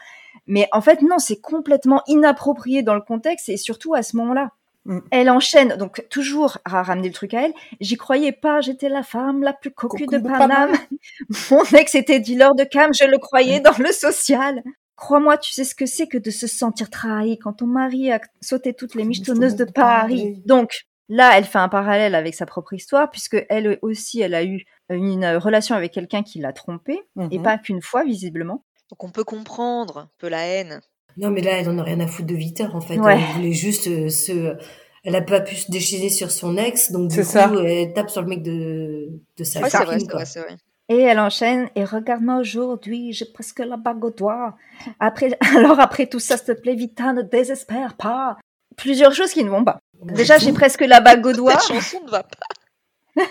Mais 0.46 0.68
en 0.72 0.80
fait, 0.80 1.02
non, 1.02 1.18
c'est 1.18 1.40
complètement 1.40 2.02
inapproprié 2.08 2.82
dans 2.82 2.94
le 2.94 3.00
contexte 3.00 3.48
et 3.48 3.56
surtout 3.56 3.94
à 3.94 4.02
ce 4.02 4.16
moment-là. 4.16 4.50
Mm. 4.84 4.98
Elle 5.10 5.30
enchaîne, 5.30 5.76
donc 5.76 6.04
toujours 6.08 6.58
à 6.64 6.82
ramener 6.82 7.08
le 7.08 7.14
truc 7.14 7.34
à 7.34 7.42
elle. 7.44 7.52
J'y 7.80 7.96
croyais 7.96 8.32
pas, 8.32 8.60
j'étais 8.60 8.88
la 8.88 9.02
femme 9.02 9.42
la 9.42 9.52
plus 9.52 9.70
cocu 9.70 10.06
de 10.06 10.16
de 10.16 10.22
Paname. 10.22 10.72
Mon 11.50 11.64
ex 11.64 11.94
était 11.94 12.20
dealer 12.20 12.54
de 12.54 12.64
cam, 12.64 12.92
je 12.94 13.04
le 13.04 13.18
croyais 13.18 13.60
dans 13.60 13.76
le 13.78 13.92
social. 13.92 14.62
Crois-moi, 14.98 15.38
tu 15.38 15.52
sais 15.52 15.62
ce 15.64 15.74
que 15.76 15.86
c'est 15.86 16.08
que 16.08 16.18
de 16.18 16.30
se 16.30 16.46
sentir 16.48 16.90
trahi 16.90 17.38
quand 17.38 17.52
ton 17.54 17.66
mari 17.66 18.10
a 18.10 18.20
sauté 18.40 18.74
toutes 18.74 18.94
les 18.96 19.04
michetonneuses 19.04 19.54
de 19.54 19.64
Paris. 19.64 20.42
Donc, 20.44 20.86
là, 21.08 21.38
elle 21.38 21.44
fait 21.44 21.58
un 21.58 21.68
parallèle 21.68 22.16
avec 22.16 22.34
sa 22.34 22.46
propre 22.46 22.72
histoire, 22.74 23.08
puisque 23.08 23.42
elle 23.48 23.78
aussi, 23.82 24.20
elle 24.20 24.34
a 24.34 24.42
eu 24.44 24.64
une 24.90 25.24
relation 25.36 25.76
avec 25.76 25.92
quelqu'un 25.92 26.22
qui 26.24 26.40
l'a 26.40 26.52
trompée, 26.52 27.00
et 27.30 27.38
Mhm. 27.38 27.42
pas 27.44 27.58
qu'une 27.58 27.80
fois, 27.80 28.02
visiblement. 28.04 28.64
Donc 28.90 29.04
on 29.04 29.10
peut 29.10 29.22
comprendre 29.24 29.98
un 29.98 30.10
peu 30.18 30.28
la 30.28 30.44
haine. 30.46 30.80
Non, 31.16 31.30
mais 31.30 31.42
là, 31.42 31.52
elle 31.60 31.68
en 31.68 31.78
a 31.78 31.82
rien 31.82 32.00
à 32.00 32.06
foutre 32.06 32.26
de 32.28 32.34
Victor, 32.34 32.74
en 32.74 32.80
fait. 32.80 32.98
Ouais. 32.98 33.14
Elle 33.20 33.34
voulait 33.36 33.52
juste 33.52 33.86
euh, 33.86 34.08
se... 34.08 34.56
Elle 35.04 35.14
a 35.14 35.22
pas 35.22 35.40
pu 35.40 35.54
se 35.54 35.70
déchirer 35.70 36.08
sur 36.08 36.30
son 36.32 36.56
ex, 36.56 36.90
donc 36.90 37.10
du 37.10 37.16
coup, 37.18 37.22
ça. 37.22 37.50
elle 37.64 37.92
tape 37.92 38.10
sur 38.10 38.20
le 38.22 38.28
mec 38.28 38.42
de, 38.42 39.10
de 39.36 39.44
sa 39.44 39.60
Ouais, 39.60 39.70
c'est 39.70 39.84
vrai, 39.84 39.98
copine, 40.00 40.56
Et 40.90 41.00
elle 41.00 41.20
enchaîne, 41.20 41.68
et 41.74 41.84
regarde-moi 41.84 42.36
aujourd'hui, 42.36 43.12
j'ai 43.12 43.26
presque 43.26 43.58
la 43.58 43.76
bague 43.76 44.04
au 44.04 44.10
doigt. 44.10 44.56
Après, 45.00 45.36
alors 45.56 45.80
après 45.80 46.06
tout 46.06 46.18
ça, 46.18 46.36
s'il 46.36 46.46
te 46.46 46.52
plaît, 46.52 46.74
Vita, 46.74 47.12
ne 47.12 47.22
désespère 47.22 47.94
pas. 47.94 48.38
Plusieurs 48.76 49.12
choses 49.12 49.32
qui 49.32 49.44
ne 49.44 49.50
vont 49.50 49.64
pas. 49.64 49.80
Déjà, 50.02 50.38
j'ai 50.38 50.52
presque 50.52 50.80
la 50.80 51.00
bague 51.00 51.26
au 51.26 51.32
doigt. 51.34 51.58
Cette 51.58 51.76
chanson 51.76 52.04
ne 52.04 52.10
va 52.10 52.22
pas. 52.22 53.22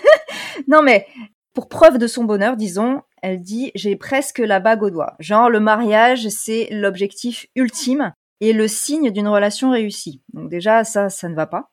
Non, 0.68 0.82
mais 0.82 1.06
pour 1.54 1.68
preuve 1.68 1.98
de 1.98 2.06
son 2.06 2.24
bonheur, 2.24 2.56
disons, 2.56 3.02
elle 3.22 3.40
dit 3.40 3.72
j'ai 3.74 3.96
presque 3.96 4.38
la 4.38 4.60
bague 4.60 4.82
au 4.82 4.90
doigt. 4.90 5.14
Genre, 5.18 5.48
le 5.48 5.60
mariage, 5.60 6.28
c'est 6.28 6.68
l'objectif 6.70 7.46
ultime 7.56 8.12
et 8.40 8.52
le 8.52 8.68
signe 8.68 9.10
d'une 9.10 9.28
relation 9.28 9.70
réussie. 9.70 10.22
Donc, 10.34 10.50
déjà, 10.50 10.84
ça, 10.84 11.08
ça 11.08 11.28
ne 11.28 11.34
va 11.34 11.46
pas. 11.46 11.70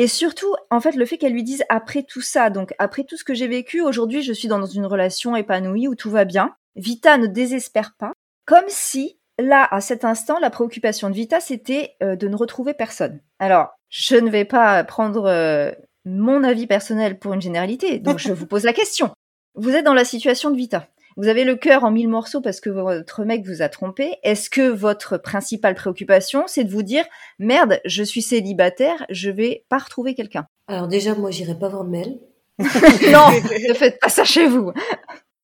Et 0.00 0.06
surtout, 0.06 0.54
en 0.70 0.80
fait, 0.80 0.94
le 0.94 1.04
fait 1.04 1.18
qu'elle 1.18 1.32
lui 1.32 1.42
dise 1.42 1.64
après 1.68 2.04
tout 2.04 2.20
ça, 2.20 2.50
donc 2.50 2.72
après 2.78 3.02
tout 3.02 3.16
ce 3.16 3.24
que 3.24 3.34
j'ai 3.34 3.48
vécu, 3.48 3.80
aujourd'hui, 3.80 4.22
je 4.22 4.32
suis 4.32 4.46
dans 4.46 4.64
une 4.64 4.86
relation 4.86 5.34
épanouie 5.34 5.88
où 5.88 5.96
tout 5.96 6.08
va 6.08 6.24
bien. 6.24 6.54
Vita 6.76 7.18
ne 7.18 7.26
désespère 7.26 7.96
pas. 7.98 8.12
Comme 8.46 8.68
si, 8.68 9.18
là, 9.40 9.66
à 9.68 9.80
cet 9.80 10.04
instant, 10.04 10.38
la 10.38 10.50
préoccupation 10.50 11.10
de 11.10 11.14
Vita, 11.14 11.40
c'était 11.40 11.96
euh, 12.00 12.14
de 12.14 12.28
ne 12.28 12.36
retrouver 12.36 12.74
personne. 12.74 13.18
Alors, 13.40 13.70
je 13.88 14.14
ne 14.14 14.30
vais 14.30 14.44
pas 14.44 14.84
prendre 14.84 15.24
euh, 15.24 15.72
mon 16.04 16.44
avis 16.44 16.68
personnel 16.68 17.18
pour 17.18 17.32
une 17.32 17.42
généralité, 17.42 17.98
donc 17.98 18.20
je 18.20 18.32
vous 18.32 18.46
pose 18.46 18.62
la 18.62 18.72
question. 18.72 19.10
Vous 19.56 19.70
êtes 19.70 19.84
dans 19.84 19.94
la 19.94 20.04
situation 20.04 20.52
de 20.52 20.56
Vita. 20.56 20.86
Vous 21.18 21.26
avez 21.26 21.42
le 21.42 21.56
cœur 21.56 21.82
en 21.82 21.90
mille 21.90 22.08
morceaux 22.08 22.40
parce 22.40 22.60
que 22.60 22.70
votre 22.70 23.24
mec 23.24 23.44
vous 23.44 23.60
a 23.60 23.68
trompé. 23.68 24.14
Est-ce 24.22 24.48
que 24.48 24.70
votre 24.70 25.18
principale 25.18 25.74
préoccupation, 25.74 26.44
c'est 26.46 26.62
de 26.62 26.70
vous 26.70 26.84
dire 26.84 27.04
merde, 27.40 27.80
je 27.84 28.04
suis 28.04 28.22
célibataire, 28.22 29.04
je 29.10 29.28
vais 29.28 29.64
pas 29.68 29.78
retrouver 29.78 30.14
quelqu'un? 30.14 30.46
Alors 30.68 30.86
déjà, 30.86 31.16
moi, 31.16 31.32
j'irai 31.32 31.58
pas 31.58 31.68
voir 31.68 31.82
Mel. 31.82 32.20
Non, 32.58 33.30
ne 33.68 33.74
faites 33.74 33.98
pas 33.98 34.08
ça 34.08 34.22
chez 34.22 34.46
vous. 34.46 34.72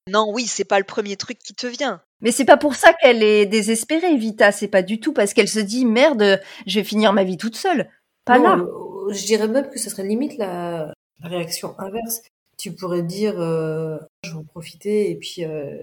Non, 0.09 0.31
oui, 0.33 0.47
c'est 0.47 0.65
pas 0.65 0.79
le 0.79 0.85
premier 0.85 1.17
truc 1.17 1.39
qui 1.39 1.55
te 1.55 1.67
vient. 1.67 2.03
Mais 2.21 2.31
c'est 2.31 2.45
pas 2.45 2.57
pour 2.57 2.77
ça 2.77 2.93
qu'elle 2.93 3.25
est 3.25 3.47
désespérée, 3.47 4.17
Vita. 4.17 4.53
C'est 4.53 4.69
pas 4.69 4.83
du 4.83 5.01
tout 5.01 5.13
parce 5.13 5.35
qu'elle 5.35 5.49
se 5.49 5.61
dit 5.61 5.87
merde, 5.87 6.41
je 6.67 6.79
vais 6.79 6.85
finir 6.85 7.13
ma 7.13 7.25
vie 7.25 7.37
toute 7.37 7.57
seule. 7.57 7.91
Pas 8.25 8.39
Non, 8.39 8.57
là. 8.57 8.65
Je 9.11 9.27
dirais 9.27 9.49
même 9.49 9.69
que 9.71 9.79
ça 9.81 9.91
serait 9.91 10.05
limite 10.05 10.39
la 10.39 10.93
réaction 11.21 11.75
inverse. 11.79 12.23
Tu 12.57 12.73
pourrais 12.73 13.03
dire, 13.03 13.35
euh, 13.40 13.99
je 14.23 14.31
vais 14.31 14.37
en 14.37 14.45
profiter 14.45 15.11
et 15.11 15.17
puis 15.17 15.45
euh, 15.45 15.77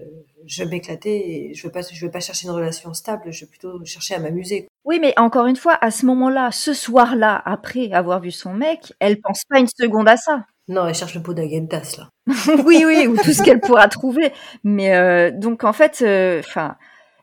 je 0.46 0.62
vais 0.64 0.70
m'éclater 0.70 1.50
et 1.50 1.54
je 1.54 1.66
veux 1.66 1.72
pas, 1.72 1.82
je 1.82 2.04
veux 2.04 2.10
pas 2.10 2.20
chercher 2.20 2.46
une 2.46 2.52
relation 2.52 2.92
stable. 2.94 3.32
Je 3.32 3.40
vais 3.44 3.46
plutôt 3.50 3.84
chercher 3.84 4.14
à 4.14 4.18
m'amuser. 4.18 4.68
Oui, 4.84 4.98
mais 5.00 5.12
encore 5.18 5.46
une 5.46 5.56
fois, 5.56 5.76
à 5.80 5.90
ce 5.90 6.06
moment-là, 6.06 6.50
ce 6.50 6.74
soir-là, 6.74 7.40
après 7.44 7.92
avoir 7.92 8.20
vu 8.20 8.30
son 8.30 8.52
mec, 8.52 8.92
elle 8.98 9.20
pense 9.20 9.42
pas 9.48 9.58
une 9.60 9.68
seconde 9.68 10.08
à 10.08 10.16
ça. 10.16 10.44
Non, 10.68 10.86
elle 10.86 10.94
cherche 10.94 11.14
le 11.14 11.22
pot 11.22 11.34
d'Agentas 11.34 11.96
là. 11.98 12.08
oui, 12.64 12.84
oui, 12.86 13.06
ou 13.06 13.16
tout 13.16 13.32
ce 13.32 13.42
qu'elle 13.42 13.60
pourra 13.60 13.88
trouver. 13.88 14.32
Mais 14.64 14.94
euh, 14.94 15.30
donc 15.30 15.64
en 15.64 15.72
fait, 15.72 16.04
enfin, 16.38 16.76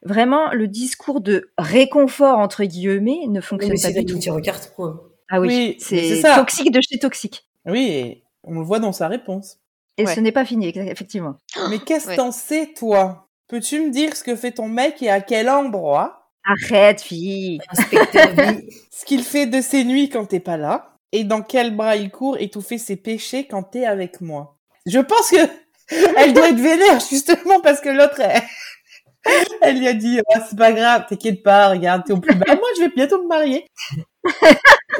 vraiment, 0.03 0.51
le 0.51 0.67
discours 0.67 1.21
de 1.21 1.49
réconfort 1.57 2.37
entre 2.37 2.63
guillemets 2.63 3.25
ne 3.27 3.41
fonctionne 3.41 3.77
c'est 3.77 3.93
pas 3.93 3.99
du 3.99 4.05
tout. 4.05 4.19
tu 4.19 4.29
regardes 4.31 4.61
trop. 4.61 4.83
hein. 4.85 5.01
Ah 5.31 5.39
oui, 5.39 5.47
Oui, 5.47 5.77
c'est 5.79 6.21
toxique 6.35 6.71
de 6.71 6.79
chez 6.81 6.97
toxique. 6.97 7.47
Oui, 7.65 8.23
on 8.49 8.59
le 8.59 8.65
voit 8.65 8.79
dans 8.79 8.91
sa 8.93 9.07
réponse. 9.07 9.59
Et 9.97 10.05
Ouais. 10.05 10.15
ce 10.15 10.19
n'est 10.19 10.31
pas 10.31 10.45
fini, 10.45 10.67
effectivement. 10.67 11.35
Mais 11.69 11.79
qu'est-ce 11.85 12.05
que 12.05 12.09
Ouais. 12.11 12.15
t'en 12.17 12.31
sais, 12.31 12.73
toi? 12.77 13.27
Peux-tu 13.47 13.79
me 13.81 13.89
dire 13.89 14.15
ce 14.15 14.23
que 14.23 14.35
fait 14.35 14.51
ton 14.51 14.67
mec 14.67 15.01
et 15.01 15.09
à 15.09 15.21
quel 15.21 15.49
endroit? 15.49 16.27
Arrête, 16.45 17.01
fille. 17.01 17.59
Inspecteur 17.71 18.27
vie. 18.29 18.69
Ce 18.91 19.05
qu'il 19.05 19.23
fait 19.23 19.45
de 19.45 19.59
ses 19.61 19.83
nuits 19.83 20.09
quand 20.09 20.25
t'es 20.25 20.39
pas 20.39 20.55
là 20.57 20.95
Et 21.11 21.23
dans 21.23 21.41
quel 21.41 21.75
bras 21.75 21.95
il 21.95 22.11
court 22.11 22.37
étouffer 22.39 22.77
ses 22.77 22.95
péchés 22.95 23.45
quand 23.47 23.63
t'es 23.63 23.85
avec 23.85 24.21
moi 24.21 24.57
Je 24.85 24.99
pense 24.99 25.29
que 25.31 25.37
elle 26.17 26.33
doit 26.33 26.49
être 26.49 26.55
vénère, 26.59 26.99
justement, 26.99 27.59
parce 27.61 27.81
que 27.81 27.89
l'autre, 27.89 28.19
elle... 28.21 28.41
elle 29.61 29.79
lui 29.79 29.87
a 29.87 29.93
dit, 29.93 30.21
oh, 30.27 30.39
c'est 30.47 30.57
pas 30.57 30.71
grave, 30.71 31.05
t'inquiète 31.09 31.43
pas, 31.43 31.69
regarde, 31.69 32.03
t'es 32.05 32.13
au 32.13 32.19
plus 32.19 32.35
bas. 32.35 32.45
Moi, 32.55 32.69
je 32.77 32.83
vais 32.83 32.91
bientôt 32.95 33.21
me 33.21 33.27
marier. 33.27 33.65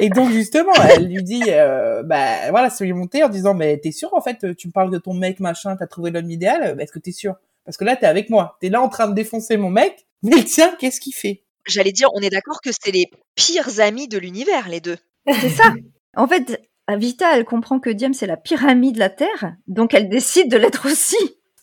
Et 0.00 0.08
donc, 0.08 0.30
justement, 0.30 0.72
elle 0.88 1.08
lui 1.08 1.22
dit, 1.22 1.42
euh, 1.48 2.02
bah, 2.02 2.50
voilà, 2.50 2.70
c'est 2.70 2.84
lui 2.84 2.92
monter 2.94 3.22
en 3.22 3.28
disant, 3.28 3.54
mais 3.54 3.76
t'es 3.78 3.92
sûr, 3.92 4.14
en 4.14 4.20
fait, 4.20 4.56
tu 4.56 4.68
me 4.68 4.72
parles 4.72 4.90
de 4.90 4.98
ton 4.98 5.12
mec, 5.12 5.40
machin, 5.40 5.76
t'as 5.76 5.86
trouvé 5.86 6.10
l'homme 6.10 6.30
idéal, 6.30 6.74
bah, 6.76 6.82
est-ce 6.82 6.92
que 6.92 6.98
t'es 6.98 7.12
sûr? 7.12 7.34
Parce 7.64 7.76
que 7.76 7.84
là, 7.84 7.96
t'es 7.96 8.06
avec 8.06 8.30
moi. 8.30 8.56
T'es 8.60 8.70
là 8.70 8.80
en 8.80 8.88
train 8.88 9.08
de 9.08 9.14
défoncer 9.14 9.56
mon 9.58 9.68
mec, 9.70 10.06
mais 10.22 10.42
tiens, 10.44 10.74
qu'est-ce 10.78 11.00
qu'il 11.00 11.14
fait? 11.14 11.42
J'allais 11.66 11.92
dire, 11.92 12.08
on 12.14 12.20
est 12.20 12.30
d'accord 12.30 12.60
que 12.62 12.70
c'est 12.72 12.90
les 12.90 13.10
pires 13.34 13.80
amis 13.80 14.08
de 14.08 14.16
l'univers, 14.18 14.68
les 14.68 14.80
deux. 14.80 14.96
C'est 15.40 15.50
ça. 15.50 15.74
En 16.16 16.26
fait, 16.26 16.60
Vita, 16.88 17.36
elle 17.36 17.44
comprend 17.44 17.78
que 17.78 17.90
Diam, 17.90 18.14
c'est 18.14 18.26
la 18.26 18.38
pyramide 18.38 18.94
de 18.94 18.98
la 19.00 19.10
Terre, 19.10 19.54
donc 19.68 19.92
elle 19.94 20.08
décide 20.08 20.50
de 20.50 20.56
l'être 20.56 20.86
aussi. 20.90 21.16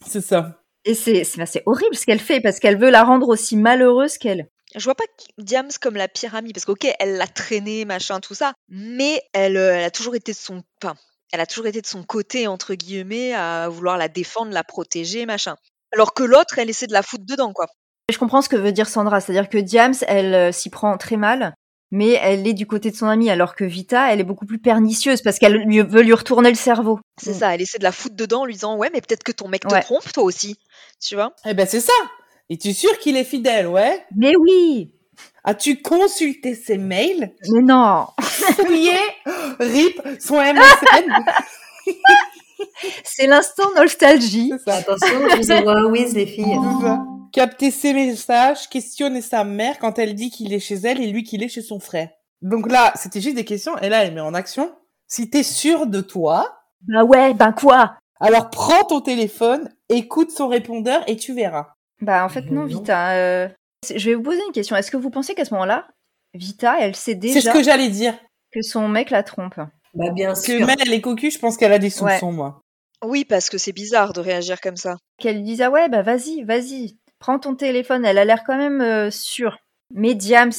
C'est 0.06 0.22
ça. 0.22 0.62
Et 0.86 0.94
c'est 0.94 1.24
c'est- 1.26 1.46
c'est 1.48 1.64
horrible 1.66 1.96
ce 1.96 2.06
qu'elle 2.06 2.20
fait, 2.20 2.40
parce 2.40 2.60
qu'elle 2.60 2.78
veut 2.78 2.92
la 2.92 3.04
rendre 3.04 3.28
aussi 3.28 3.58
malheureuse 3.58 4.18
qu'elle. 4.18 4.48
Je 4.78 4.84
vois 4.84 4.96
pas 4.96 5.04
Diams 5.38 5.70
comme 5.82 5.96
la 5.96 6.08
pyramide, 6.08 6.54
parce 6.54 6.66
qu'ok, 6.66 6.86
elle 7.00 7.18
l'a 7.18 7.28
traîné, 7.28 7.84
machin, 7.86 8.20
tout 8.20 8.34
ça, 8.36 8.54
mais 8.70 9.22
elle, 9.34 9.58
euh, 9.58 9.76
elle 9.76 9.84
a 9.84 9.92
toujours 9.92 10.16
été 10.16 10.32
de 10.32 10.38
son, 10.38 10.64
enfin, 10.82 10.96
elle 11.34 11.40
a 11.42 11.46
toujours 11.46 11.66
été 11.68 11.82
de 11.82 11.88
son 11.88 12.04
côté 12.04 12.48
entre 12.48 12.74
guillemets 12.76 13.34
à 13.34 13.68
vouloir 13.70 13.98
la 13.98 14.08
défendre, 14.08 14.52
la 14.54 14.64
protéger, 14.64 15.26
machin. 15.26 15.56
Alors 15.94 16.14
que 16.14 16.24
l'autre, 16.24 16.60
elle 16.60 16.70
essaie 16.70 16.88
de 16.88 16.94
la 16.94 17.02
foutre 17.04 17.26
dedans, 17.26 17.54
quoi. 17.54 17.68
Je 18.12 18.18
comprends 18.18 18.42
ce 18.42 18.50
que 18.50 18.56
veut 18.56 18.72
dire 18.72 18.88
Sandra, 18.88 19.20
c'est-à-dire 19.20 19.50
que 19.50 19.58
Diams, 19.58 19.96
elle 20.08 20.34
euh, 20.34 20.52
s'y 20.54 20.70
prend 20.70 20.96
très 20.98 21.18
mal, 21.18 21.54
mais 21.92 22.12
elle 22.22 22.48
est 22.48 22.54
du 22.54 22.68
côté 22.68 22.92
de 22.92 22.96
son 22.96 23.08
amie, 23.08 23.30
alors 23.30 23.56
que 23.56 23.64
Vita, 23.66 24.14
elle 24.14 24.20
est 24.20 24.24
beaucoup 24.26 24.46
plus 24.46 24.60
pernicieuse, 24.60 25.22
parce 25.22 25.40
qu'elle 25.40 25.56
lui- 25.56 25.82
veut 25.82 26.02
lui 26.04 26.14
retourner 26.14 26.50
le 26.50 26.56
cerveau. 26.56 27.00
C'est 27.22 27.32
Mm. 27.32 27.40
ça, 27.40 27.56
elle 27.56 27.62
essaie 27.62 27.80
de 27.80 27.84
la 27.84 27.92
foutre 27.92 28.16
dedans 28.16 28.42
en 28.42 28.46
lui 28.46 28.54
disant 28.54 28.78
ouais, 28.78 28.90
mais 28.94 29.02
peut-être 29.02 29.24
que 29.24 29.32
ton 29.32 29.48
mec 29.48 29.64
te 29.68 29.82
trompe 29.82 30.12
toi 30.14 30.24
aussi, 30.24 30.56
tu 31.02 31.16
vois. 31.16 31.34
Eh 31.46 31.54
ben, 31.54 31.66
c'est 31.68 31.82
ça. 31.82 31.94
Es-tu 32.50 32.74
sûr 32.74 32.98
qu'il 33.00 33.18
est 33.18 33.26
fidèle, 33.26 33.68
ouais? 33.68 34.06
Mais 34.16 34.34
oui 34.40 34.94
As-tu 35.44 35.82
consulté 35.82 36.56
ses 36.56 36.78
mails? 36.78 37.34
Mais 37.52 37.62
non 37.62 38.08
Fouillé? 38.22 38.98
RIP, 39.60 40.02
son 40.22 40.36
MSN? 40.36 41.12
C'est 43.04 43.28
l'instant 43.28 43.70
nostalgie. 43.76 44.54
Ça. 44.66 44.76
Attention, 44.76 45.08
je 45.30 45.88
vous 45.88 46.16
les 46.16 46.26
filles. 46.26 46.58
Capter 47.34 47.70
ses 47.72 47.94
messages, 47.94 48.70
questionner 48.70 49.22
sa 49.22 49.44
mère 49.44 49.78
quand 49.80 50.00
elle 50.00 50.16
dit 50.16 50.30
qu'il 50.30 50.54
est 50.54 50.60
chez 50.60 50.76
elle 50.76 51.02
et 51.02 51.08
lui 51.08 51.24
qu'il 51.24 51.44
est 51.44 51.50
chez 51.50 51.62
son 51.62 51.80
frère. 51.80 52.10
Donc 52.42 52.72
là, 52.72 52.94
c'était 52.96 53.20
juste 53.22 53.36
des 53.36 53.46
questions, 53.46 53.78
et 53.80 53.90
là, 53.90 54.04
elle 54.06 54.14
met 54.14 54.22
en 54.22 54.34
action. 54.34 54.72
Si 55.08 55.30
t'es 55.30 55.44
sûr 55.44 55.88
de 55.88 56.02
toi, 56.02 56.60
Bah 56.88 57.04
ouais, 57.04 57.34
ben 57.34 57.52
quoi? 57.52 57.98
Alors 58.20 58.50
prends 58.50 58.84
ton 58.86 59.02
téléphone, 59.02 59.70
écoute 59.90 60.32
son 60.32 60.48
répondeur 60.48 61.04
et 61.08 61.18
tu 61.18 61.34
verras. 61.34 61.68
Bah 62.02 62.24
en 62.26 62.30
fait 62.30 62.52
non, 62.52 62.62
Non. 62.62 62.66
Vita. 62.66 63.12
euh, 63.14 63.50
c'est- 63.84 63.98
Je 64.00 64.10
vais 64.10 64.16
vous 64.16 64.24
poser 64.24 64.42
une 64.46 64.52
question. 64.54 64.76
Est-ce 64.76 64.92
que 64.92 64.98
vous 64.98 65.10
pensez 65.10 65.34
qu'à 65.36 65.46
ce 65.46 65.54
moment-là, 65.54 65.88
Vita, 66.34 66.78
elle 66.80 66.96
sait 66.96 67.12
C'est 67.12 67.16
déjà 67.16 67.52
ce 67.54 67.58
que 67.58 67.64
j'allais 67.64 67.90
dire. 67.90 68.14
que 68.52 68.62
son 68.62 68.88
mec 68.88 69.10
la 69.10 69.24
trompe? 69.24 69.56
Bah, 69.94 70.10
bien 70.12 70.28
Parce 70.30 70.46
que 70.46 70.58
sûr. 70.58 70.66
Mel, 70.68 70.78
elle 70.82 70.94
est 70.94 71.02
cocu, 71.02 71.32
je 71.32 71.40
pense 71.40 71.58
qu'elle 71.58 71.74
a 71.74 71.80
des 71.80 71.90
soupçons, 71.90 72.32
moi. 72.32 72.62
Oui, 73.04 73.26
parce 73.26 73.50
que 73.50 73.58
c'est 73.58 73.72
bizarre 73.74 74.14
de 74.14 74.20
réagir 74.20 74.60
comme 74.62 74.76
ça. 74.78 74.98
Qu'elle 75.20 75.38
lui 75.38 75.44
dise 75.44 75.62
ah 75.62 75.70
ouais 75.72 75.88
bah 75.90 76.02
vas-y, 76.02 76.44
vas-y, 76.44 76.98
prends 77.20 77.40
ton 77.40 77.56
téléphone. 77.56 78.06
Elle 78.06 78.18
a 78.18 78.26
l'air 78.26 78.44
quand 78.46 78.58
même 78.58 78.82
euh, 78.82 79.12
sûre. 79.12 79.58
Mais 79.94 80.14
Diams, 80.16 80.52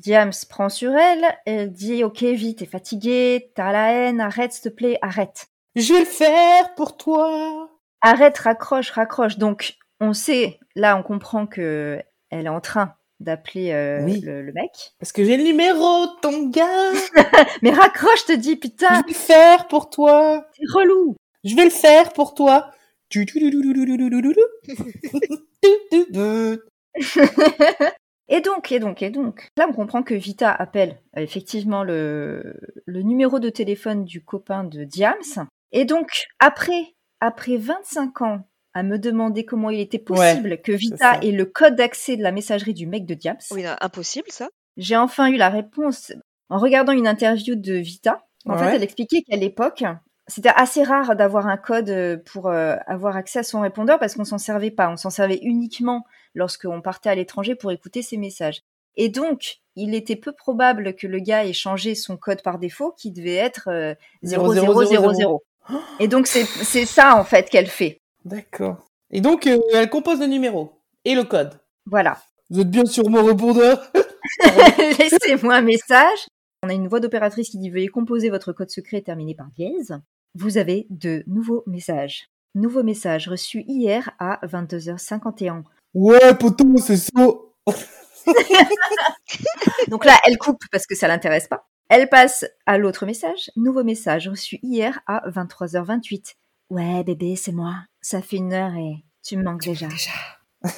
Diams 0.00 0.32
prend 0.48 0.68
sur 0.68 0.94
elle. 0.94 1.24
Elle 1.46 1.72
dit 1.72 2.04
ok 2.04 2.22
vite, 2.22 2.58
t'es 2.58 2.66
fatiguée, 2.66 3.50
t'as 3.54 3.72
la 3.72 3.92
haine, 3.92 4.20
arrête 4.20 4.52
s'il 4.52 4.70
te 4.70 4.74
plaît, 4.74 4.98
arrête. 5.02 5.46
Je 5.76 5.92
vais 5.94 6.00
le 6.00 6.04
faire 6.06 6.74
pour 6.74 6.96
toi. 6.96 7.70
Arrête, 8.00 8.38
raccroche, 8.38 8.90
raccroche. 8.90 9.38
Donc, 9.38 9.74
on 10.00 10.12
sait, 10.12 10.58
là, 10.74 10.96
on 10.96 11.02
comprend 11.02 11.46
que 11.46 12.02
elle 12.30 12.46
est 12.46 12.50
en 12.50 12.60
train 12.60 12.94
d'appeler 13.20 13.72
euh, 13.72 14.00
le, 14.00 14.52
mec. 14.52 14.92
Parce 14.98 15.12
que 15.12 15.24
j'ai 15.24 15.36
le 15.36 15.42
numéro, 15.42 16.06
ton 16.22 16.48
gars. 16.48 16.92
Mais 17.62 17.70
raccroche, 17.70 18.26
te 18.26 18.32
dis, 18.32 18.56
putain. 18.56 18.88
Je 18.88 19.02
vais 19.02 19.08
le 19.08 19.14
faire 19.14 19.68
pour 19.68 19.90
toi. 19.90 20.46
C'est 20.56 20.64
relou. 20.72 21.16
Je 21.44 21.56
vais 21.56 21.64
le 21.64 21.70
faire 21.70 22.12
pour 22.12 22.34
toi. 22.34 22.70
Et 28.30 28.40
donc, 28.42 28.70
et 28.70 28.78
donc, 28.78 29.02
et 29.02 29.10
donc. 29.10 29.48
Là, 29.56 29.66
on 29.68 29.72
comprend 29.72 30.02
que 30.02 30.14
Vita 30.14 30.52
appelle 30.52 31.00
euh, 31.16 31.22
effectivement 31.22 31.82
le, 31.82 32.60
le 32.84 33.02
numéro 33.02 33.38
de 33.38 33.48
téléphone 33.48 34.04
du 34.04 34.22
copain 34.22 34.64
de 34.64 34.84
Diams. 34.84 35.46
Et 35.72 35.86
donc, 35.86 36.26
après, 36.38 36.94
après 37.20 37.56
25 37.56 38.22
ans 38.22 38.46
à 38.78 38.82
me 38.84 38.96
demander 38.98 39.44
comment 39.44 39.70
il 39.70 39.80
était 39.80 39.98
possible 39.98 40.60
que 40.62 40.72
Vita 40.72 41.18
ait 41.22 41.32
le 41.32 41.44
code 41.44 41.74
d'accès 41.74 42.16
de 42.16 42.22
la 42.22 42.30
messagerie 42.32 42.74
du 42.74 42.86
mec 42.86 43.06
de 43.06 43.14
Diams, 43.14 43.36
Oui, 43.50 43.64
impossible 43.80 44.28
ça. 44.30 44.48
j'ai 44.76 44.96
enfin 44.96 45.26
eu 45.28 45.36
la 45.36 45.48
réponse 45.48 46.12
en 46.48 46.58
regardant 46.58 46.92
une 46.92 47.08
interview 47.08 47.56
de 47.56 47.74
Vita. 47.74 48.22
En 48.46 48.52
Ouais. 48.52 48.58
fait, 48.70 48.76
elle 48.76 48.82
expliquait 48.84 49.22
qu'à 49.22 49.36
l'époque, 49.36 49.82
c'était 50.28 50.52
assez 50.54 50.84
rare 50.84 51.16
d'avoir 51.16 51.48
un 51.48 51.56
code 51.56 51.90
euh, 51.90 52.16
pour 52.32 52.46
euh, 52.48 52.76
avoir 52.86 53.16
accès 53.16 53.40
à 53.40 53.42
son 53.42 53.60
répondeur 53.60 53.98
parce 53.98 54.14
qu'on 54.14 54.24
s'en 54.24 54.38
servait 54.38 54.70
pas. 54.70 54.88
On 54.90 54.96
s'en 54.96 55.10
servait 55.10 55.40
uniquement 55.42 56.04
lorsqu'on 56.34 56.80
partait 56.80 57.10
à 57.10 57.14
l'étranger 57.16 57.54
pour 57.56 57.72
écouter 57.72 58.02
ses 58.02 58.16
messages. 58.16 58.60
Et 58.96 59.08
donc, 59.08 59.56
il 59.74 59.94
était 59.94 60.16
peu 60.16 60.32
probable 60.32 60.94
que 60.94 61.06
le 61.06 61.18
gars 61.18 61.44
ait 61.44 61.52
changé 61.52 61.94
son 61.94 62.16
code 62.16 62.42
par 62.42 62.58
défaut, 62.58 62.94
qui 62.96 63.10
devait 63.10 63.34
être 63.34 63.68
euh, 63.70 63.94
0000. 64.22 65.38
Et 66.00 66.08
donc, 66.08 66.26
c'est 66.26 66.44
c'est 66.44 66.86
ça, 66.86 67.16
en 67.16 67.24
fait, 67.24 67.50
qu'elle 67.50 67.66
fait. 67.66 68.00
D'accord. 68.28 68.88
Et 69.10 69.20
donc, 69.20 69.46
euh, 69.46 69.58
elle 69.74 69.88
compose 69.88 70.20
le 70.20 70.26
numéro 70.26 70.82
et 71.04 71.14
le 71.14 71.24
code. 71.24 71.58
Voilà. 71.86 72.18
Vous 72.50 72.60
êtes 72.60 72.70
bien 72.70 72.84
sur 72.84 73.08
mon 73.08 73.24
répondeur 73.24 73.90
Laissez-moi 74.98 75.56
un 75.56 75.62
message. 75.62 76.26
On 76.62 76.68
a 76.68 76.74
une 76.74 76.88
voix 76.88 77.00
d'opératrice 77.00 77.48
qui 77.48 77.58
dit 77.58 77.70
Veuillez 77.70 77.88
composer 77.88 78.28
votre 78.28 78.52
code 78.52 78.70
secret 78.70 79.00
terminé 79.00 79.34
par 79.34 79.48
dièse. 79.56 79.98
Vous 80.34 80.58
avez 80.58 80.86
de 80.90 81.24
nouveaux 81.26 81.62
messages. 81.66 82.28
Nouveau 82.54 82.82
message 82.82 83.28
reçu 83.28 83.64
hier 83.66 84.10
à 84.18 84.40
22h51. 84.46 85.62
Ouais, 85.94 86.34
poteau, 86.34 86.76
c'est 86.76 86.96
ça. 86.96 87.32
Donc 89.88 90.04
là, 90.04 90.18
elle 90.26 90.38
coupe 90.38 90.62
parce 90.70 90.86
que 90.86 90.94
ça 90.94 91.08
l'intéresse 91.08 91.48
pas. 91.48 91.66
Elle 91.88 92.08
passe 92.08 92.44
à 92.66 92.76
l'autre 92.76 93.06
message. 93.06 93.50
Nouveau 93.56 93.84
message 93.84 94.28
reçu 94.28 94.58
hier 94.62 95.00
à 95.06 95.28
23h28. 95.30 96.34
Ouais, 96.70 97.02
bébé, 97.02 97.34
c'est 97.34 97.52
moi. 97.52 97.76
Ça 98.10 98.22
fait 98.22 98.38
une 98.38 98.54
heure 98.54 98.74
et 98.74 99.04
tu 99.22 99.36
me 99.36 99.42
manques 99.42 99.64
déjà. 99.64 99.88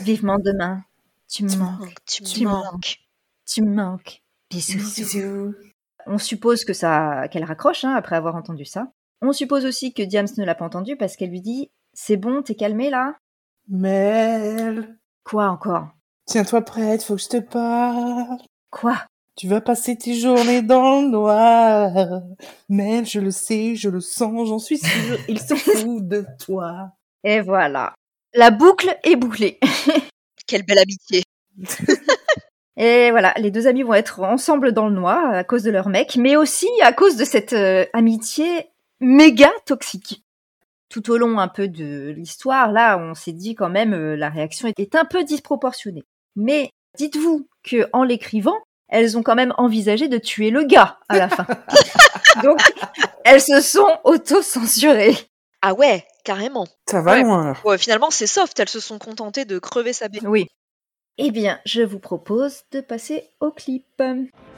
Vivement 0.01 0.41
demain. 0.41 0.83
Tu 1.29 1.45
me 1.45 1.55
manques. 1.55 1.95
Tu 2.05 2.25
Tu 2.25 2.45
me 2.45 2.51
manques. 2.51 2.99
Tu 3.47 3.63
me 3.63 3.73
manques. 3.73 4.25
Bisous. 4.51 5.55
On 6.09 6.19
suppose 6.19 6.65
que 6.65 6.73
ça, 6.73 7.29
qu'elle 7.29 7.45
raccroche 7.45 7.85
hein, 7.85 7.95
après 7.95 8.17
avoir 8.17 8.35
entendu 8.35 8.65
ça. 8.65 8.91
On 9.23 9.33
suppose 9.33 9.65
aussi 9.65 9.95
que 9.95 10.03
Diams 10.03 10.27
ne 10.39 10.45
l'a 10.45 10.57
pas 10.57 10.65
entendu 10.65 10.97
parce 10.97 11.15
qu'elle 11.15 11.31
lui 11.31 11.41
dit 11.41 11.71
C'est 11.93 12.17
bon, 12.17 12.43
t'es 12.43 12.57
calmé 12.57 12.91
là? 12.91 13.17
Mel, 13.69 14.99
Quoi 15.23 15.51
encore? 15.51 15.87
Tiens-toi 16.27 16.63
prête, 16.63 17.05
faut 17.05 17.15
que 17.15 17.23
je 17.23 17.29
te 17.29 17.37
parle. 17.37 18.39
Quoi? 18.71 19.05
Tu 19.37 19.47
vas 19.47 19.61
passer 19.61 19.97
tes 19.97 20.19
journées 20.19 20.63
dans 20.63 21.01
le 21.01 21.07
noir. 21.07 22.23
Mel, 22.69 23.07
je 23.07 23.21
le 23.21 23.31
sais, 23.31 23.77
je 23.77 23.89
le 23.89 24.01
sens, 24.01 24.49
j'en 24.49 24.59
suis 24.59 24.79
sûre, 24.79 25.19
il 25.29 25.39
se 25.39 25.55
fout 25.55 26.09
de 26.09 26.27
toi. 26.45 26.97
Et 27.25 27.41
voilà. 27.41 27.95
La 28.35 28.51
boucle 28.51 28.97
est 29.05 29.17
bouclée. 29.17 29.59
Quelle 30.47 30.65
belle 30.65 30.79
amitié. 30.79 31.23
Et 32.77 33.11
voilà, 33.11 33.35
les 33.37 33.51
deux 33.51 33.67
amis 33.67 33.83
vont 33.83 33.95
être 33.95 34.21
ensemble 34.21 34.73
dans 34.73 34.89
le 34.89 34.95
noir 34.95 35.35
à 35.35 35.45
cause 35.45 35.63
de 35.65 35.71
leur 35.71 35.89
mec, 35.89 36.17
mais 36.17 36.37
aussi 36.37 36.69
à 36.83 36.93
cause 36.93 37.17
de 37.17 37.25
cette 37.25 37.53
euh, 37.53 37.85
amitié 37.93 38.71
méga 39.01 39.51
toxique. 39.67 40.25
Tout 40.89 41.11
au 41.11 41.19
long 41.19 41.39
un 41.39 41.49
peu 41.49 41.69
de 41.69 42.15
l'histoire, 42.17 42.73
là, 42.73 42.97
on 42.99 43.15
s'est 43.15 43.33
dit 43.33 43.55
quand 43.55 43.69
même 43.69 43.93
euh, 43.93 44.17
la 44.17 44.31
réaction 44.31 44.73
est 44.77 44.95
un 44.95 45.05
peu 45.05 45.25
disproportionnée. 45.25 46.05
Mais 46.37 46.71
dites-vous 46.97 47.49
que 47.63 47.89
en 47.93 48.03
l'écrivant, 48.03 48.57
elles 48.89 49.19
ont 49.19 49.23
quand 49.23 49.37
même 49.37 49.55
envisagé 49.59 50.09
de 50.09 50.19
tuer 50.19 50.51
le 50.51 50.65
gars 50.65 50.99
à 51.09 51.19
la 51.19 51.29
fin. 51.29 51.47
Donc, 52.43 52.61
elles 53.25 53.41
se 53.41 53.61
sont 53.61 53.99
auto-censurées. 54.05 55.17
Ah 55.63 55.75
ouais, 55.75 56.07
carrément. 56.25 56.67
Ça 56.89 57.03
va 57.03 57.13
Ouais. 57.13 57.23
loin. 57.23 57.55
Ouais, 57.65 57.77
finalement, 57.77 58.11
c'est 58.11 58.27
soft. 58.27 58.59
Elles 58.59 58.69
se 58.69 58.81
sont 58.81 58.99
contentées 58.99 59.45
de 59.45 59.59
crever 59.59 59.93
sa 59.93 60.09
bébé. 60.09 60.27
Oui. 60.27 60.47
Eh 61.19 61.31
bien, 61.31 61.61
je 61.67 61.83
vous 61.83 61.99
propose 61.99 62.63
de 62.73 62.81
passer 62.81 63.29
au 63.41 63.51
clip. 63.51 63.85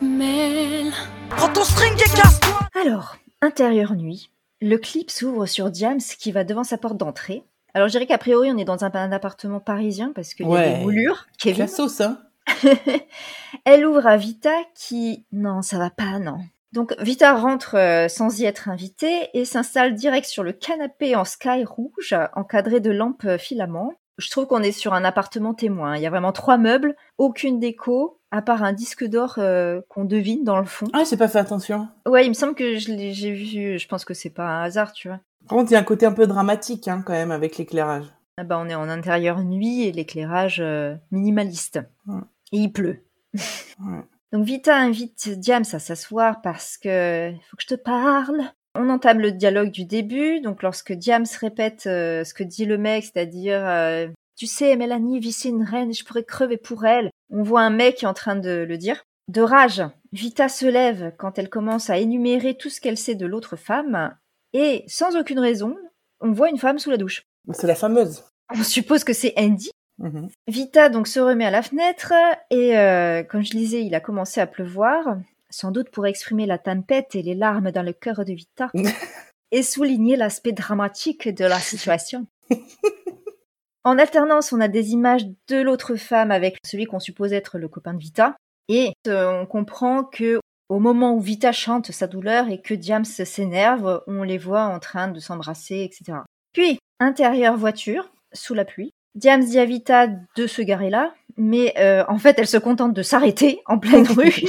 Mel, 0.01 0.93
Prends 1.31 1.53
ton 1.53 1.65
string 1.65 1.95
et 1.95 2.17
casse-toi 2.17 2.69
Alors, 2.81 3.17
intérieure 3.41 3.95
nuit, 3.97 4.31
le 4.61 4.77
clip 4.77 5.11
s'ouvre 5.11 5.47
sur 5.47 5.71
Diams 5.71 5.99
qui 5.99 6.31
va 6.31 6.45
devant 6.45 6.63
sa 6.63 6.79
porte 6.79 6.97
d'entrée. 6.97 7.43
Alors, 7.75 7.89
je 7.89 7.93
dirais 7.93 8.07
qu'a 8.07 8.19
priori, 8.19 8.53
on 8.53 8.59
est 8.59 8.65
dans 8.65 8.85
un, 8.85 9.13
appartement 9.13 9.59
parisien 9.59 10.13
parce 10.15 10.35
qu'il 10.35 10.49
y 10.49 10.57
a 10.57 10.69
des 10.69 10.83
moulures. 10.83 11.27
Kevin. 11.39 11.63
La 11.63 11.69
sauce, 11.69 12.01
hein 12.01 12.21
Elle 13.65 13.85
ouvre 13.85 14.07
à 14.07 14.17
Vita 14.17 14.55
qui... 14.77 15.25
Non, 15.33 15.63
ça 15.63 15.79
va 15.79 15.91
pas, 15.91 16.21
non. 16.21 16.39
Donc, 16.73 16.95
Vita 17.01 17.35
rentre 17.35 17.77
euh, 17.77 18.09
sans 18.09 18.41
y 18.41 18.45
être 18.45 18.69
invitée 18.69 19.29
et 19.35 19.45
s'installe 19.45 19.95
direct 19.95 20.27
sur 20.27 20.43
le 20.43 20.53
canapé 20.53 21.15
en 21.15 21.25
sky 21.25 21.65
rouge, 21.65 22.15
encadré 22.35 22.81
de 22.81 22.91
lampes 22.91 23.25
euh, 23.25 23.39
filaments. 23.39 23.95
Je 24.19 24.31
trouve 24.31 24.47
qu'on 24.47 24.63
est 24.63 24.73
sur 24.73 24.95
un 24.95 25.05
appartement 25.05 25.55
témoin. 25.55 25.97
Il 25.97 26.03
y 26.03 26.07
a 26.07 26.11
vraiment 26.11 26.33
trois 26.33 26.59
meubles, 26.59 26.95
aucune 27.19 27.59
déco, 27.59 28.21
à 28.31 28.41
part 28.41 28.63
un 28.63 28.73
disque 28.73 29.05
d'or 29.05 29.35
euh, 29.39 29.81
qu'on 29.89 30.05
devine 30.05 30.45
dans 30.45 30.59
le 30.59 30.65
fond. 30.65 30.87
Ah, 30.93 31.03
j'ai 31.09 31.17
pas 31.17 31.29
fait 31.29 31.39
attention. 31.39 31.89
Ouais, 32.07 32.25
il 32.25 32.29
me 32.29 32.35
semble 32.35 32.55
que 32.55 32.77
j'ai 32.77 33.33
vu. 33.33 33.79
Je 33.79 33.89
pense 33.89 34.05
que 34.05 34.15
c'est 34.15 34.31
pas 34.31 34.45
un 34.45 34.63
hasard, 34.63 34.93
tu 34.93 35.09
vois. 35.09 35.21
Par 35.49 35.59
contre, 35.59 35.71
il 35.71 35.75
y 35.75 35.77
a 35.77 35.81
un 35.81 35.85
côté 35.85 36.07
un 36.07 36.13
peu 36.13 36.27
dramatique, 36.27 36.89
hein, 36.89 37.03
quand 37.05 37.13
même, 37.13 37.31
avec 37.31 37.59
l'éclairage. 37.59 38.07
Ah 38.39 38.45
bah, 38.45 38.59
on 38.59 38.69
est 38.69 38.75
en 38.75 38.89
intérieur 38.89 39.43
nuit 39.43 39.83
et 39.83 39.93
l'éclairage 39.93 40.61
euh, 40.61 40.95
minimaliste. 41.11 41.81
Ouais. 42.07 42.21
Et 42.53 42.59
il 42.59 42.73
pleut. 42.73 43.05
Ouais. 43.35 44.03
Donc 44.33 44.45
Vita 44.45 44.77
invite 44.77 45.29
Diams 45.29 45.65
à 45.73 45.79
s'asseoir 45.79 46.41
parce 46.41 46.79
que 46.79 47.31
il 47.31 47.41
faut 47.51 47.57
que 47.57 47.63
je 47.63 47.75
te 47.75 47.75
parle. 47.75 48.43
On 48.75 48.89
entame 48.89 49.21
le 49.21 49.33
dialogue 49.33 49.71
du 49.71 49.85
début. 49.85 50.41
Donc 50.41 50.63
lorsque 50.63 50.93
Diams 50.93 51.27
répète 51.39 51.85
euh, 51.87 52.25
ce 52.25 52.33
que 52.33 52.43
dit 52.43 52.65
le 52.65 52.79
mec, 52.79 53.05
c'est-à-dire 53.05 53.61
euh, 53.67 54.09
tu 54.37 54.47
sais 54.47 54.75
Mélanie, 54.77 55.33
c'est 55.33 55.51
une 55.51 55.63
reine, 55.63 55.91
et 55.91 55.95
je 55.95 56.05
pourrais 56.05 56.25
crever 56.25 56.57
pour 56.57 56.87
elle. 56.87 57.11
On 57.31 57.43
voit 57.43 57.61
un 57.61 57.71
mec 57.71 57.97
qui 57.97 58.05
est 58.07 58.09
en 58.09 58.15
train 58.15 58.37
de 58.37 58.65
le 58.67 58.79
dire. 58.79 59.05
De 59.29 59.43
rage, 59.43 59.83
Vita 60.13 60.49
se 60.49 60.67
lève 60.67 61.13
quand 61.19 61.39
elle 61.39 61.51
commence 61.51 61.91
à 61.91 61.99
énumérer 61.99 62.55
tout 62.55 62.71
ce 62.71 62.81
qu'elle 62.81 62.99
sait 62.99 63.15
de 63.15 63.27
l'autre 63.27 63.57
femme 63.57 64.17
et 64.53 64.85
sans 64.87 65.17
aucune 65.17 65.39
raison, 65.39 65.77
on 66.21 66.33
voit 66.33 66.51
une 66.51 66.59
femme 66.59 66.79
sous 66.79 66.91
la 66.91 66.97
douche. 66.97 67.23
C'est 67.53 67.67
la 67.67 67.75
fameuse. 67.75 68.25
On 68.55 68.63
suppose 68.63 69.05
que 69.05 69.13
c'est 69.13 69.35
Andy. 69.37 69.71
Mhm. 70.03 70.29
Vita 70.49 70.89
donc 70.89 71.07
se 71.07 71.21
remet 71.21 71.47
à 71.47 71.51
la 71.51 71.63
fenêtre 71.63 72.13
et 72.51 72.77
euh, 72.77 73.23
comme 73.23 73.43
je 73.43 73.53
disais, 73.53 73.85
il 73.85 73.95
a 73.95 74.01
commencé 74.01 74.41
à 74.41 74.49
pleuvoir, 74.49 75.17
sans 75.49 75.71
doute 75.71 75.91
pour 75.91 76.07
exprimer 76.07 76.45
la 76.45 76.59
tempête 76.59 77.15
et 77.15 77.23
les 77.23 77.37
larmes 77.37 77.71
dans 77.71 77.85
le 77.85 77.93
cœur 77.93 78.25
de 78.25 78.33
Vita 78.33 78.71
et 79.53 79.63
souligner 79.63 80.17
l'aspect 80.17 80.53
dramatique 80.53 81.29
de 81.29 81.45
la 81.45 81.61
situation. 81.61 82.27
en 83.85 83.97
alternance, 83.97 84.53
on 84.53 84.61
a 84.61 84.69
des 84.69 84.91
images 84.91 85.27
de 85.49 85.63
l'autre 85.63 85.95
femme 85.95 86.33
avec 86.33 86.59
celui 86.67 86.87
qu'on 86.87 87.01
suppose 87.01 87.33
être 87.33 87.59
le 87.59 87.69
copain 87.69 87.95
de 87.95 88.01
Vita 88.01 88.35
et 88.69 88.93
euh, 89.07 89.41
on 89.41 89.47
comprend 89.47 90.03
que 90.03 90.41
au 90.69 90.81
moment 90.81 91.15
où 91.15 91.21
Vita 91.21 91.53
chante 91.53 91.93
sa 91.93 92.09
douleur 92.09 92.49
et 92.49 92.61
que 92.61 92.75
Diams 92.75 93.05
s'énerve, 93.05 94.03
on 94.07 94.25
les 94.25 94.39
voit 94.39 94.65
en 94.65 94.81
train 94.81 95.09
de 95.09 95.21
s'embrasser, 95.21 95.83
etc. 95.83 96.21
Puis, 96.53 96.79
intérieur 96.99 97.57
voiture, 97.57 98.11
sous 98.33 98.55
la 98.55 98.65
pluie, 98.65 98.91
Diams 99.15 99.45
dit 99.45 99.59
à 99.59 99.65
Vita 99.65 100.07
de 100.07 100.47
se 100.47 100.63
garer 100.63 100.91
là, 100.91 101.15
mais 101.37 101.75
euh, 101.79 102.05
en 102.09 102.19
fait, 102.19 102.39
elle 102.39 102.47
se 102.47 102.57
contente 102.57 102.95
de 102.95 103.03
s'arrêter 103.03 103.61
en 103.67 103.79
pleine 103.79 104.07
rue. 104.09 104.45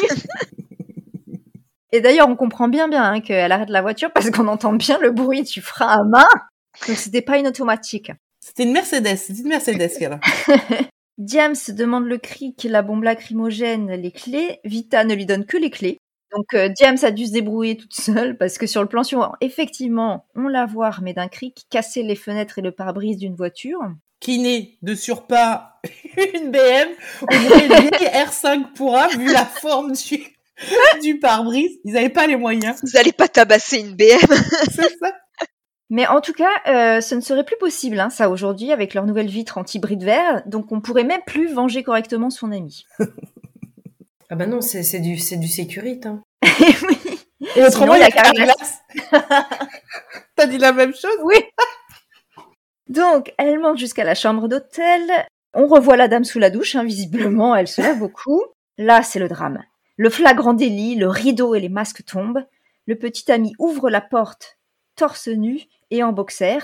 Et 1.91 2.01
d'ailleurs, 2.01 2.27
on 2.27 2.35
comprend 2.35 2.67
bien 2.67 2.87
bien 2.87 3.03
hein, 3.03 3.21
qu'elle 3.21 3.51
arrête 3.51 3.69
la 3.69 3.81
voiture 3.81 4.11
parce 4.11 4.31
qu'on 4.31 4.47
entend 4.47 4.73
bien 4.73 4.97
le 4.99 5.11
bruit 5.11 5.43
du 5.43 5.61
frein 5.61 5.87
à 5.87 6.03
main. 6.03 6.27
Donc 6.87 6.97
c'était 6.97 7.21
pas 7.21 7.37
une 7.37 7.47
automatique. 7.47 8.11
C'était 8.39 8.63
une 8.63 8.73
Mercedes, 8.73 9.15
c'était 9.15 9.41
une 9.41 9.49
Mercedes 9.49 9.91
qu'elle 9.99 10.13
a. 10.13 10.19
Diams 11.19 11.55
demande 11.69 12.05
le 12.05 12.17
cric, 12.17 12.65
la 12.67 12.81
bombe 12.81 13.03
lacrymogène, 13.03 13.91
les 13.91 14.11
clés. 14.11 14.59
Vita 14.63 15.03
ne 15.03 15.13
lui 15.13 15.27
donne 15.27 15.45
que 15.45 15.55
les 15.55 15.69
clés. 15.69 15.99
Donc 16.35 16.55
euh, 16.55 16.67
Diams 16.67 16.97
a 17.03 17.11
dû 17.11 17.27
se 17.27 17.31
débrouiller 17.31 17.77
toute 17.77 17.93
seule 17.93 18.37
parce 18.37 18.57
que 18.57 18.65
sur 18.65 18.81
le 18.81 18.89
plan 18.89 19.03
suivant, 19.03 19.33
effectivement, 19.39 20.25
on 20.33 20.47
la 20.47 20.65
voit 20.65 20.87
armée 20.87 21.13
d'un 21.13 21.27
cric 21.27 21.67
casser 21.69 22.01
les 22.01 22.15
fenêtres 22.15 22.57
et 22.57 22.63
le 22.63 22.71
pare-brise 22.71 23.17
d'une 23.17 23.35
voiture. 23.35 23.79
Qui 24.23 24.39
n'est 24.39 24.77
de 24.81 24.95
surpas 24.95 25.81
une 26.33 26.49
BM, 26.49 26.87
on 27.23 27.39
dirait 27.41 27.65
une 27.65 27.73
vieille 27.73 28.23
R5 28.25 28.71
pour 28.73 28.95
A, 28.95 29.09
vu 29.09 29.29
la 29.33 29.43
forme 29.43 29.91
du, 29.91 30.23
du 31.01 31.19
pare-brise. 31.19 31.77
Ils 31.83 31.97
avaient 31.97 32.07
pas 32.07 32.25
les 32.25 32.37
moyens, 32.37 32.79
Vous 32.83 32.97
allez 32.97 33.11
pas 33.11 33.27
tabasser 33.27 33.79
une 33.79 33.97
BM. 33.97 34.05
c'est 34.71 34.97
ça. 34.97 35.11
Mais 35.89 36.07
en 36.07 36.21
tout 36.21 36.31
cas, 36.31 36.51
euh, 36.67 37.01
ce 37.01 37.15
ne 37.15 37.19
serait 37.19 37.43
plus 37.43 37.57
possible, 37.57 37.99
hein, 37.99 38.09
ça 38.09 38.29
aujourd'hui, 38.29 38.71
avec 38.71 38.93
leur 38.93 39.05
nouvelle 39.05 39.27
vitre 39.27 39.57
anti-bris 39.57 39.97
de 39.97 40.05
verre. 40.05 40.41
Donc 40.45 40.71
on 40.71 40.79
pourrait 40.79 41.03
même 41.03 41.21
plus 41.27 41.51
venger 41.53 41.83
correctement 41.83 42.29
son 42.29 42.51
ami. 42.51 42.85
Ah 44.29 44.35
bah 44.35 44.47
non, 44.47 44.61
c'est 44.61 44.81
c'est 44.81 44.99
du, 44.99 45.19
c'est 45.19 45.37
du 45.37 45.47
sécurite. 45.47 46.07
Hein. 46.07 46.23
oui. 46.43 46.97
Et 47.55 47.63
autrement, 47.63 47.93
Sinon, 47.93 47.95
il 47.95 47.99
y 47.99 49.19
a 49.19 49.19
a. 49.19 49.47
T'as 50.35 50.47
dit 50.47 50.57
la 50.57 50.71
même 50.71 50.95
chose? 50.95 51.17
Oui. 51.23 51.35
Donc, 52.89 53.33
elle 53.37 53.59
monte 53.59 53.77
jusqu'à 53.77 54.03
la 54.03 54.15
chambre 54.15 54.47
d'hôtel. 54.47 55.01
On 55.53 55.67
revoit 55.67 55.97
la 55.97 56.07
dame 56.07 56.23
sous 56.23 56.39
la 56.39 56.49
douche, 56.49 56.75
hein, 56.75 56.83
visiblement, 56.83 57.55
elle 57.55 57.67
se 57.67 57.81
lave 57.81 57.99
beaucoup. 57.99 58.43
Là, 58.77 59.03
c'est 59.03 59.19
le 59.19 59.27
drame. 59.27 59.63
Le 59.97 60.09
flagrant 60.09 60.53
délit, 60.53 60.95
le 60.95 61.07
rideau 61.07 61.53
et 61.55 61.59
les 61.59 61.69
masques 61.69 62.05
tombent. 62.05 62.43
Le 62.87 62.95
petit 62.95 63.31
ami 63.31 63.53
ouvre 63.59 63.89
la 63.89 64.01
porte, 64.01 64.57
torse 64.95 65.27
nu 65.27 65.61
et 65.91 66.03
en 66.03 66.11
boxer. 66.11 66.57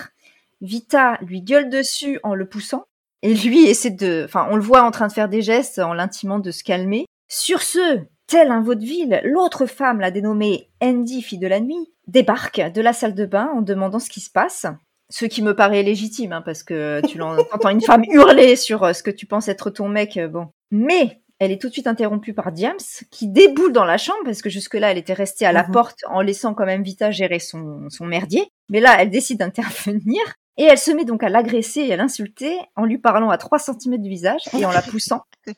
Vita 0.61 1.17
lui 1.21 1.41
gueule 1.41 1.69
dessus 1.69 2.19
en 2.23 2.35
le 2.35 2.49
poussant. 2.49 2.85
Et 3.21 3.33
lui 3.33 3.65
essaie 3.65 3.91
de, 3.91 4.23
enfin, 4.25 4.47
on 4.49 4.55
le 4.55 4.61
voit 4.61 4.83
en 4.83 4.91
train 4.91 5.07
de 5.07 5.13
faire 5.13 5.29
des 5.29 5.41
gestes 5.41 5.79
en 5.79 5.93
l'intimant 5.93 6.39
de 6.39 6.51
se 6.51 6.63
calmer. 6.63 7.05
Sur 7.27 7.61
ce, 7.61 7.99
tel 8.27 8.49
un 8.49 8.61
vaudeville, 8.61 9.21
l'autre 9.23 9.65
femme, 9.65 9.99
la 9.99 10.11
dénommée 10.11 10.69
Andy, 10.81 11.21
fille 11.21 11.37
de 11.37 11.47
la 11.47 11.59
nuit, 11.59 11.93
débarque 12.07 12.59
de 12.59 12.81
la 12.81 12.93
salle 12.93 13.15
de 13.15 13.25
bain 13.25 13.49
en 13.53 13.61
demandant 13.61 13.99
ce 13.99 14.09
qui 14.09 14.19
se 14.21 14.31
passe. 14.31 14.65
Ce 15.11 15.25
qui 15.25 15.41
me 15.41 15.55
paraît 15.55 15.83
légitime, 15.83 16.33
hein, 16.33 16.41
parce 16.43 16.63
que 16.63 17.01
tu 17.07 17.21
entends 17.21 17.69
une 17.69 17.81
femme 17.81 18.03
hurler 18.09 18.55
sur 18.55 18.83
euh, 18.83 18.93
ce 18.93 19.01
que 19.03 19.11
tu 19.11 19.25
penses 19.25 19.47
être 19.47 19.69
ton 19.69 19.89
mec, 19.89 20.17
euh, 20.17 20.27
bon. 20.27 20.47
Mais 20.71 21.21
elle 21.39 21.51
est 21.51 21.59
tout 21.59 21.67
de 21.69 21.73
suite 21.73 21.87
interrompue 21.87 22.33
par 22.33 22.51
Diams, 22.51 22.77
qui 23.09 23.27
déboule 23.27 23.71
dans 23.71 23.85
la 23.85 23.97
chambre, 23.97 24.19
parce 24.25 24.41
que 24.41 24.49
jusque-là, 24.49 24.91
elle 24.91 24.97
était 24.97 25.13
restée 25.13 25.45
à 25.45 25.51
la 25.51 25.63
Mhm. 25.63 25.71
porte 25.71 25.99
en 26.07 26.21
laissant 26.21 26.53
quand 26.53 26.65
même 26.65 26.83
Vita 26.83 27.11
gérer 27.11 27.39
son, 27.39 27.89
son 27.89 28.05
merdier. 28.05 28.51
Mais 28.69 28.81
là, 28.81 28.97
elle 28.99 29.09
décide 29.09 29.39
d'intervenir, 29.39 30.21
et 30.57 30.63
elle 30.63 30.77
se 30.77 30.91
met 30.91 31.05
donc 31.05 31.23
à 31.23 31.29
l'agresser 31.29 31.81
et 31.81 31.93
à 31.93 31.95
l'insulter 31.95 32.57
en 32.75 32.83
lui 32.85 32.97
parlant 32.97 33.29
à 33.29 33.37
3 33.37 33.57
cm 33.57 33.97
du 33.97 34.09
visage 34.09 34.41
et 34.57 34.65
en 34.65 34.71
la 34.71 34.81
poussant. 34.81 35.21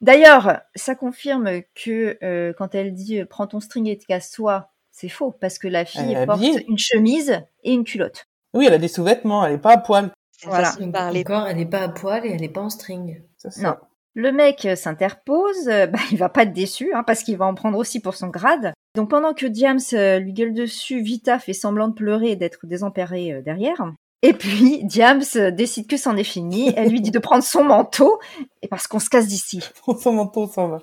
D'ailleurs, 0.00 0.60
ça 0.74 0.94
confirme 0.94 1.62
que 1.74 2.18
euh, 2.22 2.52
quand 2.56 2.74
elle 2.74 2.92
dit 2.94 3.20
euh, 3.20 3.26
prends 3.26 3.46
ton 3.46 3.60
string 3.60 3.88
et 3.88 3.96
casse-toi, 3.98 4.68
c'est 4.92 5.08
faux, 5.08 5.32
parce 5.40 5.58
que 5.58 5.66
la 5.66 5.84
fille 5.84 6.12
Elle 6.14 6.26
porte 6.26 6.42
une 6.68 6.78
chemise 6.78 7.40
et 7.64 7.72
une 7.72 7.84
culotte. 7.84 8.26
Oui, 8.54 8.66
elle 8.66 8.74
a 8.74 8.78
des 8.78 8.88
sous-vêtements, 8.88 9.44
elle 9.44 9.54
est 9.54 9.58
pas 9.58 9.72
à 9.72 9.78
poil. 9.78 10.10
Voilà. 10.44 10.70
façon 10.70 10.86
de. 10.86 11.20
Encore, 11.20 11.46
elle 11.46 11.56
n'est 11.56 11.66
pas 11.66 11.80
à 11.80 11.88
poil 11.88 12.24
et 12.24 12.30
elle 12.30 12.40
n'est 12.40 12.48
pas 12.48 12.62
en 12.62 12.70
string. 12.70 13.22
Ça. 13.36 13.50
Non. 13.62 13.76
Le 14.16 14.30
mec 14.30 14.64
euh, 14.64 14.76
s'interpose, 14.76 15.68
euh, 15.68 15.88
bah, 15.88 15.98
il 16.12 16.18
va 16.18 16.28
pas 16.28 16.44
être 16.44 16.52
déçu, 16.52 16.92
hein, 16.94 17.02
parce 17.04 17.24
qu'il 17.24 17.36
va 17.36 17.46
en 17.46 17.54
prendre 17.54 17.76
aussi 17.76 18.00
pour 18.00 18.14
son 18.14 18.28
grade. 18.28 18.72
Donc 18.94 19.10
pendant 19.10 19.34
que 19.34 19.46
Diams 19.46 19.80
euh, 19.92 20.20
lui 20.20 20.32
gueule 20.32 20.54
dessus, 20.54 21.00
Vita 21.00 21.40
fait 21.40 21.52
semblant 21.52 21.88
de 21.88 21.94
pleurer 21.94 22.30
et 22.30 22.36
d'être 22.36 22.66
désemparée 22.66 23.42
derrière. 23.44 23.92
Et 24.22 24.32
puis 24.32 24.84
Diams 24.84 25.24
décide 25.52 25.88
que 25.88 25.96
c'en 25.96 26.16
est 26.16 26.22
fini. 26.22 26.72
Elle 26.76 26.90
lui 26.90 27.00
dit 27.00 27.10
de 27.10 27.18
prendre 27.18 27.42
son 27.42 27.64
manteau, 27.64 28.20
et 28.62 28.68
parce 28.68 28.86
qu'on 28.86 29.00
se 29.00 29.10
casse 29.10 29.26
d'ici. 29.26 29.68
On 29.88 29.96
s'en 29.96 30.12
manteau, 30.12 30.42
on 30.42 30.48
s'en 30.48 30.68
va. 30.68 30.78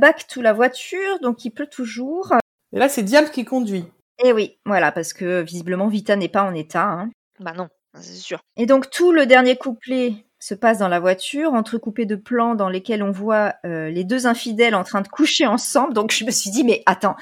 Back 0.00 0.26
to 0.26 0.40
la 0.40 0.52
voiture, 0.52 1.20
donc 1.20 1.44
il 1.44 1.50
pleut 1.50 1.68
toujours. 1.68 2.32
Et 2.72 2.78
là, 2.78 2.88
c'est 2.88 3.02
Dial 3.02 3.30
qui 3.30 3.44
conduit. 3.44 3.84
Et 4.24 4.32
oui, 4.32 4.58
voilà, 4.66 4.92
parce 4.92 5.12
que 5.12 5.40
visiblement 5.42 5.88
Vita 5.88 6.16
n'est 6.16 6.28
pas 6.28 6.42
en 6.42 6.54
état. 6.54 6.84
hein. 6.84 7.10
Bah 7.38 7.52
non, 7.56 7.68
c'est 7.94 8.14
sûr. 8.16 8.40
Et 8.56 8.66
donc 8.66 8.90
tout 8.90 9.12
le 9.12 9.24
dernier 9.26 9.56
couplet 9.56 10.12
se 10.38 10.54
passe 10.54 10.78
dans 10.78 10.88
la 10.88 11.00
voiture, 11.00 11.52
entrecoupé 11.54 12.06
de 12.06 12.16
plans 12.16 12.54
dans 12.54 12.68
lesquels 12.68 13.02
on 13.02 13.10
voit 13.12 13.54
euh, 13.66 13.88
les 13.90 14.04
deux 14.04 14.26
infidèles 14.26 14.74
en 14.74 14.84
train 14.84 15.00
de 15.02 15.08
coucher 15.08 15.46
ensemble. 15.46 15.92
Donc 15.94 16.12
je 16.12 16.24
me 16.24 16.30
suis 16.30 16.50
dit, 16.50 16.64
mais 16.64 16.82
attends, 16.86 17.14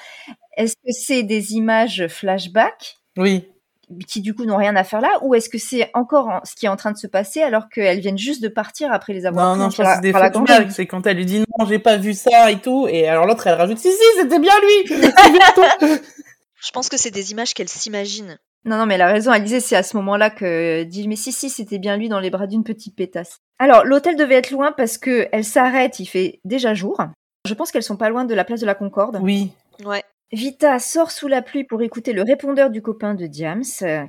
est-ce 0.57 0.75
que 0.75 0.93
c'est 0.93 1.23
des 1.25 1.55
images 1.55 2.07
flashback? 2.09 2.97
Oui. 3.17 3.49
qui 4.07 4.21
du 4.21 4.35
coup 4.35 4.45
n'ont 4.45 4.57
rien 4.59 4.77
à 4.77 4.85
faire 4.85 5.01
là, 5.01 5.09
ou 5.23 5.35
est-ce 5.35 5.49
que 5.49 5.57
c'est 5.59 5.91
encore 5.95 6.29
en- 6.29 6.41
ce 6.45 6.55
qui 6.55 6.67
est 6.67 6.69
en 6.69 6.77
train 6.77 6.93
de 6.93 6.99
se 6.99 7.07
passer 7.07 7.43
alors 7.43 7.69
qu'elles 7.71 8.01
viennent 8.01 8.19
juste 8.19 8.43
de 8.43 8.49
partir 8.49 8.93
après 8.93 9.13
les 9.15 9.25
avoir 9.25 9.47
Non, 9.47 9.53
pris 9.71 9.81
non, 9.81 9.87
je 9.89 9.95
c'est 9.95 10.01
des 10.03 10.13
flashbacks. 10.13 10.71
C'est 10.73 10.87
quand 10.87 11.07
elle 11.07 11.17
lui 11.17 11.25
dit 11.27 11.41
non, 11.41 11.65
j'ai 11.67 11.79
pas 11.79 11.97
vu 11.97 12.13
ça 12.15 12.51
et 12.53 12.61
tout. 12.61 12.87
Et 12.89 13.09
alors 13.09 13.25
l'autre, 13.27 13.47
elle 13.47 13.55
rajoute 13.55 13.79
si, 13.79 13.91
si, 13.91 13.99
c'était 14.21 14.39
bien 14.39 14.53
lui. 14.61 14.95
Je 16.61 16.71
pense 16.71 16.89
que 16.89 16.97
c'est 16.97 17.11
des 17.11 17.33
images 17.33 17.55
qu'elle 17.55 17.69
s'imagine. 17.69 18.39
Non, 18.65 18.77
non, 18.77 18.87
mais 18.87 18.95
elle 18.95 19.03
a 19.03 19.13
raison. 19.13 19.33
Elle 19.33 19.45
disait 19.45 19.61
c'est 19.61 19.77
à 19.77 19.83
ce 19.83 19.97
moment-là 19.97 20.31
que 20.31 20.83
dit 20.83 21.09
mais 21.09 21.17
si 21.17 21.33
si 21.33 21.51
c'était 21.51 21.79
bien 21.79 21.97
lui 21.97 22.09
dans 22.09 22.21
les 22.21 22.31
bras 22.31 22.47
d'une 22.47 22.65
petite 22.65 22.97
pétasse. 22.97 23.39
Alors 23.59 23.85
l'hôtel 23.85 24.17
devait 24.17 24.35
être 24.35 24.51
loin 24.51 24.73
parce 24.73 24.99
que 24.99 25.29
elle 25.33 25.45
s'arrête. 25.45 26.01
Il 26.01 26.07
fait 26.07 26.41
déjà 26.45 26.75
jour. 26.75 27.01
Je 27.47 27.55
pense 27.55 27.71
qu'elles 27.71 27.83
sont 27.83 27.97
pas 27.97 28.11
loin 28.11 28.25
de 28.25 28.35
la 28.35 28.45
place 28.45 28.61
de 28.61 28.67
la 28.67 28.75
Concorde. 28.75 29.19
Oui. 29.23 29.53
Ouais. 29.85 30.03
Vita 30.33 30.79
sort 30.79 31.11
sous 31.11 31.29
la 31.29 31.41
pluie 31.41 31.65
pour 31.65 31.81
écouter 31.81 32.13
le 32.13 32.23
répondeur 32.23 32.69
du 32.69 32.83
copain 32.83 33.15
de 33.15 33.27
Diams, 33.27 33.63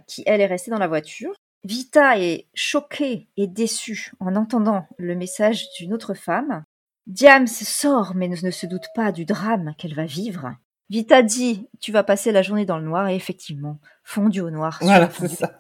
qui 0.08 0.24
elle 0.26 0.42
est 0.42 0.46
restée 0.46 0.72
dans 0.72 0.80
la 0.80 0.88
voiture. 0.88 1.34
Vita 1.64 2.20
est 2.20 2.48
choquée 2.54 3.28
et 3.38 3.48
déçue 3.48 4.12
en 4.20 4.36
entendant 4.36 4.86
le 4.98 5.16
message 5.16 5.68
d'une 5.78 5.94
autre 5.94 6.14
femme. 6.14 6.64
Diams 7.08 7.48
sort 7.48 8.14
mais 8.16 8.28
ne 8.28 8.52
se 8.52 8.66
doute 8.66 8.88
pas 8.96 9.12
du 9.12 9.26
drame 9.26 9.74
qu'elle 9.78 9.96
va 9.96 10.06
vivre. 10.06 10.56
Vita 10.90 11.22
dit 11.22 11.68
Tu 11.80 11.92
vas 11.92 12.04
passer 12.04 12.32
la 12.32 12.42
journée 12.42 12.66
dans 12.66 12.78
le 12.78 12.86
noir 12.86 13.08
et 13.08 13.16
effectivement, 13.16 13.80
fondu 14.04 14.42
au 14.42 14.50
noir. 14.50 14.80
Voilà, 14.82 15.10
c'est 15.12 15.28
ça. 15.28 15.60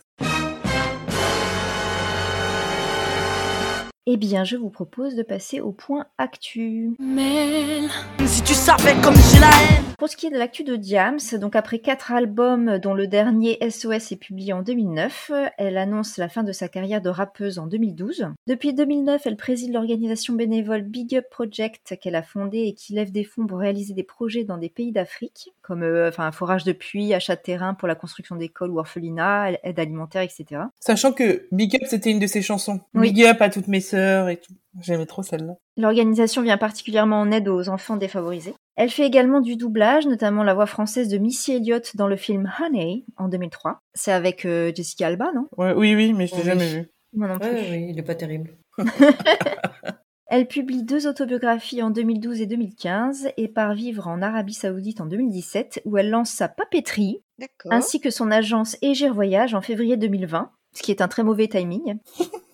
Eh 4.11 4.17
bien, 4.17 4.43
je 4.43 4.57
vous 4.57 4.71
propose 4.71 5.13
de 5.13 5.21
passer 5.21 5.59
au 5.59 5.71
point 5.71 6.07
actu. 6.17 6.95
Mel, 6.97 7.91
Si 8.25 8.41
tu 8.41 8.55
savais 8.55 8.99
comme 9.03 9.13
j'ai 9.13 9.39
la 9.39 9.49
haine. 9.49 9.85
Pour 9.99 10.09
ce 10.09 10.17
qui 10.17 10.25
est 10.25 10.31
de 10.31 10.37
l'actu 10.37 10.63
de 10.63 10.77
Diams, 10.77 11.19
donc 11.33 11.55
après 11.55 11.77
quatre 11.77 12.11
albums 12.11 12.79
dont 12.79 12.95
le 12.95 13.05
dernier 13.05 13.59
SOS 13.69 14.13
est 14.13 14.19
publié 14.19 14.53
en 14.53 14.63
2009, 14.63 15.31
elle 15.57 15.77
annonce 15.77 16.17
la 16.17 16.27
fin 16.27 16.41
de 16.41 16.53
sa 16.53 16.69
carrière 16.69 17.01
de 17.01 17.09
rappeuse 17.09 17.59
en 17.59 17.67
2012. 17.67 18.29
Depuis 18.47 18.73
2009, 18.73 19.27
elle 19.27 19.35
préside 19.35 19.73
l'organisation 19.73 20.33
bénévole 20.33 20.81
Big 20.81 21.15
Up 21.15 21.25
Project 21.29 21.97
qu'elle 22.01 22.15
a 22.15 22.23
fondée 22.23 22.61
et 22.61 22.73
qui 22.73 22.93
lève 22.93 23.11
des 23.11 23.25
fonds 23.25 23.45
pour 23.45 23.59
réaliser 23.59 23.93
des 23.93 24.03
projets 24.03 24.43
dans 24.43 24.57
des 24.57 24.69
pays 24.69 24.91
d'Afrique, 24.91 25.53
comme 25.61 25.83
euh, 25.83 26.07
enfin, 26.07 26.25
un 26.25 26.31
forage 26.31 26.63
de 26.63 26.71
puits, 26.71 27.13
achat 27.13 27.35
de 27.35 27.41
terrain 27.41 27.75
pour 27.75 27.87
la 27.87 27.95
construction 27.95 28.37
d'écoles 28.37 28.71
ou 28.71 28.79
orphelinats, 28.79 29.51
aide 29.61 29.79
alimentaire, 29.79 30.21
etc. 30.23 30.61
Sachant 30.79 31.11
que 31.11 31.45
Big 31.51 31.75
Up, 31.75 31.81
c'était 31.87 32.09
une 32.09 32.19
de 32.19 32.27
ses 32.27 32.41
chansons. 32.41 32.79
Oui. 32.95 33.11
Big 33.11 33.25
Up 33.25 33.41
à 33.41 33.49
toutes 33.49 33.67
mes 33.67 33.81
sœurs 33.81 33.98
et 34.29 34.37
tout. 34.37 34.53
J'aimais 34.81 35.05
trop 35.05 35.23
celle-là. 35.23 35.53
L'organisation 35.77 36.41
vient 36.41 36.57
particulièrement 36.57 37.19
en 37.19 37.31
aide 37.31 37.47
aux 37.47 37.69
enfants 37.69 37.97
défavorisés. 37.97 38.53
Elle 38.75 38.89
fait 38.89 39.05
également 39.05 39.41
du 39.41 39.55
doublage, 39.55 40.07
notamment 40.07 40.43
la 40.43 40.53
voix 40.53 40.65
française 40.65 41.09
de 41.09 41.17
Missy 41.17 41.53
Elliott 41.53 41.95
dans 41.95 42.07
le 42.07 42.15
film 42.15 42.49
Honey 42.59 43.03
en 43.17 43.27
2003. 43.27 43.79
C'est 43.93 44.11
avec 44.11 44.45
euh, 44.45 44.71
Jessica 44.73 45.07
Alba, 45.07 45.31
non? 45.35 45.47
Ouais, 45.57 45.73
oui, 45.73 45.95
oui, 45.95 46.13
mais 46.13 46.27
je 46.27 46.35
l'ai 46.35 46.41
Oui. 46.41 46.47
jamais 46.47 46.67
vu. 46.67 46.89
Moi 47.13 47.27
non 47.27 47.39
plus. 47.39 47.49
Ouais, 47.49 47.67
oui, 47.71 47.87
il 47.89 47.99
est 47.99 48.03
pas 48.03 48.15
terrible. 48.15 48.51
Elle 50.31 50.47
publie 50.47 50.83
deux 50.83 51.07
autobiographies 51.07 51.81
en 51.81 51.89
2012 51.89 52.39
et 52.41 52.45
2015 52.45 53.29
et 53.35 53.47
part 53.47 53.73
vivre 53.73 54.07
en 54.07 54.21
Arabie 54.21 54.53
Saoudite 54.53 55.01
en 55.01 55.07
2017 55.07 55.81
où 55.85 55.97
elle 55.97 56.11
lance 56.11 56.29
sa 56.29 56.47
papeterie 56.47 57.23
ainsi 57.71 57.99
que 57.99 58.11
son 58.11 58.29
agence 58.29 58.77
Egir 58.83 59.11
Voyage 59.13 59.55
en 59.55 59.61
février 59.61 59.97
2020, 59.97 60.51
ce 60.75 60.83
qui 60.83 60.91
est 60.91 61.01
un 61.01 61.07
très 61.07 61.23
mauvais 61.23 61.47
timing. 61.47 61.97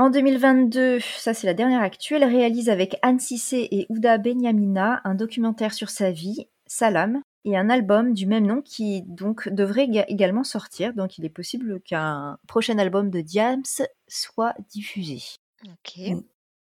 En 0.00 0.08
2022, 0.08 0.98
ça 1.18 1.34
c'est 1.34 1.46
la 1.46 1.52
dernière 1.52 1.82
actu, 1.82 2.14
elle 2.14 2.24
réalise 2.24 2.70
avec 2.70 2.96
Anne 3.02 3.20
Cissé 3.20 3.68
et 3.70 3.84
Ouda 3.90 4.16
Benyamina 4.16 5.02
un 5.04 5.14
documentaire 5.14 5.74
sur 5.74 5.90
sa 5.90 6.10
vie, 6.10 6.48
Salam, 6.66 7.20
et 7.44 7.54
un 7.58 7.68
album 7.68 8.14
du 8.14 8.26
même 8.26 8.46
nom 8.46 8.62
qui 8.62 9.02
donc 9.02 9.50
devrait 9.50 9.84
éga- 9.84 10.06
également 10.08 10.42
sortir. 10.42 10.94
Donc 10.94 11.18
il 11.18 11.26
est 11.26 11.28
possible 11.28 11.82
qu'un 11.82 12.38
prochain 12.48 12.78
album 12.78 13.10
de 13.10 13.20
Diams 13.20 13.62
soit 14.08 14.54
diffusé. 14.70 15.18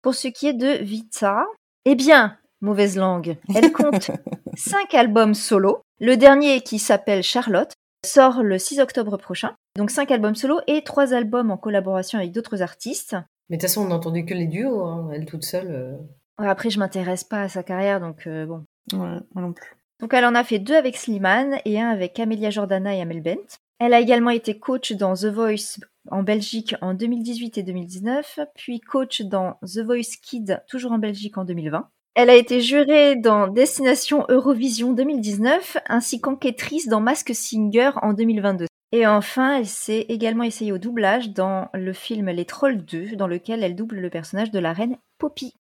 Pour 0.02 0.16
ce 0.16 0.26
qui 0.26 0.48
est 0.48 0.52
de 0.52 0.82
Vita, 0.82 1.46
eh 1.84 1.94
bien, 1.94 2.36
mauvaise 2.60 2.96
langue, 2.96 3.36
elle 3.54 3.70
compte 3.70 4.10
cinq 4.56 4.94
albums 4.94 5.34
solo. 5.34 5.78
Le 6.00 6.16
dernier, 6.16 6.60
qui 6.60 6.80
s'appelle 6.80 7.22
Charlotte, 7.22 7.72
sort 8.04 8.42
le 8.42 8.58
6 8.58 8.80
octobre 8.80 9.16
prochain. 9.16 9.54
Donc 9.76 9.90
cinq 9.90 10.10
albums 10.10 10.34
solo 10.34 10.60
et 10.66 10.82
trois 10.82 11.14
albums 11.14 11.50
en 11.50 11.56
collaboration 11.56 12.18
avec 12.18 12.32
d'autres 12.32 12.62
artistes. 12.62 13.16
Mais 13.48 13.56
de 13.56 13.60
toute 13.62 13.68
façon, 13.70 13.82
on 13.82 13.88
n'a 13.88 13.94
entendu 13.94 14.24
que 14.24 14.34
les 14.34 14.46
duos, 14.46 14.82
hein. 14.84 15.10
elle 15.12 15.24
toute 15.24 15.44
seule. 15.44 15.70
euh. 15.70 15.96
Ouais, 16.38 16.48
Après, 16.48 16.70
je 16.70 16.78
m'intéresse 16.78 17.24
pas 17.24 17.42
à 17.42 17.48
sa 17.48 17.62
carrière, 17.62 18.00
donc 18.00 18.26
euh, 18.26 18.46
bon. 18.46 18.64
Ouais, 18.92 19.18
moi 19.34 19.42
non 19.42 19.52
plus. 19.52 19.74
Donc 20.00 20.14
elle 20.14 20.24
en 20.24 20.34
a 20.34 20.44
fait 20.44 20.58
deux 20.60 20.76
avec 20.76 20.96
Slimane 20.96 21.58
et 21.64 21.80
un 21.80 21.88
avec 21.88 22.18
Amelia 22.20 22.50
Jordana 22.50 22.94
et 22.94 23.00
Amel 23.00 23.22
Bent. 23.22 23.58
Elle 23.80 23.94
a 23.94 24.00
également 24.00 24.30
été 24.30 24.58
coach 24.58 24.92
dans 24.92 25.14
The 25.14 25.26
Voice 25.26 25.78
en 26.10 26.22
Belgique 26.22 26.74
en 26.80 26.94
2018 26.94 27.58
et 27.58 27.62
2019, 27.62 28.40
puis 28.54 28.80
coach 28.80 29.22
dans 29.22 29.58
The 29.62 29.78
Voice 29.80 30.16
Kids 30.22 30.56
toujours 30.68 30.92
en 30.92 30.98
Belgique 30.98 31.36
en 31.38 31.44
2020. 31.44 31.88
Elle 32.20 32.30
a 32.30 32.34
été 32.34 32.60
jurée 32.60 33.14
dans 33.14 33.46
Destination 33.46 34.26
Eurovision 34.28 34.92
2019 34.92 35.76
ainsi 35.86 36.20
qu'enquêtrice 36.20 36.88
dans 36.88 36.98
Mask 36.98 37.30
Singer 37.32 37.92
en 38.02 38.12
2022. 38.12 38.66
Et 38.90 39.06
enfin, 39.06 39.58
elle 39.58 39.68
s'est 39.68 40.04
également 40.08 40.42
essayée 40.42 40.72
au 40.72 40.78
doublage 40.78 41.30
dans 41.30 41.68
le 41.74 41.92
film 41.92 42.28
Les 42.30 42.44
Trolls 42.44 42.84
2, 42.84 43.14
dans 43.14 43.28
lequel 43.28 43.62
elle 43.62 43.76
double 43.76 44.00
le 44.00 44.10
personnage 44.10 44.50
de 44.50 44.58
la 44.58 44.72
reine 44.72 44.96
Poppy. 45.18 45.54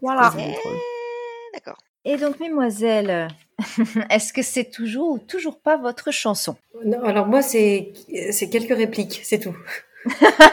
Voilà. 0.00 0.32
D'accord. 1.52 1.76
Et 2.06 2.16
donc, 2.16 2.40
mesdemoiselles, 2.40 3.28
est-ce 4.08 4.32
que 4.32 4.40
c'est 4.40 4.70
toujours 4.70 5.10
ou 5.10 5.18
toujours 5.18 5.60
pas 5.60 5.76
votre 5.76 6.12
chanson? 6.12 6.56
Non, 6.86 7.02
alors 7.02 7.26
moi, 7.26 7.42
c'est 7.42 7.92
c'est 8.30 8.48
quelques 8.48 8.74
répliques, 8.74 9.20
c'est 9.22 9.40
tout. 9.40 9.56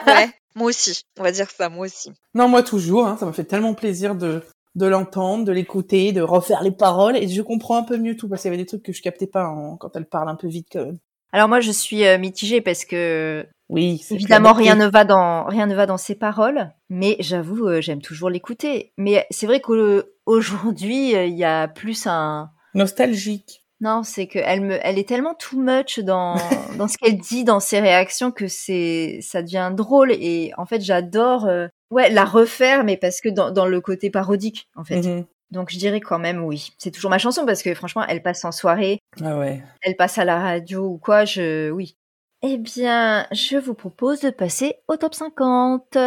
Ouais. 0.08 0.30
Moi 0.56 0.68
aussi. 0.68 1.04
On 1.18 1.24
va 1.24 1.32
dire 1.32 1.50
ça. 1.50 1.70
Moi 1.70 1.86
aussi. 1.86 2.12
Non, 2.34 2.50
moi 2.50 2.64
toujours, 2.64 3.08
hein, 3.08 3.16
ça 3.18 3.26
m'a 3.26 3.32
fait 3.32 3.46
tellement 3.46 3.74
plaisir 3.76 4.14
de, 4.16 4.44
de 4.76 4.86
l'entendre, 4.86 5.46
de 5.46 5.52
l'écouter, 5.52 6.12
de 6.12 6.22
refaire 6.22 6.64
les 6.64 6.72
paroles, 6.72 7.18
et 7.18 7.28
je 7.28 7.42
comprends 7.42 7.78
un 7.78 7.84
peu 7.84 7.98
mieux 7.98 8.16
tout, 8.16 8.30
parce 8.30 8.42
qu'il 8.42 8.52
y 8.52 8.54
avait 8.54 8.62
des 8.64 8.68
trucs 8.68 8.84
que 8.84 8.94
je 8.94 9.02
captais 9.02 9.28
pas 9.28 9.44
hein, 9.44 9.78
quand 9.80 9.96
elle 9.96 10.06
parle 10.06 10.30
un 10.30 10.36
peu 10.36 10.48
vite 10.48 10.68
quand 10.72 10.86
même. 10.86 11.00
Alors 11.32 11.48
moi, 11.48 11.60
je 11.60 11.72
suis 11.72 12.06
euh, 12.06 12.18
mitigée 12.18 12.62
parce 12.62 12.86
que 12.86 13.46
Oui, 13.70 14.00
c'est 14.04 14.16
évidemment 14.16 14.54
rien 14.54 14.76
ne 14.76 14.88
va 14.88 15.06
dans 15.06 15.46
rien 15.46 15.68
ne 15.68 15.76
va 15.76 15.86
dans 15.86 15.98
ses 15.98 16.16
paroles, 16.16 16.72
mais 16.90 17.18
j'avoue, 17.20 17.68
euh, 17.68 17.82
j'aime 17.82 18.02
toujours 18.02 18.30
l'écouter. 18.30 18.94
Mais 18.98 19.28
c'est 19.30 19.46
vrai 19.46 19.62
qu'aujourd'hui, 19.62 21.12
il 21.12 21.38
y 21.38 21.44
a 21.44 21.68
plus 21.68 22.08
un 22.08 22.50
Nostalgique. 22.74 23.64
non, 23.82 24.04
c'est 24.04 24.28
que 24.28 24.40
elle 24.40 24.62
me, 24.62 24.80
elle 24.82 25.00
est 25.00 25.08
tellement 25.08 25.36
too 25.36 25.60
much 25.60 26.00
dans 26.00 26.36
dans 26.78 26.88
ce 26.88 26.98
qu'elle 26.98 27.18
dit, 27.18 27.44
dans 27.44 27.60
ses 27.60 27.80
réactions 27.80 28.32
que 28.32 28.48
c'est 28.48 29.20
ça 29.22 29.44
devient 29.44 29.72
drôle 29.76 30.12
et 30.12 30.52
en 30.58 30.66
fait 30.66 30.82
j'adore 30.82 31.46
euh, 31.46 31.68
ouais 31.92 32.10
la 32.10 32.26
refaire, 32.26 32.84
mais 32.84 32.98
parce 32.98 33.22
que 33.22 33.30
dans 33.30 33.52
dans 33.52 33.66
le 33.66 33.82
côté 33.82 34.10
parodique 34.10 34.70
en 34.76 34.84
fait. 34.84 35.02
Mhm. 35.02 35.26
Donc 35.52 35.72
je 35.72 35.78
dirais 35.80 36.00
quand 36.00 36.20
même 36.20 36.44
oui. 36.44 36.72
C'est 36.78 36.92
toujours 36.92 37.10
ma 37.10 37.18
chanson 37.18 37.46
parce 37.46 37.64
que 37.64 37.74
franchement, 37.74 38.06
elle 38.08 38.22
passe 38.22 38.46
en 38.46 38.52
soirée, 38.52 39.00
Ah 39.24 39.38
ouais. 39.38 39.64
elle 39.82 39.96
passe 39.96 40.18
à 40.20 40.26
la 40.26 40.40
radio 40.40 40.86
ou 40.86 40.98
quoi, 40.98 41.26
je 41.26 41.72
oui. 41.72 41.96
Eh 42.42 42.58
bien, 42.58 43.28
je 43.34 43.58
vous 43.58 43.74
propose 43.74 44.22
de 44.22 44.30
passer 44.30 44.76
au 44.88 44.96
top 44.96 45.14
50. 45.14 45.98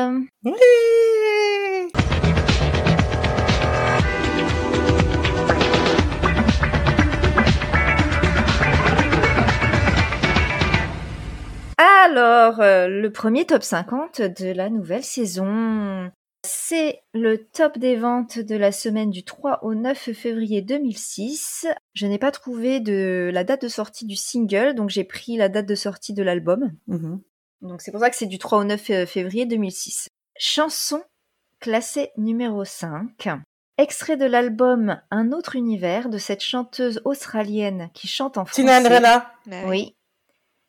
Oui 0.45 0.53
Alors, 12.15 12.61
euh, 12.61 12.89
le 12.89 13.11
premier 13.11 13.47
top 13.47 13.63
50 13.63 14.21
de 14.21 14.53
la 14.53 14.69
nouvelle 14.69 15.03
saison, 15.03 16.11
c'est 16.47 17.01
le 17.15 17.39
top 17.39 17.79
des 17.79 17.97
ventes 17.97 18.39
de 18.39 18.55
la 18.55 18.71
semaine 18.71 19.09
du 19.09 19.25
3 19.25 19.65
au 19.65 19.73
9 19.73 20.13
février 20.13 20.61
2006. 20.61 21.69
Je 21.95 22.07
n'ai 22.07 22.19
pas 22.19 22.31
trouvé 22.31 22.81
de 22.81 23.31
la 23.33 23.45
date 23.45 23.63
de 23.63 23.69
sortie 23.69 24.05
du 24.05 24.15
single, 24.15 24.75
donc 24.75 24.91
j'ai 24.91 25.05
pris 25.05 25.39
la 25.39 25.49
date 25.49 25.65
de 25.65 25.75
sortie 25.75 26.13
de 26.13 26.23
l'album. 26.23 26.73
Mhm. 26.87 27.23
Donc 27.63 27.81
c'est 27.81 27.93
pour 27.93 28.01
ça 28.01 28.11
que 28.11 28.17
c'est 28.17 28.27
du 28.27 28.39
3 28.39 28.59
au 28.59 28.65
9 28.65 29.07
février 29.07 29.47
2006. 29.47 30.09
Chanson 30.37 31.03
classée 31.61 32.11
numéro 32.19 32.67
5. 32.67 33.31
Extrait 33.79 34.19
de 34.19 34.27
l'album 34.27 35.01
Un 35.11 35.33
autre 35.33 35.57
univers 35.57 36.11
de 36.11 36.19
cette 36.19 36.43
chanteuse 36.43 37.01
australienne 37.07 37.89
qui 37.95 38.07
chante 38.07 38.37
en 38.37 38.45
français. 38.45 38.61
Tina 38.61 38.81
and 38.81 38.95
Rena. 38.95 39.33
Bah 39.47 39.63
Oui. 39.65 39.97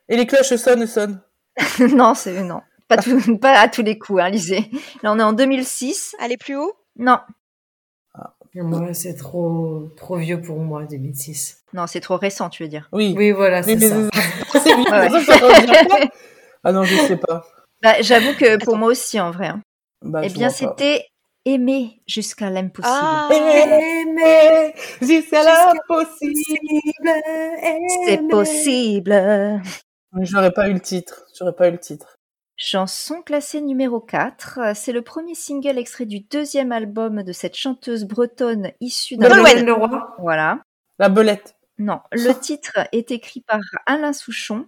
Et 0.08 0.16
les 0.16 0.26
cloches 0.26 0.56
sonnent, 0.56 0.88
sonnent. 0.88 1.20
non, 1.94 2.14
c'est 2.14 2.42
non. 2.44 2.62
Pas, 2.88 2.98
tout- 2.98 3.38
pas 3.38 3.60
à 3.60 3.68
tous 3.68 3.82
les 3.82 3.98
coups, 3.98 4.22
hein, 4.22 4.30
lisez. 4.30 4.70
Là, 5.04 5.12
on 5.14 5.20
est 5.20 5.24
en 5.24 5.34
2006. 5.34 6.16
Aller 6.20 6.38
plus 6.38 6.56
haut 6.58 6.74
Non, 6.98 7.20
Moi, 8.56 8.94
c'est 8.94 9.16
trop, 9.16 9.90
trop 9.98 10.18
vieux 10.18 10.42
pour 10.42 10.60
moi, 10.60 10.84
2006. 10.86 11.64
non, 11.74 11.88
c'est 11.88 12.02
trop 12.02 12.18
récent, 12.18 12.50
tu 12.50 12.64
veux 12.64 12.70
dire. 12.70 12.88
Oui. 12.92 13.16
Oui, 13.18 13.32
voilà, 13.32 13.64
c'est 13.64 13.80
ça. 13.80 13.96
c'est 14.54 14.76
Ouais, 14.76 16.10
Ah 16.64 16.72
non, 16.72 16.84
je 16.84 16.96
sais 17.08 17.18
pas. 17.18 17.44
Bah, 17.82 18.02
J'avoue 18.02 18.34
que 18.36 18.58
pour 18.64 18.74
Attends. 18.74 18.78
moi 18.78 18.88
aussi, 18.90 19.20
en 19.20 19.32
vrai. 19.32 19.48
hein. 19.48 19.62
Bah, 20.04 20.22
eh 20.24 20.30
bien, 20.30 20.50
c'était 20.50 21.06
Aimer 21.46 22.02
jusqu'à 22.08 22.50
l'impossible. 22.50 22.94
Ah 22.94 23.28
Aimer 23.32 24.74
jusqu'à 25.02 25.44
l'impossible. 25.44 26.34
C'est 28.06 28.28
possible. 28.30 29.62
J'aurais 30.22 30.52
pas 30.52 30.70
eu 30.70 30.74
le 30.74 30.80
titre. 30.80 31.26
J'aurais 31.38 31.54
pas 31.54 31.68
eu 31.68 31.72
le 31.72 31.80
titre. 31.80 32.18
Chanson 32.56 33.22
classée 33.22 33.62
numéro 33.62 34.00
4. 34.00 34.76
C'est 34.76 34.92
le 34.92 35.02
premier 35.02 35.36
single 35.36 35.78
extrait 35.78 36.06
du 36.06 36.20
deuxième 36.20 36.72
album 36.72 37.24
de 37.24 37.32
cette 37.32 37.56
chanteuse 37.56 38.06
bretonne 38.06 38.72
issue 38.80 39.18
d'un... 39.18 39.30
Leroy. 39.64 40.16
Voilà. 40.20 40.60
La 41.00 41.10
belette. 41.10 41.56
Non, 41.80 42.00
le 42.12 42.34
titre 42.40 42.80
est 42.92 43.12
écrit 43.12 43.42
par 43.42 43.60
Alain 43.86 44.14
Souchon. 44.14 44.68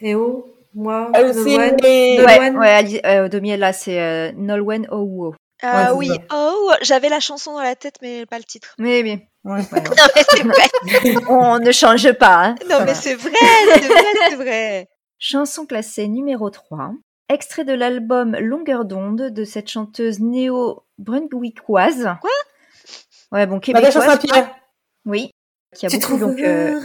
Et 0.00 0.14
oh, 0.14 0.56
moi, 0.74 1.10
Elle 1.14 1.26
aussi. 1.26 1.56
Nolwenn. 1.58 2.56
Ouais, 2.56 2.82
ouais, 2.82 3.06
euh, 3.06 3.28
Domiel, 3.28 3.60
là, 3.60 3.72
c'est 3.72 4.00
euh, 4.00 4.32
Nolwenn 4.32 4.86
Owo. 4.90 5.34
Ah 5.62 5.86
c'est 5.88 5.92
oui, 5.94 6.08
ça. 6.08 6.14
oh, 6.34 6.70
j'avais 6.82 7.08
la 7.08 7.20
chanson 7.20 7.54
dans 7.54 7.62
la 7.62 7.74
tête, 7.76 7.96
mais 8.02 8.26
pas 8.26 8.38
le 8.38 8.44
titre. 8.44 8.74
Mais, 8.78 9.02
mais 9.02 9.28
Ouais. 9.44 9.60
ouais, 9.72 9.80
Non, 9.84 10.06
mais 10.14 10.22
c'est 10.30 10.42
vrai, 10.42 11.24
on 11.28 11.58
ne 11.58 11.72
change 11.72 12.12
pas. 12.14 12.44
Hein. 12.46 12.54
non, 12.68 12.78
mais 12.84 12.94
c'est 12.94 13.14
vrai, 13.14 13.30
c'est 13.74 13.80
vrai, 13.86 14.02
c'est 14.28 14.36
vrai. 14.36 14.88
Chanson 15.18 15.64
classée 15.66 16.08
numéro 16.08 16.50
3. 16.50 16.90
Extrait 17.28 17.64
de 17.64 17.72
l'album 17.72 18.36
Longueur 18.36 18.84
d'onde 18.84 19.30
de 19.32 19.44
cette 19.44 19.68
chanteuse 19.70 20.20
néo-brunswickoise. 20.20 22.08
Quoi? 22.20 22.30
Ouais, 23.32 23.46
bon, 23.46 23.56
Natacha 23.56 23.72
québécoise. 24.00 24.04
Saint-Pierre. 24.06 24.54
Oui. 25.04 25.30
Qui 25.74 25.86
a 25.86 25.88
Tu 25.88 25.98
beaucoup, 25.98 26.18
donc, 26.18 26.38
euh. 26.40 26.80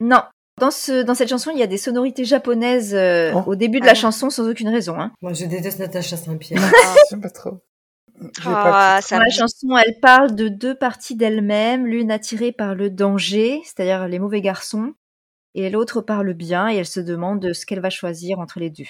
Non. 0.00 0.22
Dans, 0.60 0.70
ce, 0.70 1.02
dans 1.02 1.14
cette 1.14 1.28
chanson, 1.30 1.50
il 1.52 1.58
y 1.58 1.62
a 1.62 1.66
des 1.66 1.78
sonorités 1.78 2.24
japonaises 2.24 2.94
euh, 2.94 3.32
Oh. 3.34 3.42
au 3.46 3.54
début 3.56 3.80
de 3.80 3.84
Ah 3.84 3.88
la 3.88 3.94
chanson 3.94 4.28
sans 4.30 4.48
aucune 4.48 4.68
raison. 4.68 5.00
Hein. 5.00 5.12
Moi, 5.22 5.32
je 5.32 5.46
déteste 5.46 5.78
Natacha 5.78 6.16
Saint-Pierre. 6.16 6.60
J'aime 7.10 7.20
pas 7.20 7.30
trop. 7.30 7.58
Ah, 8.44 9.00
ça 9.02 9.18
la 9.18 9.30
chanson, 9.30 9.76
elle 9.76 9.98
parle 10.00 10.34
de 10.34 10.48
deux 10.48 10.74
parties 10.74 11.16
d'elle-même, 11.16 11.86
l'une 11.86 12.10
attirée 12.10 12.52
par 12.52 12.74
le 12.74 12.90
danger, 12.90 13.60
c'est-à-dire 13.64 14.08
les 14.08 14.18
mauvais 14.18 14.40
garçons, 14.40 14.94
et 15.54 15.68
l'autre 15.70 16.00
par 16.00 16.22
le 16.22 16.32
bien, 16.32 16.70
et 16.70 16.76
elle 16.76 16.86
se 16.86 17.00
demande 17.00 17.52
ce 17.52 17.66
qu'elle 17.66 17.80
va 17.80 17.90
choisir 17.90 18.38
entre 18.38 18.58
les 18.58 18.70
deux. 18.70 18.84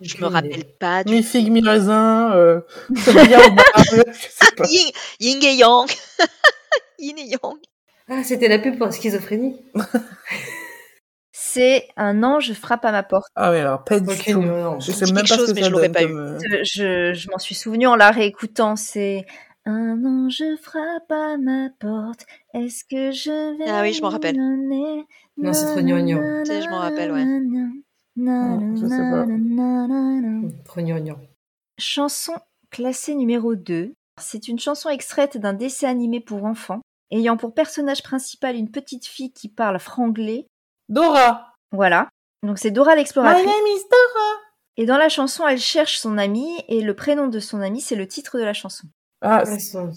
Je 0.00 0.16
me 0.18 0.26
rappelle 0.26 0.64
pas 0.78 1.04
du 1.04 1.12
Mi 1.12 1.22
figue, 1.22 1.50
mi 1.50 1.60
raisin. 1.60 2.32
Euh. 2.34 2.60
Yin, 4.68 4.90
yin 5.20 5.42
et 5.42 5.54
yang. 5.56 5.86
Yin 6.98 7.18
et 7.18 7.26
yang. 7.26 7.58
Ah, 8.08 8.22
c'était 8.24 8.48
la 8.48 8.58
pub 8.58 8.78
pour 8.78 8.92
schizophrénie. 8.92 9.60
C'est 11.48 11.88
un 11.96 12.22
ange 12.22 12.52
frappe 12.54 12.84
à 12.84 12.92
ma 12.92 13.02
porte. 13.02 13.28
Ah 13.36 13.50
oui, 13.52 13.58
alors 13.58 13.84
pas 13.84 14.00
du 14.00 14.08
Aucune, 14.10 14.34
tout. 14.34 14.42
non. 14.42 14.80
Je 14.80 14.90
Ça 14.92 15.06
sais 15.06 15.12
même 15.12 15.22
pas 15.26 15.36
chose, 15.36 15.46
ce 15.48 15.50
que 15.52 15.54
mais 15.56 15.62
ça 15.62 15.66
je 15.68 15.72
l'aurais 15.72 15.88
donne 15.88 15.94
pas 15.94 16.02
comme, 16.02 16.18
euh, 16.18 16.38
Je, 16.40 16.56
je, 16.64 17.14
je 17.14 17.30
m'en 17.30 17.38
suis 17.38 17.54
souvenu 17.54 17.86
en 17.86 17.94
la 17.96 18.10
réécoutant. 18.10 18.76
C'est 18.76 19.24
un 19.64 20.04
ange 20.04 20.42
frappe 20.60 21.10
à 21.10 21.36
ma 21.38 21.68
porte. 21.78 22.26
Est-ce 22.52 22.84
que 22.84 23.10
je 23.12 23.58
vais 23.58 23.70
Ah 23.70 23.82
oui, 23.82 23.92
je 23.92 24.02
m'en 24.02 24.08
rappelle. 24.08 24.36
Non, 24.36 25.52
c'est 25.52 25.66
trop 25.66 25.80
gnangnan. 25.80 26.18
Tu 26.44 26.46
sais, 26.50 26.62
je 26.62 26.68
m'en 26.68 26.78
rappelle, 26.78 27.12
ouais. 27.12 27.24
je 28.16 28.86
sais 28.86 29.10
pas. 29.10 30.64
Trop 30.64 30.80
gnangnan. 30.80 31.18
Chanson 31.78 32.34
classée 32.70 33.14
numéro 33.14 33.54
2. 33.54 33.92
C'est 34.20 34.48
une 34.48 34.58
chanson 34.58 34.88
extraite 34.88 35.36
d'un 35.36 35.52
dessin 35.52 35.88
animé 35.90 36.20
pour 36.20 36.44
enfants, 36.44 36.80
ayant 37.10 37.36
pour 37.36 37.52
personnage 37.54 38.02
principal 38.02 38.56
une 38.56 38.70
petite 38.70 39.06
fille 39.06 39.32
qui 39.32 39.48
parle 39.48 39.78
franglais. 39.78 40.46
Dora. 40.88 41.52
Voilà. 41.72 42.08
Donc 42.42 42.58
c'est 42.58 42.70
Dora 42.70 42.92
My 42.92 42.98
l'exploratrice. 42.98 43.44
name 43.44 43.66
is 43.74 43.82
Dora. 43.90 44.40
Et 44.78 44.84
dans 44.86 44.98
la 44.98 45.08
chanson, 45.08 45.46
elle 45.48 45.58
cherche 45.58 45.98
son 45.98 46.18
ami, 46.18 46.46
et 46.68 46.82
le 46.82 46.94
prénom 46.94 47.28
de 47.28 47.40
son 47.40 47.60
ami, 47.62 47.80
c'est 47.80 47.94
le 47.96 48.06
titre 48.06 48.38
de 48.38 48.44
la 48.44 48.52
chanson. 48.52 48.84
Ah, 49.22 49.42
son- 49.58 49.90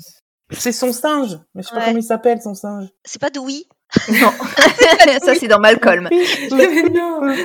c'est 0.52 0.72
son 0.72 0.94
singe. 0.94 1.38
Mais 1.54 1.62
je 1.64 1.68
sais 1.68 1.76
pas 1.76 1.86
comment 1.86 1.98
il 1.98 2.04
s'appelle, 2.04 2.42
son 2.42 2.56
singe. 2.56 2.88
C'est 3.04 3.20
pas 3.22 3.30
Dewey 3.30 3.66
Non, 4.10 4.32
ça 5.22 5.36
c'est 5.36 5.48
dans 5.50 5.60
Malcolm. 5.60 6.08
Mais 6.10 6.26
non, 6.90 7.22
non, 7.22 7.36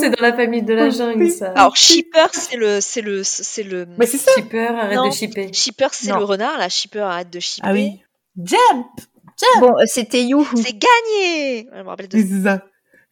c'est 0.00 0.10
dans 0.10 0.20
la 0.20 0.32
famille 0.34 0.62
de 0.62 0.74
la 0.74 0.90
jungle, 0.90 1.30
ça. 1.30 1.52
Alors, 1.52 1.76
Shipper, 1.76 2.26
c'est 2.32 2.56
le, 2.56 2.80
c'est 2.80 3.02
le, 3.02 3.22
c'est 3.22 3.62
le. 3.62 3.86
Mais 3.96 4.06
c'est 4.06 4.18
ça. 4.18 4.32
Shipper, 4.34 4.66
arrête 4.66 4.96
Non. 4.96 5.08
de 5.08 5.14
shipper. 5.14 5.52
Shipper, 5.52 5.88
c'est 5.92 6.08
le 6.12 6.24
renard, 6.24 6.58
là. 6.58 6.68
Shipper, 6.68 6.98
arrête 7.00 7.30
de 7.30 7.38
shipper. 7.40 7.68
Ah 7.68 7.72
oui. 7.72 8.02
Jump. 8.36 8.86
Bon, 9.60 9.72
euh, 9.78 9.84
c'était 9.86 10.22
Youhou. 10.24 10.44
C'est 10.56 10.76
gagné 10.76 11.66
Je 11.72 11.82
me 11.82 11.88
rappelle 11.88 12.08
de 12.08 12.42
ça. 12.44 12.62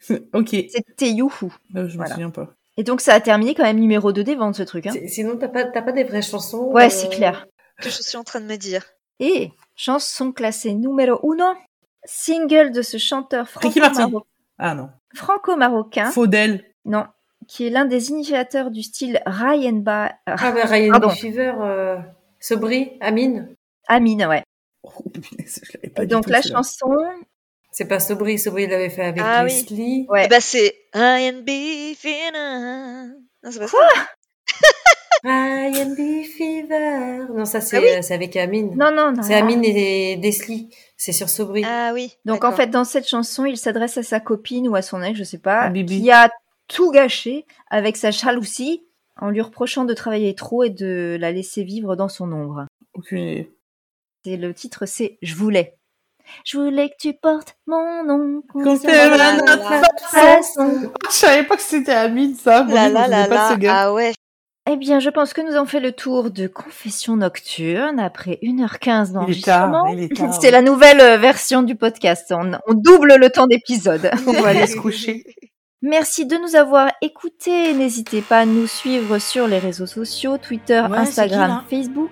Ok. 0.34 0.48
C'était 0.50 1.10
Youhou. 1.10 1.52
Euh, 1.76 1.88
je 1.88 1.92
me 1.92 1.96
Voilà. 1.96 2.10
souviens 2.14 2.30
pas. 2.30 2.48
Et 2.76 2.84
donc 2.84 3.00
ça 3.00 3.14
a 3.14 3.20
terminé 3.20 3.54
quand 3.54 3.64
même 3.64 3.78
numéro 3.80 4.12
2 4.12 4.22
des 4.22 4.36
ventes, 4.36 4.54
ce 4.54 4.62
truc. 4.62 4.86
Hein. 4.86 4.92
Sinon, 5.08 5.36
t'as 5.36 5.48
pas, 5.48 5.64
t'as 5.64 5.82
pas 5.82 5.92
des 5.92 6.04
vraies 6.04 6.22
chansons 6.22 6.70
Ouais, 6.70 6.86
euh, 6.86 6.90
c'est 6.90 7.08
clair. 7.08 7.46
que 7.80 7.90
je 7.90 8.02
suis 8.02 8.16
en 8.16 8.22
train 8.24 8.40
de 8.40 8.46
me 8.46 8.56
dire. 8.56 8.84
Et 9.20 9.50
chanson 9.74 10.30
classée 10.32 10.74
numéro 10.74 11.18
1, 11.40 11.56
single 12.04 12.70
de 12.70 12.82
ce 12.82 12.96
chanteur 12.98 13.48
Ricky 13.56 13.80
Martin. 13.80 14.02
franco-maro- 14.02 14.26
Ah 14.58 14.74
non. 14.76 14.90
franco-marocain, 15.14 16.10
Faudel. 16.12 16.64
non, 16.84 17.06
qui 17.48 17.66
est 17.66 17.70
l'un 17.70 17.84
des 17.84 18.10
initiateurs 18.10 18.70
du 18.70 18.82
style 18.84 19.20
Ryan 19.26 19.72
Ba... 19.72 20.12
Ah, 20.26 20.52
bah, 20.52 20.64
Ryan. 20.64 21.08
Fever, 21.10 21.54
euh, 21.60 21.96
Sobri, 22.38 22.92
Amine. 23.00 23.54
Amine, 23.88 24.24
ouais. 24.26 24.44
Oh, 24.84 24.90
je 25.38 25.88
pas 25.90 26.04
Et 26.04 26.06
donc 26.06 26.28
la 26.28 26.42
chanson, 26.42 26.94
C'est 27.78 27.84
pas 27.86 28.00
Sobri, 28.00 28.40
Sobri 28.40 28.64
il 28.64 28.70
l'avait 28.70 28.90
fait 28.90 29.04
avec 29.04 29.22
Ah 29.24 29.44
oui. 29.44 29.52
Leslie. 29.52 30.06
ouais. 30.08 30.22
Eh 30.24 30.28
ben, 30.28 30.40
c'est 30.40 30.74
INB 30.94 31.48
Fina. 31.94 33.04
Non, 33.06 33.50
c'est 33.52 33.60
pas 33.60 33.68
ça. 33.68 33.76
Ryan 35.22 35.90
B. 35.90 36.24
Fever. 36.24 37.26
Non, 37.32 37.44
ça 37.44 37.60
c'est 37.60 37.76
Ah 37.76 37.80
oui. 37.80 37.86
euh, 37.90 38.02
c'est 38.02 38.14
avec 38.14 38.34
Amine. 38.34 38.74
non, 38.76 38.90
non, 38.90 39.12
non. 39.12 39.22
C'est 39.22 39.34
Amine 39.34 39.64
et 39.64 40.16
Leslie. 40.16 40.74
C'est 40.96 41.12
sur 41.12 41.28
Sobri. 41.28 41.62
Ah 41.64 41.92
oui. 41.94 42.16
Donc 42.24 42.42
en 42.42 42.50
fait, 42.50 42.66
dans 42.66 42.82
cette 42.82 43.06
chanson, 43.06 43.44
il 43.44 43.56
s'adresse 43.56 43.96
à 43.96 44.02
sa 44.02 44.18
copine 44.18 44.66
ou 44.66 44.74
à 44.74 44.82
son 44.82 45.00
ex, 45.00 45.16
je 45.16 45.22
sais 45.22 45.38
pas, 45.38 45.68
Bibi. 45.68 46.02
qui 46.02 46.10
a 46.10 46.32
tout 46.66 46.90
gâché 46.90 47.46
avec 47.70 47.96
sa 47.96 48.10
jalousie 48.10 48.82
en 49.20 49.30
lui 49.30 49.40
reprochant 49.40 49.84
de 49.84 49.94
travailler 49.94 50.34
trop 50.34 50.64
et 50.64 50.70
de 50.70 51.16
la 51.20 51.30
laisser 51.30 51.62
vivre 51.62 51.94
dans 51.94 52.08
son 52.08 52.32
ombre. 52.32 52.66
Aucune 52.94 53.18
idée. 53.20 53.50
Et 54.24 54.36
le 54.36 54.52
titre, 54.52 54.84
c'est 54.86 55.18
Je 55.22 55.36
voulais. 55.36 55.77
Je 56.44 56.58
voulais 56.58 56.88
que 56.88 56.94
tu 57.00 57.14
portes 57.14 57.56
mon 57.66 58.04
nom. 58.04 58.42
Qu'on 58.52 58.76
s'aime 58.76 59.16
notre 59.46 60.08
façon. 60.08 60.90
Je 61.08 61.12
savais 61.14 61.44
pas 61.44 61.56
que 61.56 61.62
c'était 61.62 61.92
Amine, 61.92 62.34
ça. 62.34 62.64
Là, 62.64 62.88
je 62.88 62.94
là, 62.94 63.08
là, 63.08 63.26
pas 63.26 63.56
là. 63.56 63.74
Ah 63.74 63.92
ouais. 63.92 64.12
Eh 64.70 64.76
bien, 64.76 65.00
je 65.00 65.08
pense 65.08 65.32
que 65.32 65.40
nous 65.40 65.54
avons 65.54 65.64
fait 65.64 65.80
le 65.80 65.92
tour 65.92 66.30
de 66.30 66.46
Confession 66.46 67.16
Nocturne 67.16 67.98
après 67.98 68.38
1h15 68.42 69.24
Il 69.26 69.38
est 69.38 69.42
tard, 69.42 69.70
d'enregistrement. 69.70 70.32
C'est 70.32 70.50
la 70.50 70.60
nouvelle 70.60 71.00
euh, 71.00 71.16
version 71.16 71.62
du 71.62 71.74
podcast. 71.74 72.26
On, 72.36 72.52
on 72.66 72.74
double 72.74 73.14
le 73.16 73.30
temps 73.30 73.46
d'épisode. 73.46 74.10
On 74.26 74.32
va 74.32 74.48
aller 74.48 74.66
se 74.66 74.76
coucher. 74.80 75.24
Merci 75.80 76.26
de 76.26 76.36
nous 76.36 76.56
avoir 76.56 76.90
écoutés. 77.02 77.72
N'hésitez 77.72 78.20
pas 78.20 78.40
à 78.40 78.46
nous 78.46 78.66
suivre 78.66 79.18
sur 79.18 79.46
les 79.46 79.58
réseaux 79.60 79.86
sociaux, 79.86 80.36
Twitter, 80.36 80.84
Ouais, 80.90 80.98
Instagram, 80.98 81.62
Facebook. 81.70 82.10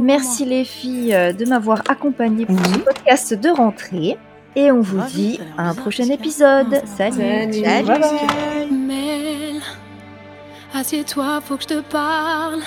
Merci 0.00 0.44
les 0.44 0.64
filles 0.64 1.14
euh, 1.14 1.32
de 1.32 1.44
m'avoir 1.44 1.82
accompagnée 1.88 2.44
pour 2.44 2.58
ce 2.58 2.78
podcast 2.78 3.34
de 3.34 3.50
rentrée. 3.50 4.18
Et 4.56 4.72
on 4.72 4.80
vous 4.80 4.98
Ah 5.00 5.06
dit 5.08 5.38
à 5.56 5.62
un 5.62 5.68
bizarre, 5.70 5.82
prochain 5.82 6.08
épisode. 6.08 6.70
Va. 6.72 6.86
Salut. 6.86 7.16
Salut. 7.16 7.62
Salut. 7.62 7.86
Bye 7.86 8.00
bye. 8.00 8.00
comment 8.00 8.78
Mel, 8.86 9.62
assieds-toi, 10.74 11.40
faut 11.44 11.56
que 11.56 11.62
je 11.62 11.68
te 11.68 11.80
parle. 11.82 12.60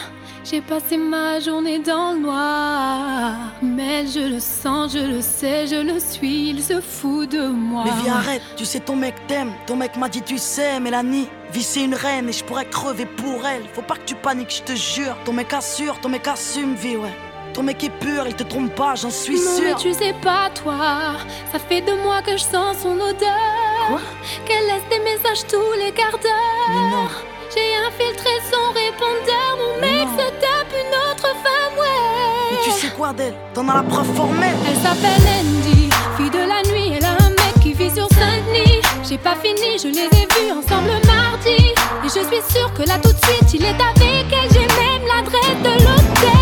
J'ai 0.44 0.60
passé 0.60 0.98
ma 0.98 1.40
journée 1.40 1.78
dans 1.78 2.14
le 2.14 2.20
noir. 2.20 3.36
Mel, 3.62 4.08
je 4.08 4.20
le 4.20 4.40
sens, 4.40 4.92
je 4.92 4.98
le 4.98 5.22
sais, 5.22 5.68
je 5.68 5.76
le 5.76 6.00
suis, 6.00 6.50
il 6.50 6.64
se 6.64 6.82
fout 6.82 7.30
de 7.30 7.48
moi. 7.48 7.84
Mais 7.86 7.92
viens 8.04 8.16
arrête, 8.16 8.42
tu 8.58 8.66
sais 8.66 8.80
ton 8.80 8.96
mec 8.96 9.14
t'aime, 9.28 9.54
ton 9.68 9.76
mec 9.76 9.96
m'a 9.98 10.10
dit 10.10 10.24
tu 10.24 10.40
sais 10.40 10.80
Mélanie, 10.80 11.28
vie 11.54 11.62
c'est 11.62 11.84
une 11.84 11.94
reine 11.94 12.28
et 12.28 12.32
je 12.32 12.44
pourrais 12.44 12.66
crever 12.66 13.06
pour 13.06 13.46
elle. 13.46 13.62
Faut 13.74 13.84
pas 13.84 13.96
que 13.96 14.06
tu 14.06 14.16
paniques, 14.16 14.56
je 14.66 14.74
te 14.74 14.76
jure, 14.76 15.16
ton 15.26 15.34
mec 15.34 15.54
assure, 15.54 16.00
ton 16.00 16.10
mec 16.10 16.28
assume 16.28 16.74
vie 16.74 16.98
ouais. 16.98 17.14
Ton 17.54 17.62
mec 17.62 17.84
est 17.84 17.90
pur, 17.90 18.26
il 18.26 18.34
te 18.34 18.44
trompe 18.44 18.74
pas, 18.74 18.96
j'en 18.96 19.12
suis 19.12 19.36
non, 19.36 19.60
mais 19.62 19.76
tu 19.76 19.94
sais 19.94 20.16
pas, 20.24 20.50
toi. 20.56 21.18
Ça 21.52 21.60
fait 21.60 21.82
deux 21.82 22.02
mois 22.02 22.22
que 22.22 22.32
je 22.32 22.44
sens 22.44 22.78
son 22.82 22.96
odeur. 22.96 23.88
Quoi? 23.90 24.00
Qu'elle 24.46 24.66
laisse 24.66 24.88
des 24.90 25.04
messages 25.04 25.46
tous 25.48 25.78
les 25.78 25.92
quarts 25.92 26.18
d'heure. 26.18 26.70
Mais 26.70 26.90
non, 26.90 27.08
J'ai 27.54 27.76
infiltré 27.88 28.30
son 28.50 28.72
répondeur. 28.74 29.58
Mon 29.58 29.82
mec 29.82 30.08
non. 30.08 30.18
se 30.18 30.30
tape 30.40 30.72
une 30.72 30.94
autre 31.12 31.28
femme, 31.44 31.78
ouais. 31.78 32.52
mais 32.52 32.58
tu 32.64 32.72
sais 32.72 32.94
quoi 32.96 33.12
d'elle 33.12 33.36
T'en 33.54 33.68
as 33.68 33.76
la 33.76 33.84
preuve 33.84 34.14
formelle. 34.16 34.56
Elle 34.68 34.78
s'appelle 34.78 35.28
Andy, 35.40 35.90
fille 36.18 36.30
de 36.30 36.40
la 36.40 36.62
nuit. 36.72 36.94
Elle 36.96 37.06
a 37.06 37.12
un 37.12 37.30
mec 37.30 37.54
qui 37.62 37.74
vit 37.74 37.92
sur 37.92 38.08
Saint-Denis. 38.10 38.82
J'ai 39.08 39.18
pas 39.18 39.36
fini, 39.36 39.78
je 39.78 39.88
les 39.88 40.06
ai 40.06 40.26
vus 40.26 40.52
ensemble 40.52 40.92
mardi. 41.06 41.74
Et 42.04 42.08
je 42.08 42.10
suis 42.10 42.58
sûre 42.58 42.74
que 42.74 42.84
là 42.84 42.98
tout 43.04 43.12
de 43.12 43.26
suite, 43.26 43.54
il 43.54 43.66
est 43.66 43.70
avec 43.70 44.26
elle. 44.32 44.50
J'ai 44.52 44.68
même 44.68 45.06
l'adresse 45.08 45.62
de 45.62 45.84
l'hôtel. 45.84 46.41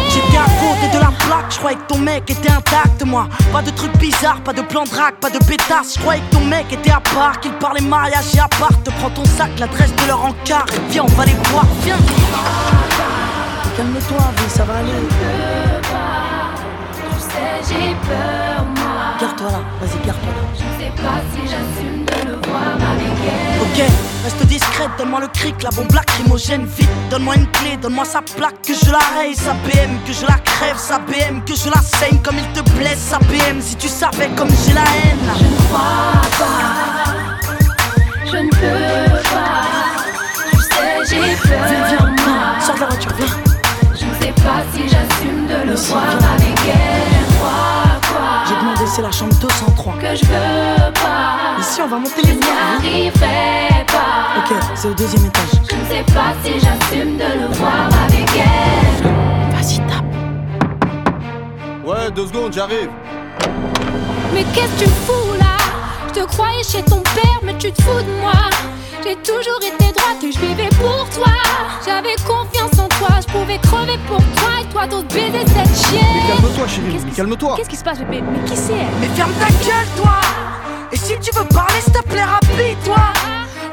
Plaque, 1.12 1.52
je 1.52 1.58
croyais 1.58 1.78
que 1.78 1.94
ton 1.94 1.98
mec 1.98 2.30
était 2.30 2.52
intact, 2.52 3.04
moi. 3.06 3.28
Pas 3.52 3.62
de 3.62 3.72
trucs 3.72 3.98
bizarres, 3.98 4.42
pas 4.42 4.54
de 4.54 4.62
plan 4.62 4.84
de 4.84 4.90
pas 4.90 5.30
de 5.30 5.40
pétasse. 5.46 5.96
Je 5.96 6.00
croyais 6.00 6.22
que 6.22 6.36
ton 6.36 6.46
mec 6.46 6.72
était 6.72 6.92
à 6.92 7.00
part, 7.00 7.40
qu'il 7.40 7.54
parlait 7.54 7.82
mariage 7.82 8.36
et 8.36 8.40
à 8.40 8.48
part. 8.48 8.70
Te 8.84 8.92
prends 8.92 9.10
ton 9.10 9.26
sac, 9.26 9.50
l'adresse 9.60 9.94
de 9.96 10.08
leur 10.08 10.24
encart. 10.24 10.66
Viens, 10.90 11.04
on 11.04 11.08
va 11.16 11.26
les 11.26 11.36
voir, 11.52 11.66
viens. 11.84 11.98
Calme-toi, 13.78 14.18
vie, 14.38 14.50
ça 14.50 14.64
va 14.66 14.76
aller. 14.76 14.92
Tu 16.94 17.20
sais, 17.20 17.62
j'ai 17.70 17.96
peur, 18.08 18.66
moi. 18.76 19.18
Garde-toi 19.20 19.52
là, 19.52 19.62
vas-y, 19.82 20.06
garde-toi 20.06 20.32
là. 20.32 20.44
Je 20.54 20.84
sais 20.84 20.92
pas 21.02 21.20
si 21.34 21.42
j'assume 21.44 21.99
Ok, 23.62 23.84
reste 24.24 24.46
discrète, 24.48 24.90
donne-moi 24.98 25.20
le 25.22 25.28
cric, 25.28 25.62
la 25.64 25.70
bombe 25.70 25.92
lacrymogène, 25.94 26.66
vite. 26.66 26.90
Donne-moi 27.10 27.36
une 27.36 27.48
clé, 27.52 27.78
donne-moi 27.82 28.06
sa 28.06 28.22
plaque, 28.22 28.62
que 28.66 28.74
je 28.74 28.92
la 28.92 29.00
raye, 29.16 29.36
sa 29.36 29.54
BM, 29.54 29.98
que 30.06 30.14
je 30.14 30.26
la 30.26 30.38
crève, 30.40 30.78
sa 30.78 31.00
BM, 31.00 31.42
que 31.46 31.56
je 31.56 31.70
la 31.70 31.82
saigne 31.82 32.20
comme 32.24 32.38
il 32.38 32.48
te 32.54 32.68
blesse, 32.72 33.00
sa 33.00 33.20
BM. 33.20 33.62
Si 33.62 33.76
tu 33.76 33.88
savais 33.88 34.30
comme 34.36 34.50
j'ai 34.66 34.74
la 34.74 34.82
haine. 34.82 35.20
Je 35.38 35.44
ne 35.46 35.58
crois 35.68 36.22
pas, 36.40 37.14
je 38.26 38.38
ne 38.38 38.50
peux 38.50 39.30
pas. 39.30 39.66
Tu 40.52 40.58
sais, 40.58 41.06
j'ai 41.10 41.36
peur, 41.48 41.60
Viens, 41.68 41.86
viens, 41.88 42.06
moi. 42.26 42.60
sors 42.66 42.76
de 42.76 42.80
la 42.82 42.86
voiture, 42.88 43.12
viens. 43.18 43.28
Je 44.00 44.06
ne 44.06 44.14
sais 44.22 44.34
pas 44.42 44.64
si 44.74 44.82
j'assume 44.84 45.48
de 45.48 45.70
le 45.70 45.76
voir 45.76 46.06
c'est 48.90 49.02
la 49.02 49.12
chambre 49.12 49.36
203. 49.36 49.94
que 49.94 50.16
je 50.16 50.26
veux 50.26 50.94
pas. 50.94 51.60
Ici, 51.60 51.82
on 51.82 51.88
va 51.88 51.98
monter 51.98 52.22
les 52.24 52.40
arriverai 52.78 53.86
pas. 53.88 54.40
Ok, 54.40 54.58
c'est 54.76 54.88
au 54.88 54.94
deuxième 54.94 55.26
étage. 55.26 55.50
Je 55.70 55.76
ne 55.76 55.86
sais 55.86 56.14
pas 56.14 56.34
si 56.44 56.54
j'assume 56.54 57.18
de 57.18 57.40
le 57.42 57.54
voir 57.58 57.88
avec 58.06 58.28
elle. 58.36 59.08
Vas-y, 59.54 59.78
tape. 59.88 60.06
Ouais, 61.86 62.12
deux 62.12 62.28
secondes, 62.28 62.54
j'arrive. 62.54 62.90
Mais 64.34 64.44
qu'est-ce 64.54 64.84
que 64.84 64.86
tu 64.86 64.90
fous 65.06 65.34
là? 65.40 65.58
Je 66.08 66.22
te 66.22 66.26
croyais 66.26 66.64
chez 66.64 66.82
ton 66.84 67.02
père, 67.02 67.40
mais 67.44 67.56
tu 67.58 67.72
te 67.72 67.82
fous 67.82 68.02
de 68.02 68.22
moi. 68.22 68.34
J'ai 69.04 69.16
toujours 69.18 69.60
été 69.62 69.92
droite 69.94 70.24
et 70.24 70.32
je 70.32 70.40
vivais 70.40 70.70
pour 70.80 71.08
toi. 71.10 71.32
J'avais 71.86 72.16
confiance 72.28 72.78
en 72.80 72.88
toi, 72.90 73.10
je 73.26 73.32
pouvais 73.32 73.58
crever 73.60 73.98
pour 74.08 74.18
toi 74.18 74.50
et 74.62 74.66
toi 74.72 74.88
d'autres 74.88 75.08
baiser 75.08 75.40
cette 75.48 75.56
Mais 75.58 75.76
chienne. 76.00 76.28
calme-toi, 76.42 76.68
chérie, 76.68 77.00
mais 77.06 77.12
calme-toi. 77.12 77.54
Qu'est-ce 77.58 77.70
qui 77.70 77.78
se 77.78 77.84
passe, 77.84 78.00
bébé? 78.00 78.22
Mais 78.22 78.44
qui 78.50 78.56
c'est 78.56 78.74
elle? 78.74 78.88
Mais 79.02 79.08
ferme 79.16 79.32
ta 79.34 79.48
gueule, 79.48 79.88
toi. 79.98 80.16
Et 80.92 80.98
si 80.98 81.18
tu 81.20 81.32
veux 81.36 81.46
parler, 81.46 81.82
s'il 81.82 81.94
te 81.94 82.04
plaît, 82.04 82.24
rapide-toi 82.24 82.98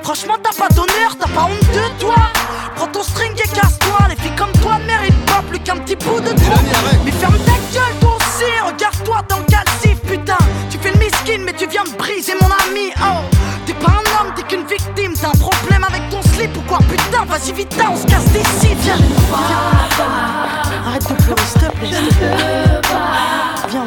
Franchement, 0.03 0.35
t'as 0.43 0.57
pas 0.57 0.69
d'honneur, 0.75 1.17
t'as 1.19 1.29
pas 1.29 1.45
honte 1.45 1.75
de 1.75 2.01
toi. 2.01 2.15
Prends 2.77 2.87
ton 2.89 3.03
string 3.03 3.33
et 3.33 3.49
casse-toi. 3.49 3.99
Les 4.09 4.17
filles 4.17 4.37
comme 4.37 4.53
toi 4.63 4.79
ne 4.79 4.87
méritent 4.87 5.27
pas 5.27 5.43
plus 5.49 5.59
qu'un 5.59 5.77
petit 5.79 5.97
bout 5.97 6.21
de 6.21 6.29
toi. 6.29 6.55
Mais 7.05 7.11
ferme 7.11 7.37
ta 7.39 7.53
gueule, 7.75 7.95
toi 8.01 8.17
aussi 8.17 8.45
Regarde-toi 8.65 9.17
dans 9.29 9.39
le 9.39 9.45
calcif, 9.45 10.01
putain. 10.03 10.39
Tu 10.71 10.79
fais 10.79 10.93
le 10.93 10.99
miskin, 10.99 11.39
mais 11.45 11.53
tu 11.55 11.67
viens 11.67 11.85
de 11.85 11.97
briser 11.97 12.35
mon 12.41 12.47
ami, 12.71 12.93
oh. 13.01 13.25
T'es 13.67 13.75
pas 13.75 13.91
un 13.91 14.21
homme, 14.27 14.33
t'es 14.37 14.43
qu'une 14.43 14.65
victime 14.67 15.06
T'as 15.21 15.29
un 15.29 15.33
problème 15.33 15.85
avec 15.85 16.09
ton 16.11 16.21
slip 16.35 16.57
ou 16.57 16.61
quoi 16.69 16.79
Putain, 16.91 17.25
vas-y 17.27 17.53
vite, 17.53 17.75
on 17.91 17.97
se 17.97 18.07
casse 18.07 18.25
d'ici, 18.27 18.75
viens 18.81 18.97
Viens. 18.97 20.87
Arrête 20.87 21.09
de 21.09 21.15
pleurer, 21.23 21.43
s'il 21.51 21.61
te 21.61 21.77
plaît, 21.77 21.89
s'il 21.91 22.09
te 22.09 22.15
plaît. 22.15 22.81
Viens, 23.71 23.85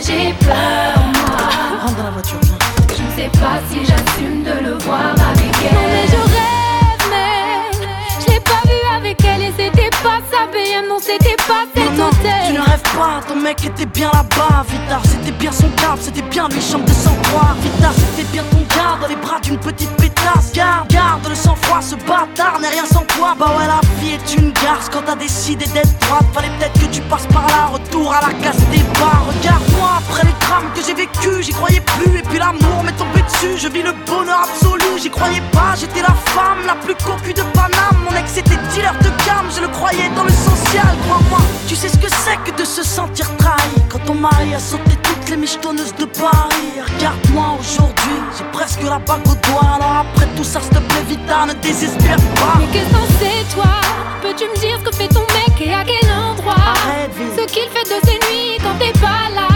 J'ai 0.00 0.32
peur, 0.34 0.54
moi. 0.54 1.82
Rentre 1.82 1.96
dans 1.96 2.04
la 2.04 2.10
voiture, 2.10 2.38
viens. 2.42 2.58
Je 2.96 3.02
ne 3.02 3.10
sais 3.16 3.30
pas 3.38 3.58
si 3.70 3.80
j'assume 3.84 4.44
de 4.44 4.64
le 4.64 4.78
voir 4.84 5.00
avec 5.10 5.52
elle. 5.64 5.74
Non, 5.74 5.86
mais 5.88 6.06
je 6.06 6.16
rêve, 6.32 7.10
mais 7.10 7.78
je 8.20 8.32
l'ai 8.32 8.40
pas 8.40 8.62
vu 8.64 8.78
avec 8.96 9.24
elle 9.24 9.42
et 9.42 9.52
c'était 9.56 9.90
pas 10.02 10.20
sa 10.30 10.46
BM, 10.46 10.88
non, 10.88 10.98
c'était 11.00 11.36
pas 11.48 11.64
cet 11.74 11.90
Non, 11.98 12.04
non, 12.04 12.10
tu 12.10 12.18
hôtel. 12.18 12.54
ne 12.54 12.60
rêves 12.60 12.82
pas, 12.96 13.20
ton 13.26 13.36
mec 13.40 13.64
était 13.64 13.86
bien 13.86 14.10
là-bas 14.12 14.64
Vita, 14.68 15.00
c'était 15.04 15.32
bien 15.32 15.50
son 15.52 15.68
cap, 15.70 15.98
c'était 16.00 16.22
bien 16.22 16.48
lui, 16.48 16.60
chambre 16.62 16.84
de 16.84 16.92
sang-froid 16.92 17.54
Vita, 17.60 17.90
c'était 18.16 18.28
bien 18.32 18.42
ton 18.50 18.63
gars 18.84 18.98
dans 19.00 19.08
les 19.08 19.16
bras 19.16 19.40
d'une 19.40 19.58
petite 19.58 19.90
pétasse. 19.96 20.52
Garde, 20.52 20.88
garde 20.88 21.26
le 21.28 21.34
sang-froid, 21.34 21.80
ce 21.80 21.96
bâtard 21.96 22.58
n'est 22.60 22.68
rien 22.68 22.84
sans 22.84 23.04
toi. 23.16 23.34
Bah 23.38 23.52
ouais, 23.56 23.66
la 23.66 23.80
vie 24.00 24.14
est 24.14 24.36
une 24.36 24.52
garce. 24.52 24.88
Quand 24.92 25.02
t'as 25.06 25.16
décidé 25.16 25.66
d'être 25.66 25.98
droite 26.00 26.24
Fallait 26.32 26.50
peut-être 26.58 26.78
que 26.80 26.86
tu 26.86 27.00
passes 27.02 27.26
par 27.26 27.46
là, 27.48 27.66
retour 27.72 28.12
à 28.12 28.20
la 28.26 28.32
case 28.42 28.62
départ 28.70 29.24
Regarde-moi, 29.28 29.90
après 29.98 30.24
les 30.24 30.36
drames 30.40 30.70
que 30.74 30.82
j'ai 30.86 30.94
vécu, 30.94 31.42
j'y 31.42 31.52
croyais 31.52 31.80
plus 31.80 32.18
Et 32.18 32.22
puis 32.22 32.38
l'amour 32.38 32.82
m'est 32.84 32.96
tombé 32.96 33.22
dessus, 33.22 33.56
je 33.58 33.68
vis 33.68 33.82
le 33.82 33.92
bonheur 34.06 34.40
absolu. 34.44 34.98
J'y 35.02 35.10
croyais 35.10 35.42
pas, 35.52 35.74
j'étais 35.78 36.02
la 36.02 36.14
femme 36.32 36.62
la 36.66 36.74
plus 36.74 36.94
cocu 36.94 37.32
de 37.32 37.42
Paname. 37.54 37.98
Mon 38.04 38.16
ex 38.16 38.36
était 38.36 38.58
dealer 38.72 38.94
de 39.00 39.10
gamme, 39.26 39.48
je 39.54 39.60
le 39.60 39.68
croyais 39.68 40.08
dans 40.16 40.24
le 40.24 40.32
social. 40.32 40.94
Crois-moi, 41.06 41.40
tu 41.68 41.76
sais 41.76 41.88
ce 41.88 41.98
que 41.98 42.08
c'est 42.08 42.38
que 42.44 42.56
de 42.56 42.64
se 42.64 42.82
sentir 42.82 43.26
trahi. 43.36 43.74
Quand 43.88 44.00
ton 44.06 44.14
mari 44.14 44.54
a 44.54 44.58
sauté 44.58 44.96
les 45.34 45.40
michetonneuses 45.40 45.94
de 45.96 46.04
Paris. 46.04 46.74
Regarde-moi 46.94 47.58
aujourd'hui, 47.58 48.18
j'ai 48.38 48.44
presque 48.52 48.82
la 48.82 48.98
bague 49.00 49.26
au 49.26 49.34
doigt. 49.46 49.68
Alors 49.74 50.04
après 50.06 50.26
tout 50.36 50.44
ça, 50.44 50.60
s'il 50.60 50.70
te 50.70 50.78
plaît, 50.78 51.04
Vita, 51.08 51.46
ne 51.46 51.54
désespère 51.54 52.18
pas. 52.38 52.54
Mais 52.60 52.66
qu'est-ce 52.72 52.90
que 52.90 53.04
c'est 53.18 53.54
toi? 53.54 53.74
Peux-tu 54.22 54.44
me 54.44 54.56
dire 54.56 54.78
ce 54.78 54.84
que 54.88 54.96
fait 54.96 55.08
ton 55.08 55.26
mec 55.34 55.60
et 55.60 55.74
à 55.74 55.82
quel 55.84 56.08
endroit? 56.10 56.54
Arrête. 56.54 57.10
Ce 57.36 57.44
qu'il 57.52 57.68
fait 57.74 57.82
de 57.82 57.98
ses 58.06 58.18
nuits 58.26 58.58
quand 58.62 58.78
t'es 58.78 58.92
pas 59.00 59.26
là. 59.34 59.48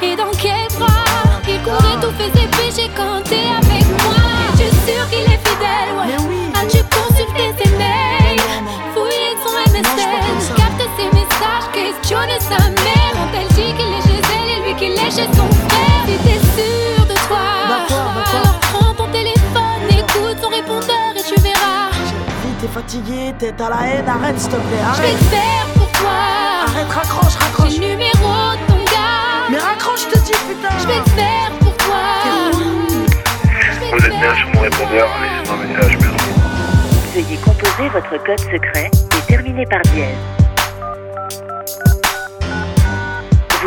Et 0.00 0.14
dans 0.14 0.30
quel 0.38 0.68
bras? 0.78 1.04
Il 1.48 1.60
courait 1.62 1.98
tout 2.00 2.14
fait 2.18 2.30
ses 2.38 2.46
péchés 2.58 2.90
quand 2.96 3.22
t'es 3.24 3.46
avec 3.60 3.86
moi. 4.04 4.22
Es-tu 4.54 4.68
sûr 4.86 5.08
qu'il 5.10 5.26
est 5.32 5.42
fidèle? 5.42 5.90
Ouais. 5.98 6.06
Mais 6.06 6.22
oui. 6.28 6.40
As-tu 6.54 6.82
consulté 6.84 7.52
ses 7.58 7.70
mails. 7.76 8.46
Fouillé 8.94 9.34
son 9.42 9.54
MSN 9.72 10.40
ça. 10.40 10.54
Capté 10.54 10.86
ses 10.96 11.10
messages, 11.18 11.66
questionné 11.72 12.38
sa 12.38 12.75
chez 15.16 15.28
son 15.32 15.48
frère 15.68 16.04
Si 16.06 16.16
t'es 16.18 16.40
sûr 16.56 17.06
de 17.06 17.14
toi. 17.26 17.38
Alors 17.68 18.58
prends 18.60 18.94
ton 18.94 19.08
téléphone, 19.10 19.82
écoute 19.88 20.38
son 20.42 20.48
répondeur 20.50 21.12
et 21.16 21.22
tu 21.22 21.40
verras. 21.40 21.88
Vie, 22.42 22.52
t'es 22.60 22.68
fatigué, 22.68 23.34
t'es 23.38 23.54
à 23.62 23.70
la 23.70 23.80
haine, 23.88 24.08
arrête 24.08 24.38
s'il 24.38 24.50
te 24.50 24.56
plaît, 24.56 24.84
Je 24.96 25.02
vais 25.02 25.12
le 25.12 25.24
faire 25.34 25.66
pour 25.74 25.90
toi. 25.92 26.16
Arrête, 26.68 26.90
raccroche, 26.90 27.32
J'ai 27.32 27.44
raccroche 27.44 27.74
le 27.76 27.88
numéro 27.88 28.32
de 28.52 28.66
ton 28.68 28.84
gars. 28.92 29.48
Mais 29.50 29.58
raccroche, 29.58 30.02
je 30.02 30.14
te 30.14 30.18
dis, 30.18 30.32
putain. 30.32 30.74
Je 30.80 30.86
vais 30.86 30.98
le 30.98 31.10
faire 31.16 31.50
pour 31.60 31.74
toi. 31.78 32.02
Je 32.52 33.80
vais 33.80 33.90
Vous 33.92 34.04
êtes 34.04 34.10
bien 34.10 34.20
faire 34.20 34.36
sur 34.36 34.48
mon 34.54 34.60
répondeur, 34.60 35.08
laissez-moi 35.22 35.56
un 35.56 35.66
message, 35.66 35.98
merci. 35.98 36.26
Veuillez 37.14 37.38
composer 37.38 37.88
votre 37.88 38.22
code 38.22 38.40
secret 38.40 38.90
et 38.92 39.32
terminer 39.32 39.64
par 39.64 39.80
dièse. 39.94 40.35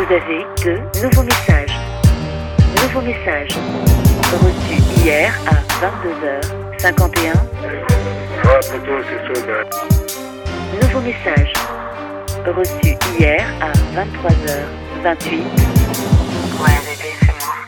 Vous 0.00 0.14
avez 0.14 0.46
deux 0.64 0.80
nouveaux 1.02 1.24
messages. 1.24 1.76
Nouveau 2.80 3.02
message. 3.02 3.50
Reçu 4.32 4.76
hier 5.04 5.30
à 5.46 5.56
22h51. 5.84 7.34
Ah, 8.42 8.60
poto, 8.70 8.94
c'est 9.04 9.20
chaud, 9.26 9.40
bah. 9.46 9.62
Nouveau 10.80 11.00
message. 11.00 11.52
Reçu 12.46 12.96
hier 13.18 13.44
à 13.60 13.72
23h28. 13.94 15.32
Ouais, 16.62 16.78
bébé, 16.86 17.10
c'est 17.20 17.36
moi. 17.44 17.58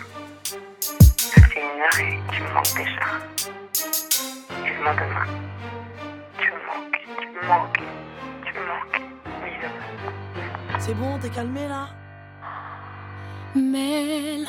Ça 1.19 1.43
fait 1.49 1.61
une 1.61 1.81
heure 1.83 1.99
et 2.01 2.19
tu 2.33 2.41
me 2.41 2.49
manques 2.55 2.75
déjà. 2.75 3.09
Vivement 4.65 4.95
demain. 4.95 5.27
Tu 6.39 6.47
me 6.49 6.57
manques, 6.67 6.99
tu 7.21 7.27
me 7.29 7.41
manques, 7.47 7.83
tu 8.47 8.53
me 8.55 8.63
manques. 8.69 9.03
Bisous. 9.45 10.79
C'est 10.79 10.95
bon, 10.95 11.19
t'es 11.19 11.29
calmé 11.29 11.69
là? 11.69 11.89
Mel, 13.55 14.47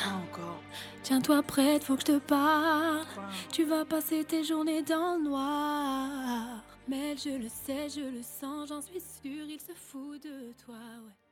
tiens-toi 1.02 1.44
prête, 1.44 1.84
faut 1.84 1.96
que 1.96 2.02
je 2.02 2.06
te 2.06 2.20
parle. 2.20 3.06
Tu 3.52 3.66
vas 3.66 3.84
passer 3.84 4.24
tes 4.24 4.46
journées 4.46 4.82
dans 4.82 5.18
le 5.18 5.24
noir. 5.24 6.64
Mel, 6.88 7.18
je 7.18 7.38
le 7.38 7.50
sais, 7.50 7.90
je 7.90 8.00
le 8.00 8.24
sens, 8.24 8.70
j'en 8.70 8.82
suis 8.82 9.02
sûre, 9.02 9.46
il 9.50 9.60
se 9.60 9.74
fout 9.74 10.24
de 10.24 10.54
toi. 10.66 10.76
Ouais. 10.76 11.23